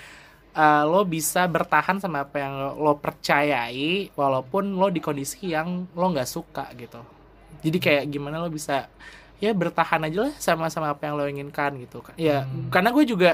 uh, 0.52 0.84
lo 0.84 1.02
bisa 1.08 1.48
bertahan 1.48 1.98
sama 2.00 2.24
apa 2.28 2.36
yang 2.40 2.52
lo, 2.52 2.70
lo 2.76 2.92
percayai 3.00 4.12
walaupun 4.12 4.76
lo 4.76 4.88
di 4.92 5.00
kondisi 5.00 5.52
yang 5.52 5.88
lo 5.96 6.06
nggak 6.12 6.28
suka 6.28 6.68
gitu. 6.76 7.00
Jadi 7.64 7.78
kayak 7.80 8.04
gimana 8.12 8.38
lo 8.38 8.52
bisa 8.52 8.86
ya 9.40 9.50
bertahan 9.50 10.04
aja 10.04 10.28
lah 10.28 10.32
sama 10.36 10.68
sama 10.68 10.92
apa 10.92 11.08
yang 11.08 11.16
lo 11.16 11.24
inginkan 11.24 11.74
gitu. 11.80 12.04
Ya, 12.14 12.44
Hmm. 12.44 12.68
karena 12.68 12.92
gue 12.92 13.04
juga 13.04 13.30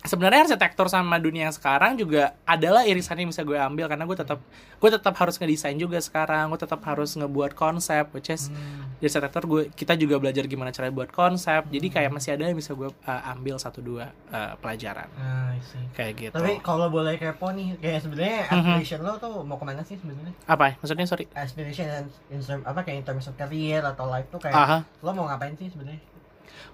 sebenarnya 0.00 0.48
arsitektur 0.48 0.88
sama 0.88 1.16
dunia 1.16 1.44
yang 1.44 1.52
sekarang 1.52 1.92
juga 1.94 2.32
adalah 2.42 2.82
irisan 2.82 3.14
yang 3.14 3.28
bisa 3.28 3.42
gue 3.42 3.52
ambil 3.52 3.84
karena 3.84 4.02
gue 4.02 4.16
tetap 4.16 4.40
gue 4.74 4.90
tetap 4.90 5.12
harus 5.14 5.36
ngedesain 5.36 5.76
juga 5.76 6.00
sekarang 6.00 6.48
gue 6.48 6.56
tetap 6.56 6.80
harus 6.82 7.12
ngebuat 7.14 7.52
konsep 7.52 8.08
which 8.10 8.28
is 8.28 8.48
Hmm. 8.48 8.96
di 8.96 9.04
arsitektur 9.04 9.44
gue 9.44 9.62
kita 9.70 9.92
juga 9.94 10.16
belajar 10.16 10.44
gimana 10.44 10.70
cara 10.70 10.88
buat 10.88 11.08
konsep 11.08 11.68
jadi 11.68 11.86
kayak 11.86 12.10
masih 12.10 12.32
ada 12.32 12.44
yang 12.44 12.56
bisa 12.56 12.72
gue 12.72 12.88
uh, 12.88 13.30
ambil 13.30 13.56
satu 13.56 13.78
dua 13.78 14.08
uh, 14.26 14.56
pelajaran 14.56 15.04
Ah, 15.14 15.52
kayak 15.92 16.12
gitu 16.18 16.32
Tapi 16.32 16.58
kalau 16.60 16.88
boleh 16.88 17.14
kepo 17.14 17.52
nih, 17.52 17.76
kayak 17.76 18.00
sebenarnya 18.00 18.38
Mhm. 18.42 18.56
aspiration 18.56 19.00
lo 19.00 19.12
tuh 19.16 19.32
mau 19.42 19.56
ke 19.56 19.64
mana 19.64 19.82
sih 19.82 19.94
sebenarnya? 19.94 20.32
apa 20.46 20.80
maksudnya 20.80 21.04
sorry 21.04 21.28
Aspiration 21.30 22.08
in 22.28 22.40
term, 22.40 22.64
apa 22.64 22.80
kayak 22.80 22.96
in 22.96 23.06
terms 23.06 23.26
of 23.26 23.36
career 23.36 23.84
atau 23.84 24.04
life 24.06 24.26
tuh 24.28 24.40
kayak 24.40 24.56
Aha. 24.56 24.78
lo 24.98 25.10
mau 25.12 25.26
ngapain 25.26 25.52
sih 25.54 25.68
sebenarnya? 25.68 26.00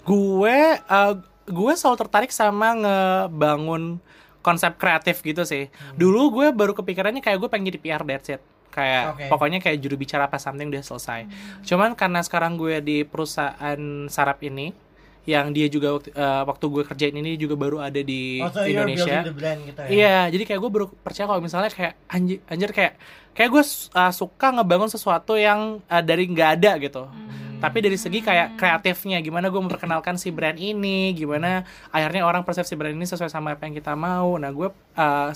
gue 0.03 0.59
uh, 0.87 1.15
gue 1.47 1.73
selalu 1.79 1.97
tertarik 2.07 2.31
sama 2.35 2.75
ngebangun 2.75 4.03
konsep 4.43 4.79
kreatif 4.79 5.23
gitu 5.27 5.43
sih 5.43 5.71
dulu 5.99 6.43
gue 6.43 6.47
baru 6.55 6.75
kepikirannya 6.75 7.23
kayak 7.23 7.39
gue 7.43 7.49
pengen 7.51 7.75
jadi 7.75 7.81
PR 7.83 8.03
that's 8.07 8.31
it 8.31 8.43
kayak 8.71 9.05
Oke. 9.17 9.25
pokoknya 9.33 9.59
kayak 9.59 9.81
juru 9.81 9.97
bicara 9.97 10.29
apa 10.29 10.37
something 10.37 10.69
udah 10.69 10.85
selesai 10.85 11.27
cuman 11.65 11.97
karena 11.97 12.21
sekarang 12.23 12.61
gue 12.61 12.79
di 12.85 13.03
perusahaan 13.03 13.81
sarap 14.07 14.39
ini 14.45 14.87
yang 15.27 15.51
dia 15.51 15.67
juga 15.67 15.99
waktu, 15.99 16.15
uh, 16.15 16.47
waktu 16.47 16.65
gue 16.71 16.83
kerjain 16.87 17.17
ini 17.19 17.35
juga 17.35 17.59
baru 17.59 17.83
ada 17.83 17.99
di 17.99 18.39
Oh, 18.39 18.47
so 18.47 18.63
Indonesia 18.63 19.27
gitu 19.27 19.81
ya? 19.83 19.91
Iya, 19.91 20.17
jadi 20.31 20.43
kayak 20.47 20.61
gue 20.63 20.71
baru 20.71 20.87
percaya 21.03 21.27
kalau 21.27 21.43
misalnya 21.43 21.67
kayak 21.75 21.99
anjir, 22.07 22.39
anjir 22.47 22.71
kayak 22.71 22.93
kayak 23.35 23.51
gue 23.51 23.65
uh, 23.99 24.13
suka 24.15 24.55
ngebangun 24.55 24.87
sesuatu 24.87 25.35
yang 25.35 25.83
uh, 25.91 26.03
dari 26.07 26.31
nggak 26.31 26.51
ada 26.63 26.79
gitu. 26.79 27.11
Tapi 27.57 27.79
dari 27.81 27.97
segi 27.97 28.21
kayak 28.21 28.55
kreatifnya, 28.55 29.19
gimana 29.19 29.49
gue 29.49 29.59
memperkenalkan 29.59 30.21
si 30.21 30.29
brand 30.29 30.55
ini, 30.55 31.13
gimana 31.13 31.65
akhirnya 31.89 32.23
orang 32.23 32.45
persepsi 32.45 32.77
brand 32.77 32.93
ini 32.93 33.05
sesuai 33.05 33.29
sama 33.29 33.57
apa 33.57 33.65
yang 33.65 33.75
kita 33.75 33.97
mau. 33.97 34.37
Nah, 34.37 34.53
gue 34.53 34.69
uh, 34.95 35.31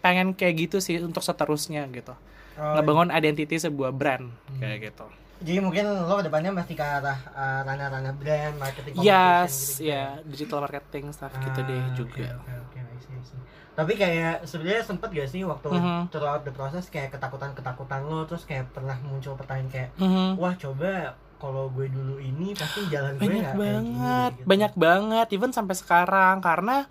pengen 0.00 0.34
kayak 0.34 0.68
gitu 0.68 0.76
sih 0.82 0.98
untuk 0.98 1.22
seterusnya 1.22 1.86
gitu. 1.88 2.12
Oh, 2.54 2.74
Ngebangun 2.74 3.10
identity 3.10 3.56
sebuah 3.56 3.90
brand 3.90 4.30
kayak 4.58 4.92
gitu. 4.92 5.06
Jadi 5.44 5.58
mungkin 5.58 5.84
lo 5.84 6.22
ke 6.22 6.30
depannya 6.30 6.54
masih 6.54 6.72
ke 6.72 6.80
arah 6.80 7.18
uh, 7.34 7.60
ranah-ranah 7.66 8.14
brand, 8.14 8.54
marketing, 8.56 8.94
Yes, 8.96 9.76
gitu 9.76 9.90
ya 9.90 10.22
digital 10.22 10.62
marketing 10.62 11.10
stuff 11.10 11.34
gitu 11.36 11.60
deh 11.60 11.74
Ah, 11.76 11.90
juga. 11.92 12.26
Oke, 12.38 12.52
oke, 12.54 12.78
I 12.78 12.98
see, 13.02 13.12
I 13.12 13.22
see. 13.26 13.40
Tapi 13.74 13.92
kayak 13.98 14.46
sebenarnya 14.46 14.82
sempet 14.86 15.10
gak 15.10 15.26
sih 15.26 15.42
waktu 15.42 15.66
Mhm. 15.68 16.14
throughout 16.14 16.46
the 16.46 16.54
process 16.54 16.86
kayak 16.86 17.10
ketakutan-ketakutan 17.10 18.06
lo 18.06 18.22
terus 18.22 18.46
kayak 18.46 18.70
pernah 18.70 18.94
muncul 19.02 19.34
pertanyaan 19.34 19.68
kayak 19.68 19.90
Mhm. 19.98 20.38
wah 20.38 20.54
coba 20.54 21.18
kalau 21.44 21.68
gue 21.76 21.86
dulu 21.92 22.16
ini 22.16 22.56
pasti 22.56 22.80
jalan 22.88 23.20
gue 23.20 23.28
banyak 23.28 23.36
kayak 23.36 23.52
gini, 23.52 23.60
banget 23.60 24.32
gitu. 24.32 24.46
banyak 24.48 24.72
banget 24.80 25.26
even 25.36 25.52
sampai 25.52 25.76
sekarang. 25.76 26.40
Karena 26.40 26.88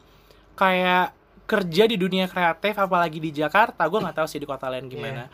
kayak 0.54 1.18
kerja 1.50 1.84
di 1.90 1.98
dunia 1.98 2.30
kreatif 2.30 2.78
apalagi 2.78 3.18
di 3.18 3.34
Jakarta 3.34 3.90
gue 3.90 3.98
nggak 3.98 4.18
tahu 4.22 4.28
sih 4.30 4.38
di 4.38 4.46
kota 4.46 4.70
lain 4.70 4.86
gimana. 4.86 5.26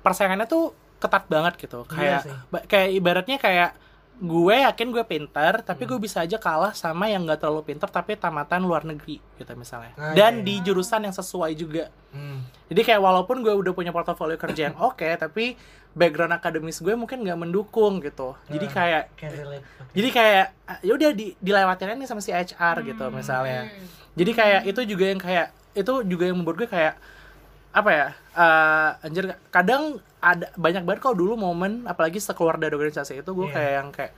Persaingannya 0.00 0.48
tuh 0.48 0.72
ketat 0.96 1.28
banget 1.28 1.60
gitu. 1.60 1.84
Iya 1.92 1.92
kayak 1.92 2.20
ba- 2.48 2.64
kayak 2.64 2.88
ibaratnya 2.96 3.36
kayak 3.36 3.70
gue 4.16 4.56
yakin 4.62 4.88
gue 4.88 5.02
pintar 5.02 5.58
tapi 5.60 5.84
gue 5.84 5.98
bisa 5.98 6.22
aja 6.22 6.36
kalah 6.36 6.70
sama 6.70 7.06
yang 7.06 7.22
nggak 7.22 7.36
terlalu 7.36 7.66
pintar 7.66 7.88
tapi 7.88 8.14
tamatan 8.14 8.62
luar 8.62 8.82
negeri 8.82 9.18
gitu 9.34 9.52
misalnya 9.54 9.90
Ah, 9.94 10.14
dan 10.14 10.38
iya, 10.38 10.44
di 10.44 10.54
jurusan 10.62 11.02
yang 11.02 11.12
sesuai 11.12 11.52
juga 11.52 11.90
Hmm. 12.10 12.46
jadi 12.70 12.80
kayak 12.84 13.02
walaupun 13.02 13.42
gue 13.42 13.50
udah 13.50 13.72
punya 13.72 13.90
portofolio 13.90 14.38
kerja 14.38 14.70
yang 14.70 14.78
oke 14.78 15.02
tapi 15.18 15.58
background 15.90 16.30
akademis 16.32 16.78
gue 16.78 16.94
mungkin 16.94 17.20
nggak 17.20 17.34
mendukung 17.36 17.98
gitu 17.98 18.38
jadi 18.46 18.66
Ah. 18.66 18.72
kayak 18.72 19.04
relate. 19.34 19.64
jadi 19.90 20.08
kayak 20.12 20.44
ah, 20.62 20.78
ya 20.80 20.92
udah 20.94 21.10
di, 21.10 21.34
dilewatin 21.36 21.98
aja 21.98 22.06
sama 22.06 22.22
si 22.22 22.30
HR 22.30 22.86
gitu 22.86 23.04
misalnya 23.10 23.66
jadi 24.14 24.30
kayak 24.30 24.60
itu 24.64 24.80
juga 24.86 25.04
yang 25.06 25.18
kayak 25.18 25.46
itu 25.74 25.92
juga 26.06 26.24
yang 26.24 26.38
membuat 26.38 26.56
gue 26.56 26.68
kayak 26.70 26.94
apa 27.74 27.90
ya 27.90 28.06
eh, 28.32 28.90
anjir 29.02 29.24
kadang 29.50 29.98
ada 30.24 30.48
banyak 30.54 30.82
banget 30.82 31.00
kalau 31.00 31.12
dulu 31.14 31.36
momen 31.36 31.84
apalagi 31.84 32.16
sekeluar 32.18 32.56
dari 32.56 32.72
organisasi 32.72 33.20
itu 33.20 33.30
gue 33.30 33.46
Iya. 33.46 33.54
kayak 33.54 33.72
yang 33.74 33.88
kayak 33.90 34.12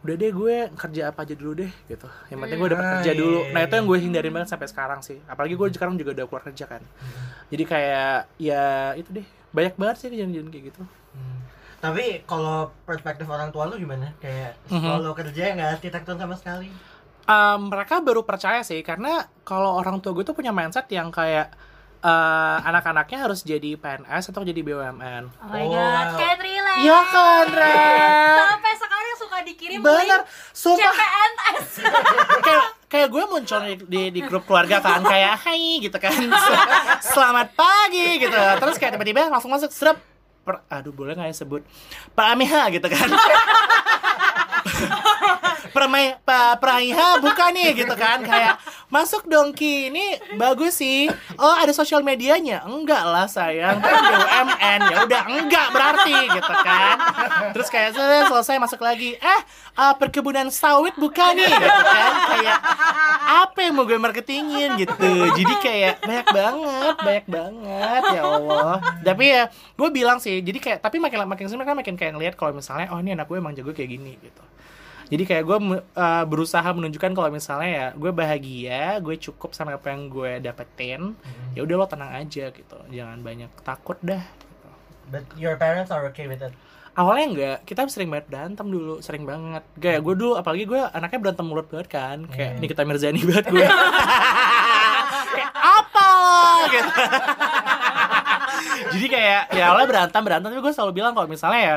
udah 0.00 0.14
deh 0.16 0.32
gue 0.32 0.54
kerja 0.74 1.02
apa 1.06 1.20
aja 1.20 1.34
dulu 1.34 1.52
deh 1.54 1.68
gitu 1.86 2.08
yang 2.26 2.40
penting 2.40 2.56
gue 2.56 2.70
dapat 2.70 2.82
Ah, 2.82 2.92
kerja 2.96 3.12
iya, 3.12 3.20
dulu 3.20 3.38
iya, 3.38 3.52
nah 3.52 3.60
itu 3.60 3.68
iya. 3.68 3.76
yang 3.76 3.86
gue 3.86 3.98
hindarin 4.00 4.32
banget 4.32 4.48
sampai 4.48 4.66
sekarang 4.66 5.00
sih 5.00 5.18
apalagi 5.26 5.54
gue 5.54 5.66
sekarang 5.70 5.94
juga 5.94 6.10
udah 6.14 6.24
keluar 6.24 6.42
kerja 6.42 6.64
kan 6.66 6.82
jadi 7.46 7.64
kayak 7.66 8.16
ya 8.40 8.64
itu 8.94 9.10
deh 9.12 9.26
banyak 9.50 9.74
banget 9.76 9.96
sih 9.98 10.08
kejadian 10.08 10.48
kayak 10.48 10.64
gitu 10.68 10.82
Hmm. 11.10 11.42
Tapi 11.80 12.22
kalau 12.22 12.70
perspektif 12.84 13.26
orang 13.26 13.50
tua 13.50 13.64
lu 13.64 13.74
gimana? 13.74 14.14
Kayak 14.16 14.54
Mhm. 14.68 14.78
kalau 14.84 15.10
kerja 15.10 15.42
nggak 15.50 15.70
arsitektur 15.74 16.14
sama 16.14 16.36
sekali. 16.36 16.68
Um, 17.24 17.66
mereka 17.66 17.98
baru 17.98 18.22
percaya 18.22 18.60
sih 18.60 18.78
karena 18.80 19.10
kalau 19.42 19.74
orang 19.74 19.98
tua 19.98 20.12
gue 20.12 20.22
tuh 20.22 20.30
punya 20.30 20.50
mindset 20.50 20.86
yang 20.88 21.08
kayak 21.08 21.50
eh, 22.00 22.56
anak-anaknya 22.62 23.18
harus 23.20 23.40
jadi 23.40 23.74
PNS 23.74 24.24
atau 24.26 24.40
jadi 24.40 24.58
BUMN. 24.58 25.22
Oh 25.28 25.46
my 25.46 25.62
Oh. 25.62 25.70
god, 25.70 26.08
can 26.16 26.36
relate. 26.36 26.80
Iya 26.80 27.00
kan, 27.06 27.46
Ren? 27.50 28.36
Sampai 28.48 28.72
sekarang 28.74 29.14
suka 29.16 29.38
dikirim 29.42 29.78
Bener, 29.78 30.20
sumpah 30.50 30.90
CPNS. 30.90 31.68
kayak 32.46 32.64
kayak 32.86 33.08
gue 33.08 33.22
muncul 33.24 33.60
di, 33.62 33.74
di, 33.84 34.02
di 34.10 34.20
grup 34.20 34.42
keluarga 34.42 34.80
kan 34.80 35.00
kayak 35.02 35.38
Hai 35.38 35.78
gitu 35.78 35.94
kan 35.94 36.16
Selamat 37.12 37.52
pagi 37.52 38.18
gitu 38.18 38.32
Terus 38.34 38.76
kayak 38.76 38.96
tiba-tiba 38.96 39.28
langsung 39.28 39.48
masuk 39.48 39.70
Serap 39.70 40.00
per, 40.40 40.64
Aduh 40.68 40.90
boleh 40.90 41.12
gak 41.12 41.28
ya 41.28 41.36
sebut 41.36 41.62
Pak 42.12 42.26
Amiha 42.32 42.66
gitu 42.70 42.86
kan 42.86 43.08
Permai 45.70 46.18
Pak 46.22 46.60
Praiha 46.60 47.18
buka 47.22 47.50
nih 47.54 47.72
gitu 47.74 47.94
kan. 47.94 48.20
Kayak 48.20 48.60
masuk 48.92 49.26
dong 49.30 49.56
Ki. 49.56 49.88
Ini 49.88 50.36
bagus 50.36 50.78
sih. 50.82 51.08
Oh 51.40 51.54
ada 51.56 51.72
sosial 51.72 52.04
medianya? 52.04 52.62
Enggak 52.66 53.02
lah 53.06 53.26
sayang. 53.26 53.78
Kan 53.80 53.96
BUMN 54.04 54.80
ya 54.90 54.96
udah 55.06 55.22
enggak 55.30 55.66
berarti 55.72 56.16
gitu 56.30 56.54
kan. 56.66 56.96
Terus 57.56 57.68
kayak 57.70 57.96
selesai, 57.96 58.28
selesai 58.28 58.56
masuk 58.60 58.80
lagi. 58.82 59.16
Eh 59.16 59.40
uh, 59.78 59.94
perkebunan 59.96 60.50
sawit 60.52 60.94
buka 60.98 61.32
nih 61.32 61.48
gitu 61.48 61.82
kan. 61.86 62.12
Kayak 62.34 62.58
apa 63.30 63.58
yang 63.62 63.74
mau 63.78 63.86
gue 63.86 63.98
marketingin? 63.98 64.76
Gitu. 64.76 65.12
Jadi 65.38 65.54
kayak 65.62 66.02
banyak 66.02 66.28
banget 66.30 66.94
banyak 66.98 67.26
banget. 67.26 68.02
Ya 68.14 68.22
Allah. 68.26 68.74
Tapi 69.00 69.24
ya 69.30 69.42
gue 69.50 69.88
bilang 69.88 70.18
sih 70.20 70.42
jadi 70.44 70.58
kayak 70.60 70.78
tapi 70.84 71.00
makin 71.00 71.24
makin 71.24 71.46
sini 71.48 71.62
kan 71.64 71.76
makin 71.78 71.94
kayak 71.96 72.12
ngeliat 72.16 72.34
kalau 72.36 72.52
misalnya 72.52 72.92
oh 72.92 72.98
ini 73.00 73.16
anak 73.16 73.30
gue 73.30 73.36
emang 73.38 73.56
jago 73.56 73.72
kayak 73.72 73.96
gini 73.96 74.18
gitu 74.20 74.42
jadi 75.10 75.22
kayak 75.24 75.44
gue 75.44 75.58
uh, 75.92 76.24
berusaha 76.24 76.64
menunjukkan 76.64 77.10
kalau 77.10 77.28
misalnya 77.28 77.68
ya 77.68 77.86
gue 77.92 78.10
bahagia 78.10 78.80
gue 78.96 79.18
cukup 79.20 79.50
sama 79.50 79.74
apa 79.74 79.90
yang 79.90 80.06
gue 80.06 80.38
dapetin 80.40 81.18
ya 81.50 81.60
udah 81.60 81.76
lo 81.76 81.84
tenang 81.84 82.14
aja 82.14 82.48
gitu. 82.48 82.78
Jangan 82.88 83.18
banyak 83.20 83.50
takut 83.60 83.98
dah 84.00 84.22
gitu. 84.22 84.68
But 85.08 85.26
your 85.34 85.54
parents 85.56 85.90
are 85.90 86.06
okay 86.06 86.24
with 86.24 86.40
it. 86.40 86.54
awalnya 86.92 87.26
enggak. 87.26 87.58
Kita 87.64 87.86
sering 87.86 88.06
banget 88.08 88.26
berantem 88.28 88.66
dulu 88.66 88.98
sering 89.00 89.22
banget. 89.24 89.62
Kayak 89.74 90.00
gue 90.00 90.14
dulu 90.16 90.32
apalagi 90.34 90.64
gue 90.64 90.78
anaknya 90.78 91.18
berantem 91.18 91.44
mulut 91.44 91.66
banget 91.66 91.88
kan. 91.88 92.18
Kayak 92.26 92.50
Hmm. 92.52 92.60
Nikita 92.60 92.82
Mirzani 92.84 93.20
banget 93.24 93.46
gue 93.46 93.66
kayak 95.32 95.52
apa 95.54 96.08
gitu. 96.68 96.90
Jadi 98.90 99.06
kayak 99.08 99.42
ya 99.50 99.64
awalnya 99.68 99.88
berantem 99.88 100.22
berantem. 100.22 100.48
Tapi 100.48 100.60
gue 100.60 100.72
selalu 100.72 100.92
bilang 100.94 101.12
kalau 101.12 101.26
misalnya 101.26 101.60
ya 101.60 101.76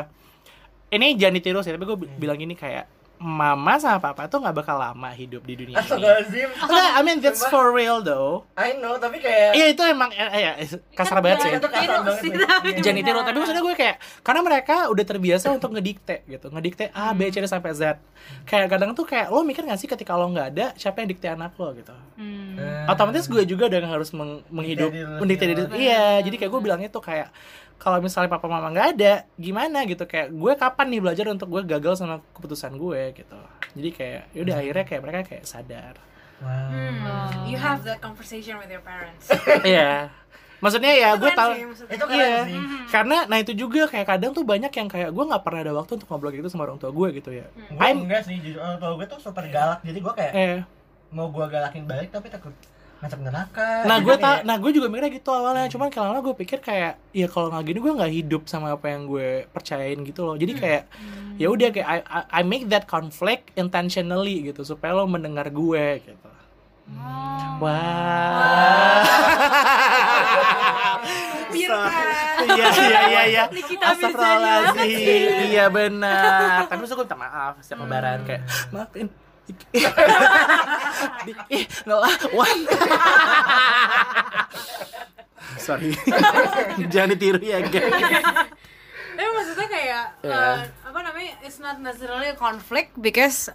ini 0.91 1.13
jangan 1.15 1.34
ditiru 1.34 1.59
sih. 1.61 1.71
Tapi 1.71 1.84
gue 1.84 1.97
bi- 1.99 2.11
bilang 2.17 2.36
gini 2.36 2.53
kayak 2.53 2.86
mama 3.24 3.80
sama 3.80 4.03
papa 4.03 4.28
tuh 4.28 4.38
nggak 4.38 4.51
bakal 4.53 4.76
lama 4.76 5.07
hidup 5.09 5.39
di 5.41 5.55
dunia 5.55 5.80
ini. 5.80 6.43
Enggak, 6.59 6.89
I 6.91 7.01
mean 7.01 7.17
that's 7.17 7.39
for 7.45 7.71
real 7.71 7.99
though 7.99 8.43
I 8.53 8.76
know, 8.76 8.95
tapi 8.97 9.17
kayak 9.17 9.55
Iya 9.55 9.65
itu 9.69 9.80
emang 9.82 10.11
eh, 10.11 10.28
eh, 10.28 10.41
ya, 10.41 10.51
kasar 10.91 11.24
banget 11.24 11.39
sih 11.39 11.51
itu 11.53 11.63
kasar 11.63 12.03
banget. 12.03 12.19
sih, 12.19 12.30
sih. 12.30 12.43
tapi 12.43 12.67
Iya. 12.69 12.80
jangan 12.84 12.97
ditiru 12.99 13.19
tapi 13.21 13.38
maksudnya 13.38 13.63
gue 13.63 13.76
kayak 13.76 13.95
karena 14.19 14.41
mereka 14.41 14.76
udah 14.86 15.05
terbiasa 15.05 15.45
untuk 15.49 15.71
ngedikte 15.71 16.28
gitu 16.28 16.47
ngedikte 16.49 16.91
A 16.91 17.15
B 17.15 17.26
C 17.26 17.39
D 17.39 17.47
sampai 17.47 17.71
Z 17.71 17.95
kayak 18.43 18.67
kadang 18.67 18.91
tuh 18.91 19.03
kayak 19.03 19.28
lo 19.30 19.39
mikir 19.41 19.63
gak 19.63 19.78
sih 19.78 19.88
ketika 19.88 20.13
lo 20.13 20.28
nggak 20.28 20.47
ada 20.51 20.65
siapa 20.76 20.99
yang 20.99 21.09
dikte 21.09 21.26
anak 21.26 21.55
lo 21.55 21.71
gitu 21.71 21.95
Hmm. 22.13 22.53
Eh, 22.55 22.86
otomatis 22.86 23.26
gue 23.26 23.41
juga 23.43 23.65
udah 23.65 23.89
harus 23.89 24.13
meng- 24.13 24.45
menghidup 24.47 24.93
mendikte 25.17 25.45
diri 25.45 25.65
iya 25.74 26.21
jadi 26.21 26.36
kayak 26.38 26.51
gue 26.51 26.61
bilangnya 26.61 26.86
tuh 26.88 27.01
kayak 27.01 27.34
kalau 27.78 27.99
misalnya 27.99 28.32
papa 28.32 28.47
mama 28.47 28.71
nggak 28.71 28.88
ada 28.95 29.13
gimana 29.36 29.84
gitu 29.84 30.03
kayak 30.03 30.32
gue 30.32 30.53
kapan 30.55 30.88
nih 30.91 31.01
belajar 31.03 31.26
untuk 31.28 31.47
gue 31.49 31.61
gagal 31.67 31.99
sama 31.99 32.24
keputusan 32.32 32.76
gue 32.76 33.01
gitu 33.15 33.39
jadi 33.74 33.89
kayak 33.91 34.21
yaudah 34.34 34.55
akhirnya 34.59 34.86
kayak 34.86 35.01
mereka 35.03 35.19
kayak 35.30 35.45
sadar 35.45 35.95
Wow. 36.43 36.51
Hmm. 36.51 37.47
You 37.47 37.55
have 37.55 37.88
that 37.88 38.03
conversation 38.03 38.59
with 38.59 38.67
your 38.67 38.84
parents. 38.84 39.32
iya 39.63 40.11
maksudnya 40.59 40.91
ya 40.91 41.09
gue 41.15 41.28
maksudnya. 41.28 41.95
Itu 41.95 42.03
keren 42.07 42.19
Iya, 42.19 42.36
sih. 42.47 42.59
karena 42.91 43.17
nah 43.28 43.38
itu 43.39 43.51
juga 43.51 43.88
kayak 43.88 44.07
kadang 44.15 44.32
tuh 44.32 44.43
banyak 44.43 44.71
yang 44.71 44.88
kayak 44.88 45.11
gue 45.11 45.24
nggak 45.24 45.43
pernah 45.43 45.59
ada 45.63 45.74
waktu 45.76 45.99
untuk 45.99 46.07
ngobrol 46.07 46.32
gitu 46.32 46.47
sama 46.47 46.67
orang 46.67 46.80
tua 46.80 46.91
gue 46.91 47.07
gitu 47.19 47.32
ya. 47.32 47.47
Gue 47.71 47.80
I'm 47.80 48.07
enggak 48.07 48.28
sih, 48.28 48.39
jujur 48.39 48.59
orang 48.59 48.76
tua 48.80 48.91
gue 48.95 49.07
tuh 49.07 49.19
super 49.19 49.43
galak. 49.47 49.84
Jadi 49.84 49.99
gue 49.99 50.13
kayak 50.15 50.32
eh, 50.36 50.59
mau 51.11 51.28
gue 51.32 51.45
galakin 51.47 51.84
balik 51.84 52.11
tapi 52.11 52.28
takut 52.28 52.51
neraka. 53.03 53.83
nah 53.83 53.97
Jadi 53.97 54.05
gue 54.05 54.15
kayak- 54.15 54.23
tak, 54.23 54.37
nah 54.43 54.55
gue 54.55 54.71
juga 54.71 54.87
mikirnya 54.87 55.11
gitu 55.11 55.29
awalnya. 55.29 55.65
Cuman 55.67 55.87
kalau 55.87 56.07
lama 56.09 56.21
gue 56.21 56.35
pikir 56.37 56.59
kayak 56.59 56.93
ya 57.11 57.27
kalau 57.27 57.47
nggak 57.49 57.65
gini 57.65 57.79
gue 57.79 57.93
nggak 57.93 58.13
hidup 58.13 58.43
sama 58.45 58.71
apa 58.71 58.87
yang 58.87 59.05
gue 59.05 59.47
percayain 59.49 59.99
gitu 60.01 60.23
loh. 60.23 60.35
Jadi 60.35 60.53
kayak 60.53 60.83
ya 61.35 61.47
udah 61.47 61.69
kayak 61.69 61.87
I, 61.87 61.97
I, 62.01 62.19
I 62.29 62.41
make 62.43 62.67
that 62.67 62.85
conflict 62.85 63.51
intentionally 63.53 64.43
gitu 64.43 64.63
supaya 64.63 64.93
lo 64.93 65.03
mendengar 65.03 65.47
gue 65.47 65.85
gitu. 66.01 66.29
Wah. 67.59 69.03
Iya 71.53 72.67
iya 72.75 73.01
iya 73.07 73.23
iya. 73.25 73.43
Nikita 73.47 73.93
Astagfirullahaladzim. 73.93 75.47
Iya 75.47 75.65
benar. 75.69 76.65
Tapi 76.67 76.81
gue 76.83 76.97
minta 76.97 77.15
maaf 77.15 77.53
setiap 77.61 77.85
lebaran 77.85 78.25
kayak 78.25 78.41
maafin. 78.69 79.07
Ih, 81.49 81.65
ngelawan. 81.83 82.57
Sorry. 85.59 85.91
Jangan 86.89 87.09
ditiru 87.15 87.39
ya, 87.39 87.59
guys. 87.61 87.91
Tapi 89.13 89.29
maksudnya 89.29 89.67
kayak 89.69 90.03
Iya. 90.25 90.33
uh, 90.33 90.57
apa 90.89 90.99
namanya? 91.05 91.37
It's 91.45 91.61
not 91.61 91.77
necessarily 91.77 92.33
a 92.33 92.37
conflict 92.37 92.97
because 92.97 93.45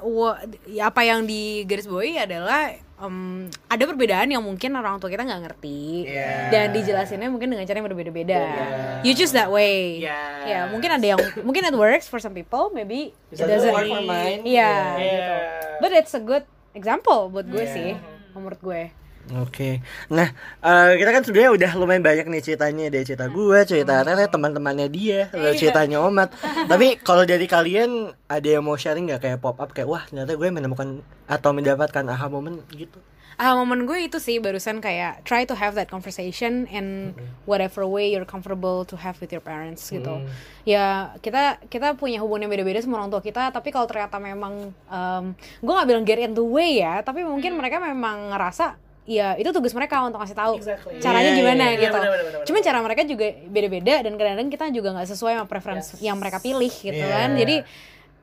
apa 0.78 1.00
yang 1.02 1.26
digarisbawahi 1.26 2.14
adalah 2.22 2.78
um, 3.02 3.50
ada 3.66 3.82
perbedaan 3.82 4.30
yang 4.30 4.38
mungkin 4.38 4.78
orang 4.78 5.02
tua 5.02 5.10
kita 5.10 5.26
nggak 5.26 5.50
ngerti 5.50 6.06
Iya. 6.06 6.54
dan 6.54 6.66
dijelasinnya 6.70 7.26
mungkin 7.26 7.50
dengan 7.50 7.66
cara 7.66 7.82
yang 7.82 7.88
berbeda-beda. 7.90 8.38
Iya. 8.38 8.66
You 9.02 9.12
choose 9.18 9.34
that 9.34 9.50
way. 9.50 9.98
Yes. 9.98 10.46
Ya 10.46 10.60
mungkin 10.70 10.94
ada 10.94 11.02
yang 11.02 11.18
mungkin 11.42 11.66
it 11.66 11.74
works 11.74 12.06
for 12.06 12.22
some 12.22 12.38
people, 12.38 12.70
maybe 12.70 13.10
it 13.34 13.42
doesn't. 13.42 13.74
work 13.74 13.90
for 13.90 14.06
mine. 14.06 14.46
Iya. 14.46 14.72
Iya. 14.94 14.94
gitu. 14.94 15.36
But 15.78 15.90
it's 15.92 16.12
a 16.12 16.20
good 16.20 16.44
example 16.72 17.28
buat 17.28 17.46
gue 17.46 17.60
Iya. 17.60 17.72
sih, 17.72 17.90
menurut 18.32 18.60
gue. 18.60 18.82
Oke, 19.28 19.84
nah 20.08 20.32
eh, 20.58 20.96
kita 20.96 21.12
kan 21.12 21.20
sebenarnya 21.20 21.52
udah 21.52 21.70
lumayan 21.76 22.00
banyak 22.00 22.24
nih 22.26 22.40
ceritanya 22.40 22.88
dari 22.88 23.04
cerita 23.04 23.28
gue, 23.28 23.60
cerita 23.62 24.00
Rere, 24.00 24.24
teman-temannya 24.24 24.88
dia, 24.88 25.28
lalu 25.30 25.52
ceritanya 25.52 26.00
Omat. 26.00 26.32
Tapi 26.64 26.96
kalau 26.98 27.28
dari 27.28 27.44
kalian 27.44 28.08
ada 28.24 28.48
yang 28.48 28.64
mau 28.64 28.72
sharing 28.74 29.04
nggak 29.04 29.20
kayak 29.20 29.38
pop 29.38 29.60
up 29.60 29.68
kayak 29.70 29.84
wah 29.84 30.00
ternyata 30.00 30.32
gue 30.32 30.48
menemukan 30.48 31.04
atau 31.28 31.50
mendapatkan 31.52 32.08
aha 32.08 32.24
moment 32.26 32.64
gitu? 32.72 32.96
Ah, 33.38 33.54
momen 33.54 33.86
gue 33.86 34.10
itu 34.10 34.18
sih 34.18 34.42
barusan 34.42 34.82
kayak 34.82 35.22
try 35.22 35.46
to 35.46 35.54
have 35.54 35.78
that 35.78 35.86
conversation 35.86 36.66
in 36.66 37.14
whatever 37.46 37.86
way 37.86 38.10
you're 38.10 38.26
comfortable 38.26 38.82
to 38.82 38.98
have 38.98 39.14
with 39.22 39.30
your 39.30 39.38
parents 39.38 39.86
gitu. 39.86 40.26
Ya 40.66 41.14
kita 41.22 41.62
kita 41.70 41.94
punya 41.94 42.18
hubungan 42.18 42.44
yang 42.44 42.52
beda-beda 42.52 42.82
sama 42.82 42.98
orang 42.98 43.14
tua 43.14 43.22
kita, 43.22 43.54
tapi 43.54 43.70
kalau 43.70 43.86
ternyata 43.86 44.18
memang 44.18 44.74
em, 44.90 45.24
gue 45.38 45.70
nggak 45.70 45.86
bilang 45.86 46.02
get 46.02 46.18
in 46.18 46.34
the 46.34 46.42
way 46.42 46.82
ya, 46.82 46.98
tapi 47.00 47.22
mungkin 47.22 47.54
mereka 47.54 47.78
memang 47.78 48.34
ngerasa 48.34 48.74
ya 49.06 49.38
itu 49.38 49.48
tugas 49.54 49.72
mereka 49.72 50.04
untuk 50.04 50.20
kasih 50.20 50.36
tahu 50.36 50.60
Exactly. 50.60 51.00
caranya 51.00 51.32
Iya, 51.32 51.38
gimana 51.40 51.62
iya, 51.64 51.72
iya, 51.72 51.82
gitu. 51.88 51.96
benar, 51.96 52.20
benar, 52.28 52.44
Cuman 52.44 52.60
cara 52.60 52.78
mereka 52.82 53.02
juga 53.06 53.26
beda-beda 53.48 53.94
dan 54.02 54.12
kadang-kadang 54.18 54.48
kita 54.50 54.64
juga 54.68 54.88
nggak 54.92 55.08
sesuai 55.08 55.32
sama 55.38 55.46
preference 55.46 55.96
yang 56.02 56.18
mereka 56.18 56.42
pilih 56.42 56.68
gitu 56.68 56.92
Iya. 56.92 57.14
kan. 57.16 57.30
Jadi 57.32 57.56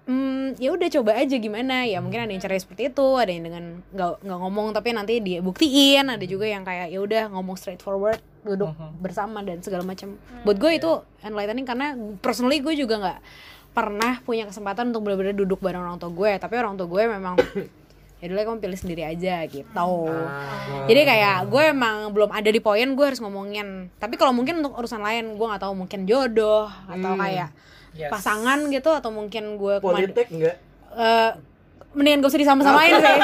hmm, 0.06 0.58
ya 0.58 0.70
udah 0.74 0.90
coba 0.90 1.12
aja 1.18 1.36
gimana? 1.38 1.86
Ya 1.86 2.02
mungkin 2.02 2.26
ada 2.26 2.32
yang 2.32 2.42
caranya 2.42 2.62
seperti 2.62 2.94
itu 2.94 3.08
ada 3.18 3.32
yang 3.32 3.44
dengan 3.46 3.64
nggak 3.94 4.26
nggak 4.26 4.40
ngomong 4.42 4.68
tapi 4.74 4.94
nanti 4.94 5.22
dia 5.22 5.40
buktiin 5.42 6.06
ada 6.10 6.26
juga 6.26 6.46
yang 6.46 6.64
kayak 6.66 6.94
ya 6.94 7.00
udah 7.02 7.24
ngomong 7.34 7.58
straightforward 7.58 8.22
duduk 8.46 8.78
bersama 9.02 9.42
dan 9.42 9.66
segala 9.66 9.82
macam 9.82 10.22
buat 10.46 10.62
gue 10.62 10.78
itu 10.78 10.92
enlightening 11.26 11.66
karena 11.66 11.98
personally 12.22 12.62
gue 12.62 12.78
juga 12.78 13.02
nggak 13.02 13.20
pernah 13.76 14.24
punya 14.24 14.48
kesempatan 14.48 14.96
untuk 14.96 15.04
benar-benar 15.04 15.36
duduk 15.36 15.60
bareng 15.60 15.84
orang 15.84 16.00
tua 16.00 16.14
gue. 16.16 16.32
Tapi 16.40 16.54
orang 16.56 16.80
tua 16.80 16.88
gue 16.88 17.04
memang 17.12 17.36
ya 18.26 18.34
dulu 18.34 18.42
kamu 18.42 18.58
pilih 18.60 18.80
sendiri 18.80 19.06
aja 19.06 19.46
gitu. 19.46 19.92
Jadi 20.90 21.02
kayak 21.06 21.46
gue 21.46 21.64
emang 21.70 22.10
belum 22.10 22.34
ada 22.34 22.50
di 22.50 22.58
poin 22.58 22.90
gue 22.90 23.06
harus 23.06 23.22
ngomongin. 23.22 23.94
Tapi 23.96 24.18
kalau 24.18 24.34
mungkin 24.34 24.60
untuk 24.60 24.74
urusan 24.74 24.98
lain 24.98 25.38
gue 25.38 25.46
nggak 25.46 25.62
tahu 25.62 25.78
mungkin 25.78 26.04
jodoh 26.04 26.66
atau 26.86 27.14
kayak 27.16 27.54
Yes. 27.96 28.12
pasangan 28.12 28.68
gitu 28.68 28.92
atau 28.92 29.08
mungkin 29.08 29.56
gue 29.56 29.80
politik 29.80 30.28
enggak 30.28 30.60
Eh, 30.92 31.32
mendingan 31.92 32.20
gak 32.20 32.28
usah 32.28 32.42
disama-samain 32.44 32.92
sih. 32.92 33.18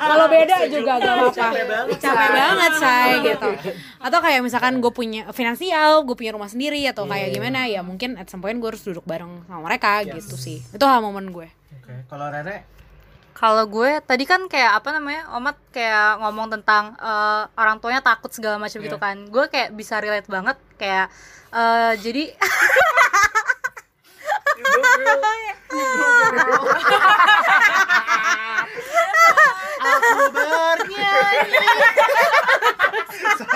Kalau 0.00 0.24
beda 0.26 0.56
juga 0.68 0.96
gak 0.96 1.04
apa-apa. 1.04 1.36
Capek 1.36 1.64
banget, 1.68 1.96
capek 2.00 2.16
Say. 2.16 2.32
banget 2.32 2.72
say 2.76 3.10
gitu. 3.20 3.48
Atau 4.00 4.18
kayak 4.20 4.40
misalkan 4.40 4.80
gue 4.80 4.88
punya 4.88 5.28
finansial 5.32 6.00
gue 6.02 6.12
punya 6.12 6.32
rumah 6.32 6.48
sendiri 6.48 6.80
atau 6.88 7.04
kayak 7.04 7.28
gimana 7.30 7.68
ya 7.68 7.84
mungkin 7.84 8.16
at 8.16 8.28
some 8.28 8.40
point 8.40 8.56
gue 8.56 8.68
harus 8.68 8.80
duduk 8.80 9.04
bareng 9.04 9.44
sama 9.44 9.60
mereka 9.60 10.00
gitu 10.02 10.32
sih. 10.32 10.64
Itu 10.64 10.88
hal 10.88 11.00
momen 11.00 11.28
gue. 11.28 11.52
Oke 11.76 12.08
kalau 12.08 12.32
Rere 12.32 12.64
Kalau 13.36 13.68
gue 13.68 14.00
tadi 14.00 14.24
kan 14.24 14.48
kayak 14.48 14.80
apa 14.80 14.96
namanya, 14.96 15.28
Omat 15.36 15.60
kayak 15.68 16.24
ngomong 16.24 16.48
tentang 16.56 16.96
eh, 16.96 17.44
orang 17.60 17.76
tuanya 17.84 18.00
takut 18.00 18.32
segala 18.32 18.56
macam 18.56 18.80
gitu 18.80 18.96
kan. 18.96 19.28
Gue 19.28 19.52
kayak 19.52 19.76
bisa 19.76 20.00
relate 20.00 20.24
banget 20.24 20.56
kayak 20.80 21.12
eh, 21.52 21.92
jadi 22.00 22.32
Aku 29.86 30.24
bernyanyi. 30.32 31.60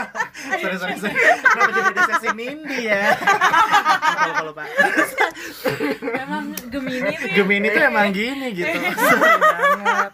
sorry, 0.41 0.76
sorry, 0.80 0.97
sorry. 0.99 1.14
Kenapa 1.16 1.70
jadi 1.74 1.88
ada 1.93 2.03
sesi 2.09 2.28
Nindi 2.32 2.78
ya? 2.88 3.03
Lupa, 3.12 4.24
lupa, 4.30 4.43
lupa. 4.47 4.64
emang 6.16 6.45
gemini 6.72 7.12
tuh 7.16 7.28
Gemini 7.36 7.66
tuh 7.70 7.82
emang 7.84 8.09
gini 8.14 8.47
gitu. 8.55 8.76
Sorry 8.97 9.36
banget. 9.38 10.12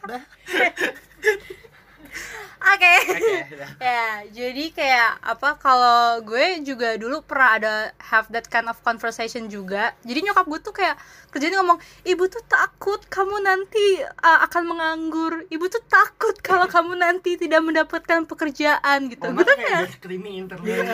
Oke. 2.67 2.95
Oke, 3.15 3.55
dah. 3.63 3.71
ya, 3.79 4.07
jadi 4.35 4.65
kayak 4.75 5.23
apa 5.23 5.55
kalau 5.63 6.19
gue 6.27 6.67
juga 6.67 6.99
dulu 6.99 7.23
pernah 7.23 7.51
ada 7.55 7.75
have 8.11 8.27
that 8.35 8.51
kind 8.51 8.67
of 8.67 8.75
conversation 8.83 9.47
juga. 9.47 9.95
Jadi 10.03 10.27
nyokap 10.27 10.47
gue 10.51 10.59
tuh 10.59 10.75
kayak 10.75 10.99
kerjanya 11.31 11.63
ngomong, 11.63 11.79
"Ibu 12.03 12.27
tuh 12.27 12.43
takut 12.51 12.99
kamu 13.07 13.39
nanti 13.47 14.03
uh, 14.03 14.39
akan 14.51 14.63
menganggur. 14.67 15.47
Ibu 15.47 15.65
tuh 15.71 15.83
takut 15.87 16.35
kalau 16.43 16.67
kamu 16.75 16.99
nanti 16.99 17.39
tidak 17.39 17.63
mendapatkan 17.63 18.27
pekerjaan 18.27 19.15
gitu." 19.15 19.31
Oma 19.31 19.43
Gue 19.47 19.47
tuh 19.47 19.57
kayak 19.63 19.87
screaming 19.95 20.35
internet 20.43 20.91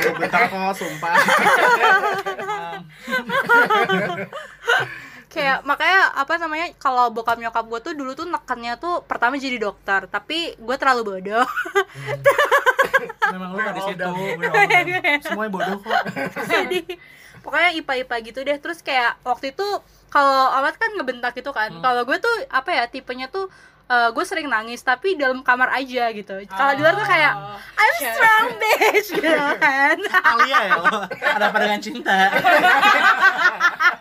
Gue 0.00 0.74
sumpah. 0.74 1.14
Kayak 5.30 5.62
makanya 5.62 6.10
apa 6.18 6.34
namanya 6.42 6.66
kalau 6.82 7.14
bokap 7.14 7.38
nyokap 7.38 7.62
gue 7.62 7.80
tuh 7.86 7.94
dulu 7.94 8.18
tuh 8.18 8.26
nekannya 8.26 8.74
tuh 8.82 9.06
pertama 9.06 9.38
jadi 9.38 9.62
dokter 9.62 10.10
tapi 10.10 10.58
gue 10.58 10.76
terlalu 10.76 11.02
bodoh 11.06 11.46
Memang 13.30 13.54
lu 13.54 13.58
gak 13.62 13.74
di 13.78 13.82
situ. 13.86 14.02
All 14.04 14.36
down. 14.36 15.22
Semuanya 15.24 15.50
bodoh 15.54 15.78
kok. 15.80 16.02
jadi 16.50 16.80
pokoknya 17.40 17.70
ipa 17.80 17.92
ipa 18.04 18.16
gitu 18.20 18.44
deh 18.44 18.58
terus 18.60 18.84
kayak 18.84 19.16
waktu 19.24 19.56
itu 19.56 19.64
kalau 20.12 20.50
amat 20.60 20.76
kan 20.76 20.90
ngebentak 20.98 21.32
gitu 21.38 21.54
kan 21.56 21.72
kalau 21.80 22.04
gue 22.04 22.18
tuh 22.20 22.34
apa 22.52 22.68
ya 22.74 22.84
tipenya 22.90 23.32
tuh 23.32 23.48
eh, 23.90 24.08
gue 24.14 24.24
sering 24.24 24.46
nangis 24.46 24.80
tapi 24.80 25.18
dalam 25.18 25.42
kamar 25.42 25.74
aja 25.74 26.14
gitu 26.14 26.46
kalau 26.46 26.72
di 26.72 26.80
luar 26.80 26.94
tuh 26.94 27.04
kayak 27.04 27.34
I'm 27.74 27.94
strong 27.98 28.46
bitch 28.54 29.08
gitu 29.18 29.28
kan 29.62 29.98
Alia 30.22 30.58
ya 30.70 30.74
lo. 30.78 31.04
Ada 31.10 31.44
apa 31.50 31.58
dengan 31.58 31.80
cinta? 31.82 32.18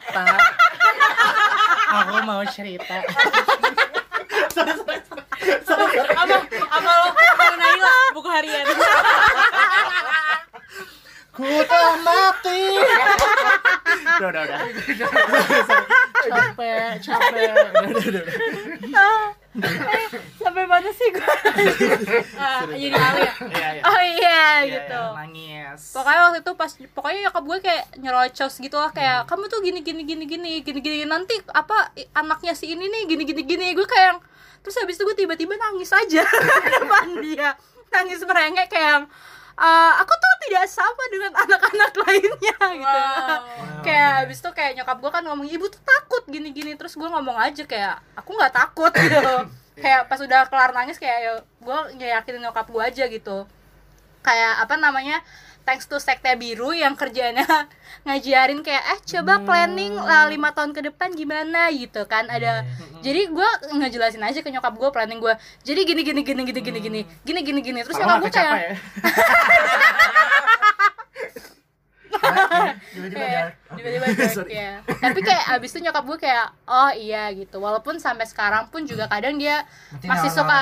Tak. 0.09 0.25
Aku 1.89 2.17
mau 2.25 2.41
cerita. 2.49 2.97
apa 6.17 6.35
apa 6.49 6.89
lo 6.89 7.07
mau 7.13 7.53
Naila 7.61 7.93
buku 8.09 8.29
harian 8.33 8.65
Ku 11.29 11.45
telah 11.45 11.95
mati. 12.01 12.61
Udah, 14.17 14.27
udah, 14.33 14.41
udah. 14.49 14.59
Capek, 16.25 16.99
capek. 16.99 17.53
Udah, 17.53 18.01
udah, 18.01 18.23
udah. 18.81 19.38
Sampai 20.35 20.63
mana 20.63 20.89
sih 20.89 21.09
gue 21.09 21.25
Ah, 22.35 22.61
jadi 22.63 22.89
Alia 22.91 23.33
Iya, 23.41 23.67
iya. 23.71 23.81
oh 23.81 23.99
iya 23.99 24.41
Iya, 24.61 24.69
gitu. 24.69 25.01
iya, 25.01 25.15
Nangis. 25.15 25.81
pokoknya 25.89 26.19
waktu 26.23 26.39
itu 26.39 26.51
pas 26.53 26.71
pokoknya 26.91 27.19
nyokap 27.23 27.43
gue 27.43 27.57
kayak 27.59 27.83
nyerocos 27.97 28.53
gitu 28.55 28.75
lah 28.75 28.89
kayak 28.89 29.25
kamu 29.25 29.45
tuh 29.45 29.59
gini 29.59 29.79
gini 29.79 30.01
gini 30.03 30.23
gini 30.23 30.51
gini 30.59 30.79
gini 30.79 30.97
nanti 31.03 31.33
apa 31.47 31.89
anaknya 32.13 32.53
si 32.53 32.69
ini 32.69 32.85
nih 32.85 33.03
gini 33.05 33.23
gini 33.23 33.41
gini. 33.43 33.67
Gue 33.71 33.85
kayak 33.85 34.05
yang- 34.11 34.23
terus 34.59 34.75
habis 34.75 34.93
itu 34.93 35.03
gue 35.03 35.17
tiba-tiba 35.17 35.55
nangis 35.55 35.89
aja 35.89 36.23
depan 36.75 37.07
dia. 37.19 37.55
Nangis 37.89 38.21
merengek 38.21 38.67
kayak 38.67 39.09
"Eh, 39.59 39.91
aku 39.99 40.13
tuh 40.15 40.33
tidak 40.47 40.65
sama 40.71 41.03
dengan 41.11 41.31
anak-anak 41.35 41.91
lainnya 42.07 42.55
gitu. 42.79 43.03
Kayak 43.83 44.09
habis 44.23 44.37
itu 44.39 44.49
kayak 44.55 44.71
nyokap 44.79 44.97
gue 45.03 45.11
kan 45.11 45.23
ngomong 45.27 45.47
ibu 45.51 45.65
tuh 45.67 45.83
takut 45.83 46.23
gini 46.31 46.55
gini 46.55 46.79
terus 46.79 46.95
gue 46.95 47.09
ngomong 47.11 47.35
aja 47.35 47.67
kayak 47.67 47.99
aku 48.15 48.31
nggak 48.39 48.55
takut 48.55 48.91
gitu. 48.95 49.35
Kayak 49.79 50.11
pas 50.11 50.19
udah 50.19 50.43
kelar 50.51 50.75
nangis 50.75 50.99
kayak 50.99 51.19
ya 51.23 51.33
gue 51.39 51.77
yakinin 52.03 52.43
nyokap 52.43 52.67
gue 52.67 52.83
aja 52.83 53.07
gitu. 53.07 53.47
Kayak 54.19 54.67
apa 54.67 54.75
namanya 54.75 55.23
thanks 55.67 55.85
to 55.85 55.97
sekte 55.97 56.31
biru 56.37 56.71
yang 56.75 56.93
kerjanya 56.95 57.45
ngajarin 58.07 58.61
kayak 58.61 58.83
eh 58.95 58.99
coba 59.17 59.43
planning 59.43 59.95
lah 59.95 60.29
lima 60.29 60.51
tahun 60.55 60.71
ke 60.71 60.91
depan 60.91 61.13
gimana 61.13 61.69
gitu 61.73 62.05
kan 62.07 62.27
ada 62.31 62.63
jadi 62.99 63.31
gue 63.31 63.49
ngejelasin 63.79 64.23
aja 64.23 64.39
ke 64.43 64.49
nyokap 64.51 64.75
gue 64.75 64.89
planning 64.91 65.19
gue 65.19 65.33
jadi 65.63 65.81
gini 65.83 66.01
gini 66.03 66.21
gini 66.23 66.41
gini 66.47 66.59
gini 66.61 66.79
gini 66.79 67.01
gini 67.25 67.39
gini 67.43 67.59
gini. 67.63 67.79
Terus 67.83 67.97
nyokap 67.97 68.19
Kalau 68.19 68.23
gue 68.23 68.31
nggak 68.31 68.45
kayak 68.45 68.59
ya. 68.59 68.73
tiba-tiba 72.93 73.21
kayak 73.21 73.45
dark. 73.45 73.53
tiba-tiba 73.77 74.05
dark, 74.17 74.47
ya 74.61 74.71
tapi 74.99 75.19
kayak 75.21 75.43
abis 75.55 75.69
itu 75.73 75.79
nyokap 75.85 76.03
gue 76.05 76.19
kayak 76.19 76.47
oh 76.65 76.91
iya 76.93 77.31
gitu. 77.33 77.57
Walaupun 77.61 77.97
sampai 78.01 78.25
sekarang 78.25 78.67
pun 78.69 78.83
juga 78.85 79.05
kadang 79.07 79.37
dia 79.37 79.63
Berarti 79.93 80.07
masih 80.09 80.29
suka 80.33 80.61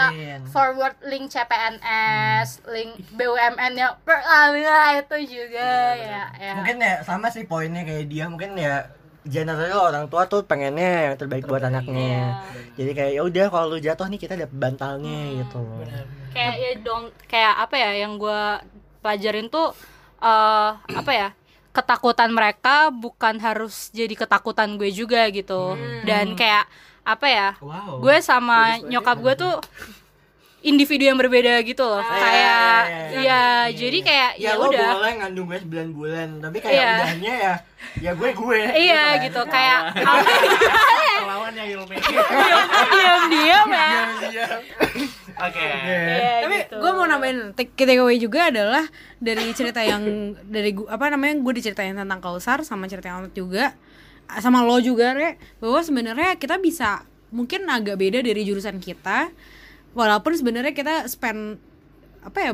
forward 0.52 0.96
link 1.08 1.32
CPNS 1.32 2.68
link 2.70 3.00
BUMN 3.16 3.72
nya 3.76 3.96
pertamina 4.04 5.00
itu 5.00 5.40
juga 5.40 5.96
ya 5.96 6.24
ya. 6.36 6.54
Mungkin 6.60 6.78
ya 6.80 6.96
sama 7.04 7.32
sih 7.32 7.48
poinnya 7.48 7.84
kayak 7.84 8.06
dia. 8.08 8.26
Mungkin 8.28 8.56
ya 8.56 8.92
generally 9.28 9.76
orang 9.76 10.08
tua 10.08 10.24
tuh 10.32 10.48
pengennya 10.48 11.12
yang 11.12 11.16
terbaik 11.20 11.44
buat 11.44 11.60
anaknya. 11.60 12.44
jadi 12.80 12.92
kayak 12.96 13.12
ya 13.20 13.22
udah 13.28 13.46
kalau 13.52 13.76
lu 13.76 13.80
jatuh 13.84 14.08
nih 14.08 14.20
kita 14.24 14.40
dapet 14.40 14.56
bantalnya 14.56 15.44
gitu 15.44 15.60
loh. 15.60 15.84
kayak 16.32 16.56
ya 16.56 16.72
dong 16.80 17.10
kayak 17.28 17.54
apa 17.66 17.76
ya 17.76 17.92
yang 18.08 18.16
gue 18.22 18.44
pelajarin 19.02 19.50
tuh 19.52 19.74
eh 20.18 20.72
apa 20.98 21.12
ya 21.14 21.30
ketakutan 21.70 22.34
mereka 22.34 22.90
bukan 22.90 23.38
harus 23.38 23.94
jadi 23.94 24.18
ketakutan 24.18 24.82
gue 24.82 24.90
juga 24.90 25.30
gitu. 25.30 25.78
Dan 26.02 26.34
kayak 26.34 26.66
apa 27.08 27.28
ya 27.30 27.50
wow. 27.64 28.04
gue 28.04 28.18
sama 28.20 28.82
nyokap 28.84 29.16
gue 29.24 29.34
tuh 29.38 29.56
individu 30.66 31.06
yang 31.06 31.16
berbeda 31.22 31.62
gitu 31.64 31.86
loh. 31.86 32.02
Kayak 32.02 32.82
iya, 33.14 33.14
iya, 33.14 33.42
ya 33.70 33.78
jadi 33.78 33.98
kayak 34.02 34.32
ya, 34.42 34.52
ya, 34.52 34.60
lo 34.60 34.68
udah. 34.74 34.90
boleh 35.00 35.14
ngandung 35.22 35.46
gue 35.48 35.60
9 35.64 35.94
bulan 35.96 36.28
tapi 36.42 36.58
kayak 36.60 36.76
Iya. 36.76 36.92
udahnya 36.98 37.34
ya 37.38 37.54
ya 38.02 38.12
gue 38.18 38.30
gue. 38.34 38.60
Iya 38.74 39.04
kan. 39.06 39.24
gitu. 39.30 39.42
Kayak 39.48 39.82
Lawannya 41.30 41.64
Yulmi. 41.72 41.96
diam 42.92 43.22
diam 43.30 43.68
ya 43.70 43.94
Oke. 45.38 45.62
Iya, 45.62 46.34
tapi 46.42 46.58
gitu. 46.66 46.76
gue 46.82 46.92
mau 46.98 47.06
nambahin 47.06 47.54
take 47.54 47.78
takeaway 47.78 48.18
juga 48.18 48.50
adalah 48.50 48.90
dari 49.22 49.54
cerita 49.54 49.86
yang 49.86 50.04
dari 50.56 50.74
gua, 50.74 50.98
apa 50.98 51.14
namanya 51.14 51.38
gue 51.38 51.54
diceritain 51.62 51.94
tentang 51.94 52.18
Kausar 52.18 52.66
sama 52.66 52.90
cerita 52.90 53.14
yang 53.14 53.30
juga 53.32 53.78
sama 54.42 54.66
lo 54.66 54.82
juga 54.82 55.16
re 55.16 55.40
bahwa 55.62 55.80
sebenarnya 55.80 56.36
kita 56.36 56.60
bisa 56.60 57.06
mungkin 57.32 57.70
agak 57.70 57.96
beda 57.96 58.20
dari 58.26 58.44
jurusan 58.44 58.82
kita 58.82 59.32
walaupun 59.96 60.36
sebenarnya 60.36 60.74
kita 60.76 61.08
spend 61.08 61.62
apa 62.26 62.40
ya 62.44 62.52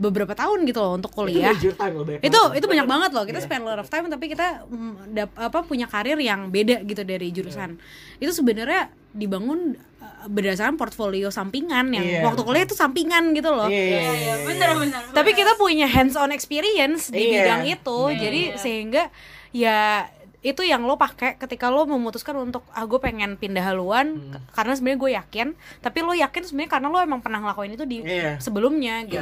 beberapa 0.00 0.32
tahun 0.32 0.64
gitu 0.64 0.80
loh 0.80 0.96
untuk 0.96 1.12
itu 1.12 1.18
kuliah. 1.20 1.52
major 1.52 1.74
time 1.74 1.92
lo 1.92 2.02
banyak 2.02 2.20
itu 2.20 2.32
banget. 2.32 2.56
itu 2.56 2.66
banyak 2.66 2.86
banget 2.88 3.10
loh. 3.12 3.24
Kita 3.24 3.38
spend 3.38 3.62
a 3.62 3.68
lot 3.68 3.78
of 3.78 3.86
time 3.86 4.08
tapi 4.08 4.26
kita 4.26 4.46
mm, 4.64 4.94
dap- 5.10 5.36
apa 5.38 5.58
punya 5.60 5.84
karir 5.84 6.16
yang 6.16 6.48
beda 6.48 6.80
gitu 6.82 7.02
dari 7.02 7.28
jurusan. 7.28 7.76
Itu 8.16 8.32
sebenarnya 8.32 8.88
dibangun 9.10 9.74
uh, 9.98 10.24
berdasarkan 10.26 10.74
portfolio 10.74 11.28
sampingan 11.28 11.90
yang 11.90 12.00
Iya. 12.02 12.20
waktu 12.24 12.40
kuliah 12.40 12.64
itu 12.64 12.72
sampingan 12.72 13.34
gitu 13.34 13.50
loh. 13.50 13.66
Iya 13.66 13.84
iya, 13.84 14.00
iya, 14.10 14.34
bener 14.40 14.68
bener 14.74 15.00
tapi 15.10 15.30
kita 15.32 15.52
punya 15.54 15.84
hands 15.84 16.14
on 16.14 16.30
experience 16.30 17.08
di 17.08 17.20
Iya. 17.26 17.44
bidang 17.44 17.62
itu 17.70 17.98
jadi 18.16 18.42
sehingga 18.56 19.12
ya 19.50 20.08
itu 20.40 20.62
yang 20.62 20.80
lo 20.80 20.96
pakai 20.96 21.36
ketika 21.36 21.68
lo 21.68 21.84
memutuskan 21.84 22.32
untuk 22.34 22.64
ah 22.70 22.80
gue 22.82 22.96
pengen 22.96 23.36
pindah 23.36 23.60
haluan 23.62 24.16
k- 24.26 24.40
karena 24.54 24.72
sebenarnya 24.72 24.96
gue 24.98 25.10
yakin 25.14 25.48
tapi 25.78 26.00
lo 26.00 26.14
yakin 26.14 26.42
sebenarnya 26.42 26.70
karena 26.70 26.88
lo 26.88 26.96
emang 26.98 27.20
pernah 27.20 27.40
ngelakuin 27.40 27.76
itu 27.76 27.84
di 27.84 28.00
Iya. 28.00 28.40
sebelumnya 28.40 29.04
gitu 29.04 29.20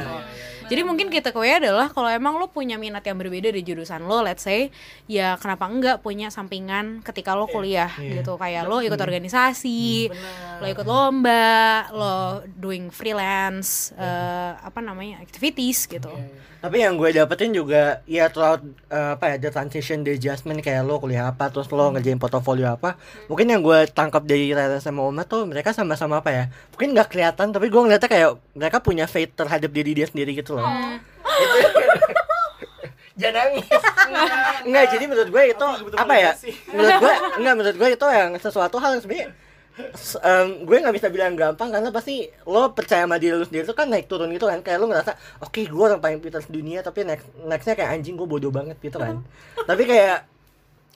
Jadi 0.69 0.81
mungkin 0.85 1.09
kita 1.09 1.33
takeaway 1.33 1.57
adalah 1.57 1.89
kalau 1.89 2.05
emang 2.05 2.37
lo 2.37 2.45
punya 2.45 2.77
minat 2.77 3.01
yang 3.01 3.17
berbeda 3.17 3.49
di 3.49 3.65
jurusan 3.65 4.05
lo, 4.05 4.21
let's 4.21 4.45
say, 4.45 4.69
ya 5.09 5.33
kenapa 5.41 5.65
enggak 5.65 6.05
punya 6.05 6.29
sampingan 6.29 7.01
ketika 7.01 7.33
lo 7.33 7.49
kuliah 7.49 7.89
Iya. 7.97 8.21
gitu. 8.21 8.37
Kayak 8.37 8.69
lo 8.69 8.77
ikut 8.85 9.01
organisasi, 9.01 10.13
lo 10.61 10.65
ikut 10.69 10.85
lomba, 10.85 11.89
lo 11.89 12.45
doing 12.53 12.93
freelance, 12.93 13.91
eh, 13.97 14.53
apa 14.61 14.77
namanya 14.79 15.17
activities 15.25 15.89
gitu. 15.89 16.13
Tapi 16.59 16.83
yang 16.83 16.99
gue 16.99 17.15
dapetin 17.15 17.55
juga 17.55 18.03
ya 18.03 18.27
throughout 18.27 18.59
uh, 18.91 19.15
apa 19.15 19.31
ya 19.31 19.35
the 19.39 19.47
transition 19.47 20.03
the 20.03 20.19
adjustment 20.19 20.59
kayak 20.59 20.83
lo 20.83 20.99
kuliah 20.99 21.31
apa 21.31 21.47
terus 21.47 21.71
lo 21.71 21.87
ngerjain 21.95 22.19
portofolio 22.19 22.75
apa. 22.75 22.99
Mungkin 23.31 23.47
yang 23.47 23.63
gue 23.63 23.87
tangkap 23.87 24.27
dari 24.27 24.51
Rara 24.51 24.75
sama 24.83 25.07
Oma 25.07 25.23
tuh 25.23 25.47
mereka 25.47 25.71
sama-sama 25.71 26.19
apa 26.19 26.35
ya? 26.35 26.43
Mungkin 26.75 26.91
nggak 26.91 27.15
kelihatan 27.15 27.55
tapi 27.55 27.71
gue 27.71 27.79
ngeliatnya 27.79 28.11
kayak 28.11 28.31
mereka 28.59 28.83
punya 28.83 29.07
faith 29.07 29.39
terhadap 29.39 29.71
diri 29.71 29.95
dia 29.95 30.03
sendiri 30.11 30.35
gitu 30.35 30.58
loh. 30.58 30.58
Itu- 30.59 31.59
Jangan 33.19 33.35
nangis. 33.35 33.67
Enggak, 34.63 34.85
jadi 34.95 35.03
menurut 35.05 35.29
gue 35.29 35.43
itu 35.51 35.65
apa 35.93 36.13
ya? 36.15 36.31
Menurut 36.71 36.95
gue 36.97 37.13
enggak 37.43 37.55
menurut 37.59 37.75
gue 37.75 37.89
itu 37.91 38.05
yang 38.07 38.29
sesuatu 38.39 38.79
hal 38.79 38.95
yang 38.95 39.03
sebenarnya 39.03 39.27
em, 40.19 40.47
gue 40.63 40.75
nggak 40.75 40.91
bisa 40.91 41.07
bilang 41.07 41.35
gampang 41.35 41.67
karena 41.67 41.87
pasti 41.87 42.27
lo 42.43 42.71
percaya 42.71 43.03
sama 43.03 43.15
diri 43.15 43.31
lo 43.31 43.43
sendiri 43.43 43.63
itu 43.63 43.71
kan 43.71 43.87
naik 43.87 44.07
turun 44.07 44.31
gitu 44.31 44.47
kan. 44.47 44.59
Kayak 44.59 44.79
lo 44.79 44.87
ngerasa 44.87 45.11
oke 45.39 45.61
gue 45.61 45.83
orang 45.83 45.99
paling 45.99 46.19
pintar 46.19 46.43
dunia 46.47 46.79
tapi 46.79 47.03
next 47.03 47.27
nextnya 47.43 47.75
kayak 47.75 47.91
anjing 47.95 48.15
gue 48.15 48.23
bodoh 48.23 48.51
banget 48.51 48.79
gitu 48.79 48.95
kan. 48.95 49.19
Tapi 49.69 49.83
kayak 49.83 50.23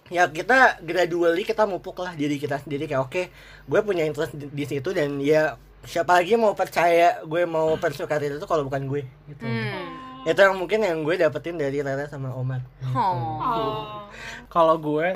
ya 0.08 0.28
kita 0.28 0.80
gradually 0.80 1.44
kita 1.44 1.64
mupuk 1.64 1.96
lah 2.00 2.12
diri 2.14 2.36
kita 2.36 2.60
sendiri 2.60 2.88
kayak 2.88 3.04
oke 3.04 3.22
gue 3.68 3.80
punya 3.82 4.04
interest 4.04 4.36
di, 4.36 4.48
di 4.48 4.64
situ 4.64 4.92
dan 4.92 5.16
ya 5.20 5.56
siapa 5.84 6.16
lagi 6.16 6.40
mau 6.40 6.56
percaya 6.56 7.20
gue 7.24 7.44
mau 7.44 7.76
pursue 7.76 8.08
karir 8.08 8.40
itu 8.40 8.48
kalau 8.48 8.68
bukan 8.68 8.88
gue 8.88 9.04
gitu. 9.30 9.44
Hmm. 9.44 10.00
itu 10.24 10.40
yang 10.40 10.56
mungkin 10.56 10.80
yang 10.88 11.04
gue 11.04 11.20
dapetin 11.20 11.60
dari 11.60 11.84
Rara 11.84 12.08
sama 12.08 12.32
Omar. 12.32 12.64
Oh. 12.96 14.08
Kalau 14.48 14.80
gue, 14.80 15.12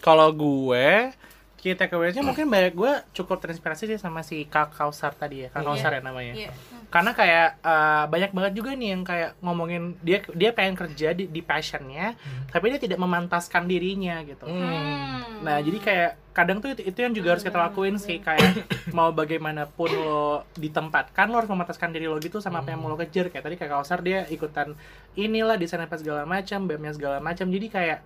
kalau 0.00 0.32
gue 0.32 1.12
key 1.60 1.76
takeaway-nya 1.76 2.24
mungkin 2.24 2.48
banyak 2.48 2.72
gue 2.72 2.92
cukup 3.12 3.36
terinspirasi 3.44 3.84
sih 3.84 4.00
sama 4.00 4.24
si 4.24 4.48
Kak 4.48 4.72
Kausar 4.72 5.12
tadi 5.12 5.44
ya, 5.44 5.48
Kak 5.52 5.60
Kausar 5.60 5.92
ya 5.92 6.00
namanya. 6.00 6.32
Iya. 6.32 6.50
Karena 6.88 7.12
kayak 7.12 7.48
eh, 7.60 8.04
banyak 8.08 8.30
banget 8.32 8.52
juga 8.56 8.72
nih 8.72 8.88
yang 8.96 9.02
kayak 9.04 9.36
ngomongin 9.44 10.00
dia 10.00 10.24
dia 10.32 10.56
pengen 10.56 10.80
kerja 10.80 11.12
di, 11.12 11.28
di 11.28 11.44
passionnya, 11.44 12.16
tapi 12.48 12.72
dia 12.72 12.80
tidak 12.80 12.96
memantaskan 12.96 13.68
dirinya 13.68 14.24
gitu. 14.24 14.48
Hmm. 14.48 15.44
Nah, 15.44 15.60
jadi 15.60 15.78
kayak 15.78 16.10
kadang 16.32 16.64
tuh 16.64 16.72
itu, 16.72 16.88
itu 16.88 16.98
yang 17.04 17.12
juga 17.12 17.36
harus 17.36 17.44
kita 17.44 17.60
lakuin 17.60 18.00
sih 18.00 18.24
kayak 18.24 18.64
mau 18.96 19.12
bagaimanapun 19.12 19.90
lo 19.92 20.48
ditempatkan 20.56 21.28
lo 21.28 21.44
harus 21.44 21.50
memantaskan 21.52 21.92
diri 21.92 22.08
lo 22.08 22.16
gitu 22.16 22.40
sama 22.40 22.64
apa 22.64 22.72
yang 22.72 22.80
mau 22.80 22.88
lo 22.88 22.96
kejar 22.96 23.28
kayak 23.28 23.44
tadi 23.44 23.60
kayak 23.60 23.76
Kausar 23.76 24.00
dia 24.00 24.24
ikutan 24.32 24.72
inilah 25.12 25.60
desain 25.60 25.84
apa 25.84 26.00
segala 26.00 26.24
macam, 26.24 26.64
BEM-nya 26.64 26.96
segala 26.96 27.20
macam. 27.20 27.52
Jadi 27.52 27.68
kayak 27.68 28.00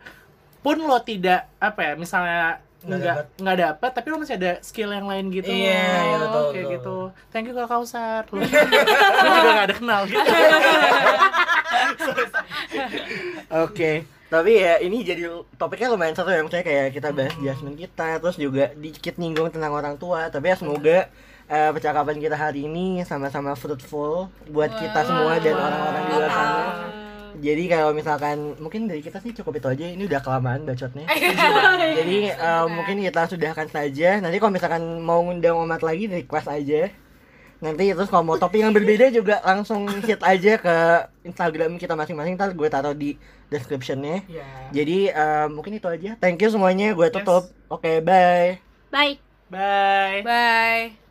pun 0.65 0.81
lo 0.81 0.99
tidak 1.05 1.47
apa 1.61 1.81
ya 1.81 1.95
misalnya 1.95 2.65
Nggak 2.85 3.41
nggak 3.41 3.57
dapat 3.59 3.91
tapi 3.97 4.07
lo 4.13 4.17
masih 4.21 4.37
ada 4.37 4.61
skill 4.61 4.93
yang 4.93 5.09
lain 5.09 5.33
gitu. 5.33 5.49
Iya, 5.49 5.85
iya, 6.05 6.17
betul, 6.21 6.45
kayak 6.53 6.65
betul. 6.69 6.75
gitu. 6.77 6.97
Thank 7.33 7.47
you 7.49 7.55
kak 7.57 7.69
Kausar. 7.69 8.23
Lo 8.29 8.39
juga 8.41 9.51
nggak 9.57 9.67
ada 9.73 9.77
kenal. 9.77 10.01
Gitu 10.05 10.21
Oke, 13.65 14.05
tapi 14.29 14.51
ya 14.61 14.83
ini 14.83 15.07
jadi 15.07 15.31
topiknya 15.57 15.89
lumayan 15.93 16.15
seru 16.17 16.31
ya. 16.33 16.43
Maksudnya 16.45 16.67
kayak 16.67 16.87
kita 16.93 17.09
bahas 17.15 17.33
adjustment 17.39 17.77
kita 17.79 18.19
Terus 18.21 18.37
juga 18.37 18.65
dikit 18.77 19.15
nyinggung 19.17 19.49
tentang 19.55 19.73
orang 19.73 19.97
tua. 19.97 20.29
Tapi 20.29 20.53
ya 20.53 20.57
semoga 20.59 21.09
eh, 21.49 21.71
percakapan 21.73 22.21
kita 22.21 22.37
hari 22.37 22.67
ini 22.69 23.05
sama-sama 23.05 23.53
fruitful 23.55 24.29
Buat 24.49 24.77
kita 24.81 25.01
semua 25.05 25.39
dan 25.41 25.57
orang-orang 25.57 26.03
di 26.09 26.13
luar 26.17 26.31
sana 26.33 27.04
jadi 27.35 27.65
kalau 27.67 27.91
misalkan 27.91 28.55
mungkin 28.63 28.87
dari 28.87 29.03
kita 29.03 29.19
sih 29.19 29.35
cukup 29.35 29.59
itu 29.59 29.67
aja 29.67 29.85
ini 29.91 30.07
udah 30.07 30.21
kelamaan 30.23 30.63
bacotnya. 30.63 31.07
Jadi 31.99 32.19
eh, 32.31 32.67
mungkin 32.71 33.03
kita 33.03 33.23
sudahkan 33.27 33.69
saja. 33.71 34.23
Nanti 34.23 34.39
kalau 34.39 34.55
misalkan 34.55 34.83
mau 35.03 35.19
ngundang 35.23 35.59
omat 35.59 35.83
lagi 35.83 36.07
request 36.07 36.47
aja. 36.47 36.95
Nanti 37.59 37.91
terus 37.91 38.13
kalau 38.13 38.23
mau 38.23 38.37
topik 38.39 38.61
yang 38.61 38.77
berbeda 38.77 39.09
juga 39.11 39.41
langsung 39.43 39.89
hit 40.05 40.21
aja 40.21 40.61
ke 40.61 40.77
Instagram 41.27 41.81
kita 41.81 41.99
masing-masing. 41.99 42.39
Ntar 42.39 42.55
gue 42.55 42.69
taruh 42.71 42.95
di 42.95 43.19
descriptionnya. 43.51 44.23
Ya 44.31 44.47
jadi 44.71 45.11
eh, 45.11 45.47
mungkin 45.51 45.75
itu 45.75 45.91
aja. 45.91 46.15
Thank 46.23 46.45
you 46.45 46.51
semuanya 46.55 46.95
gue 46.95 47.09
tutup. 47.11 47.51
Oke 47.67 47.99
bye. 47.99 48.63
Bye. 48.95 49.19
bye. 49.51 50.23
Bye. 50.23 51.04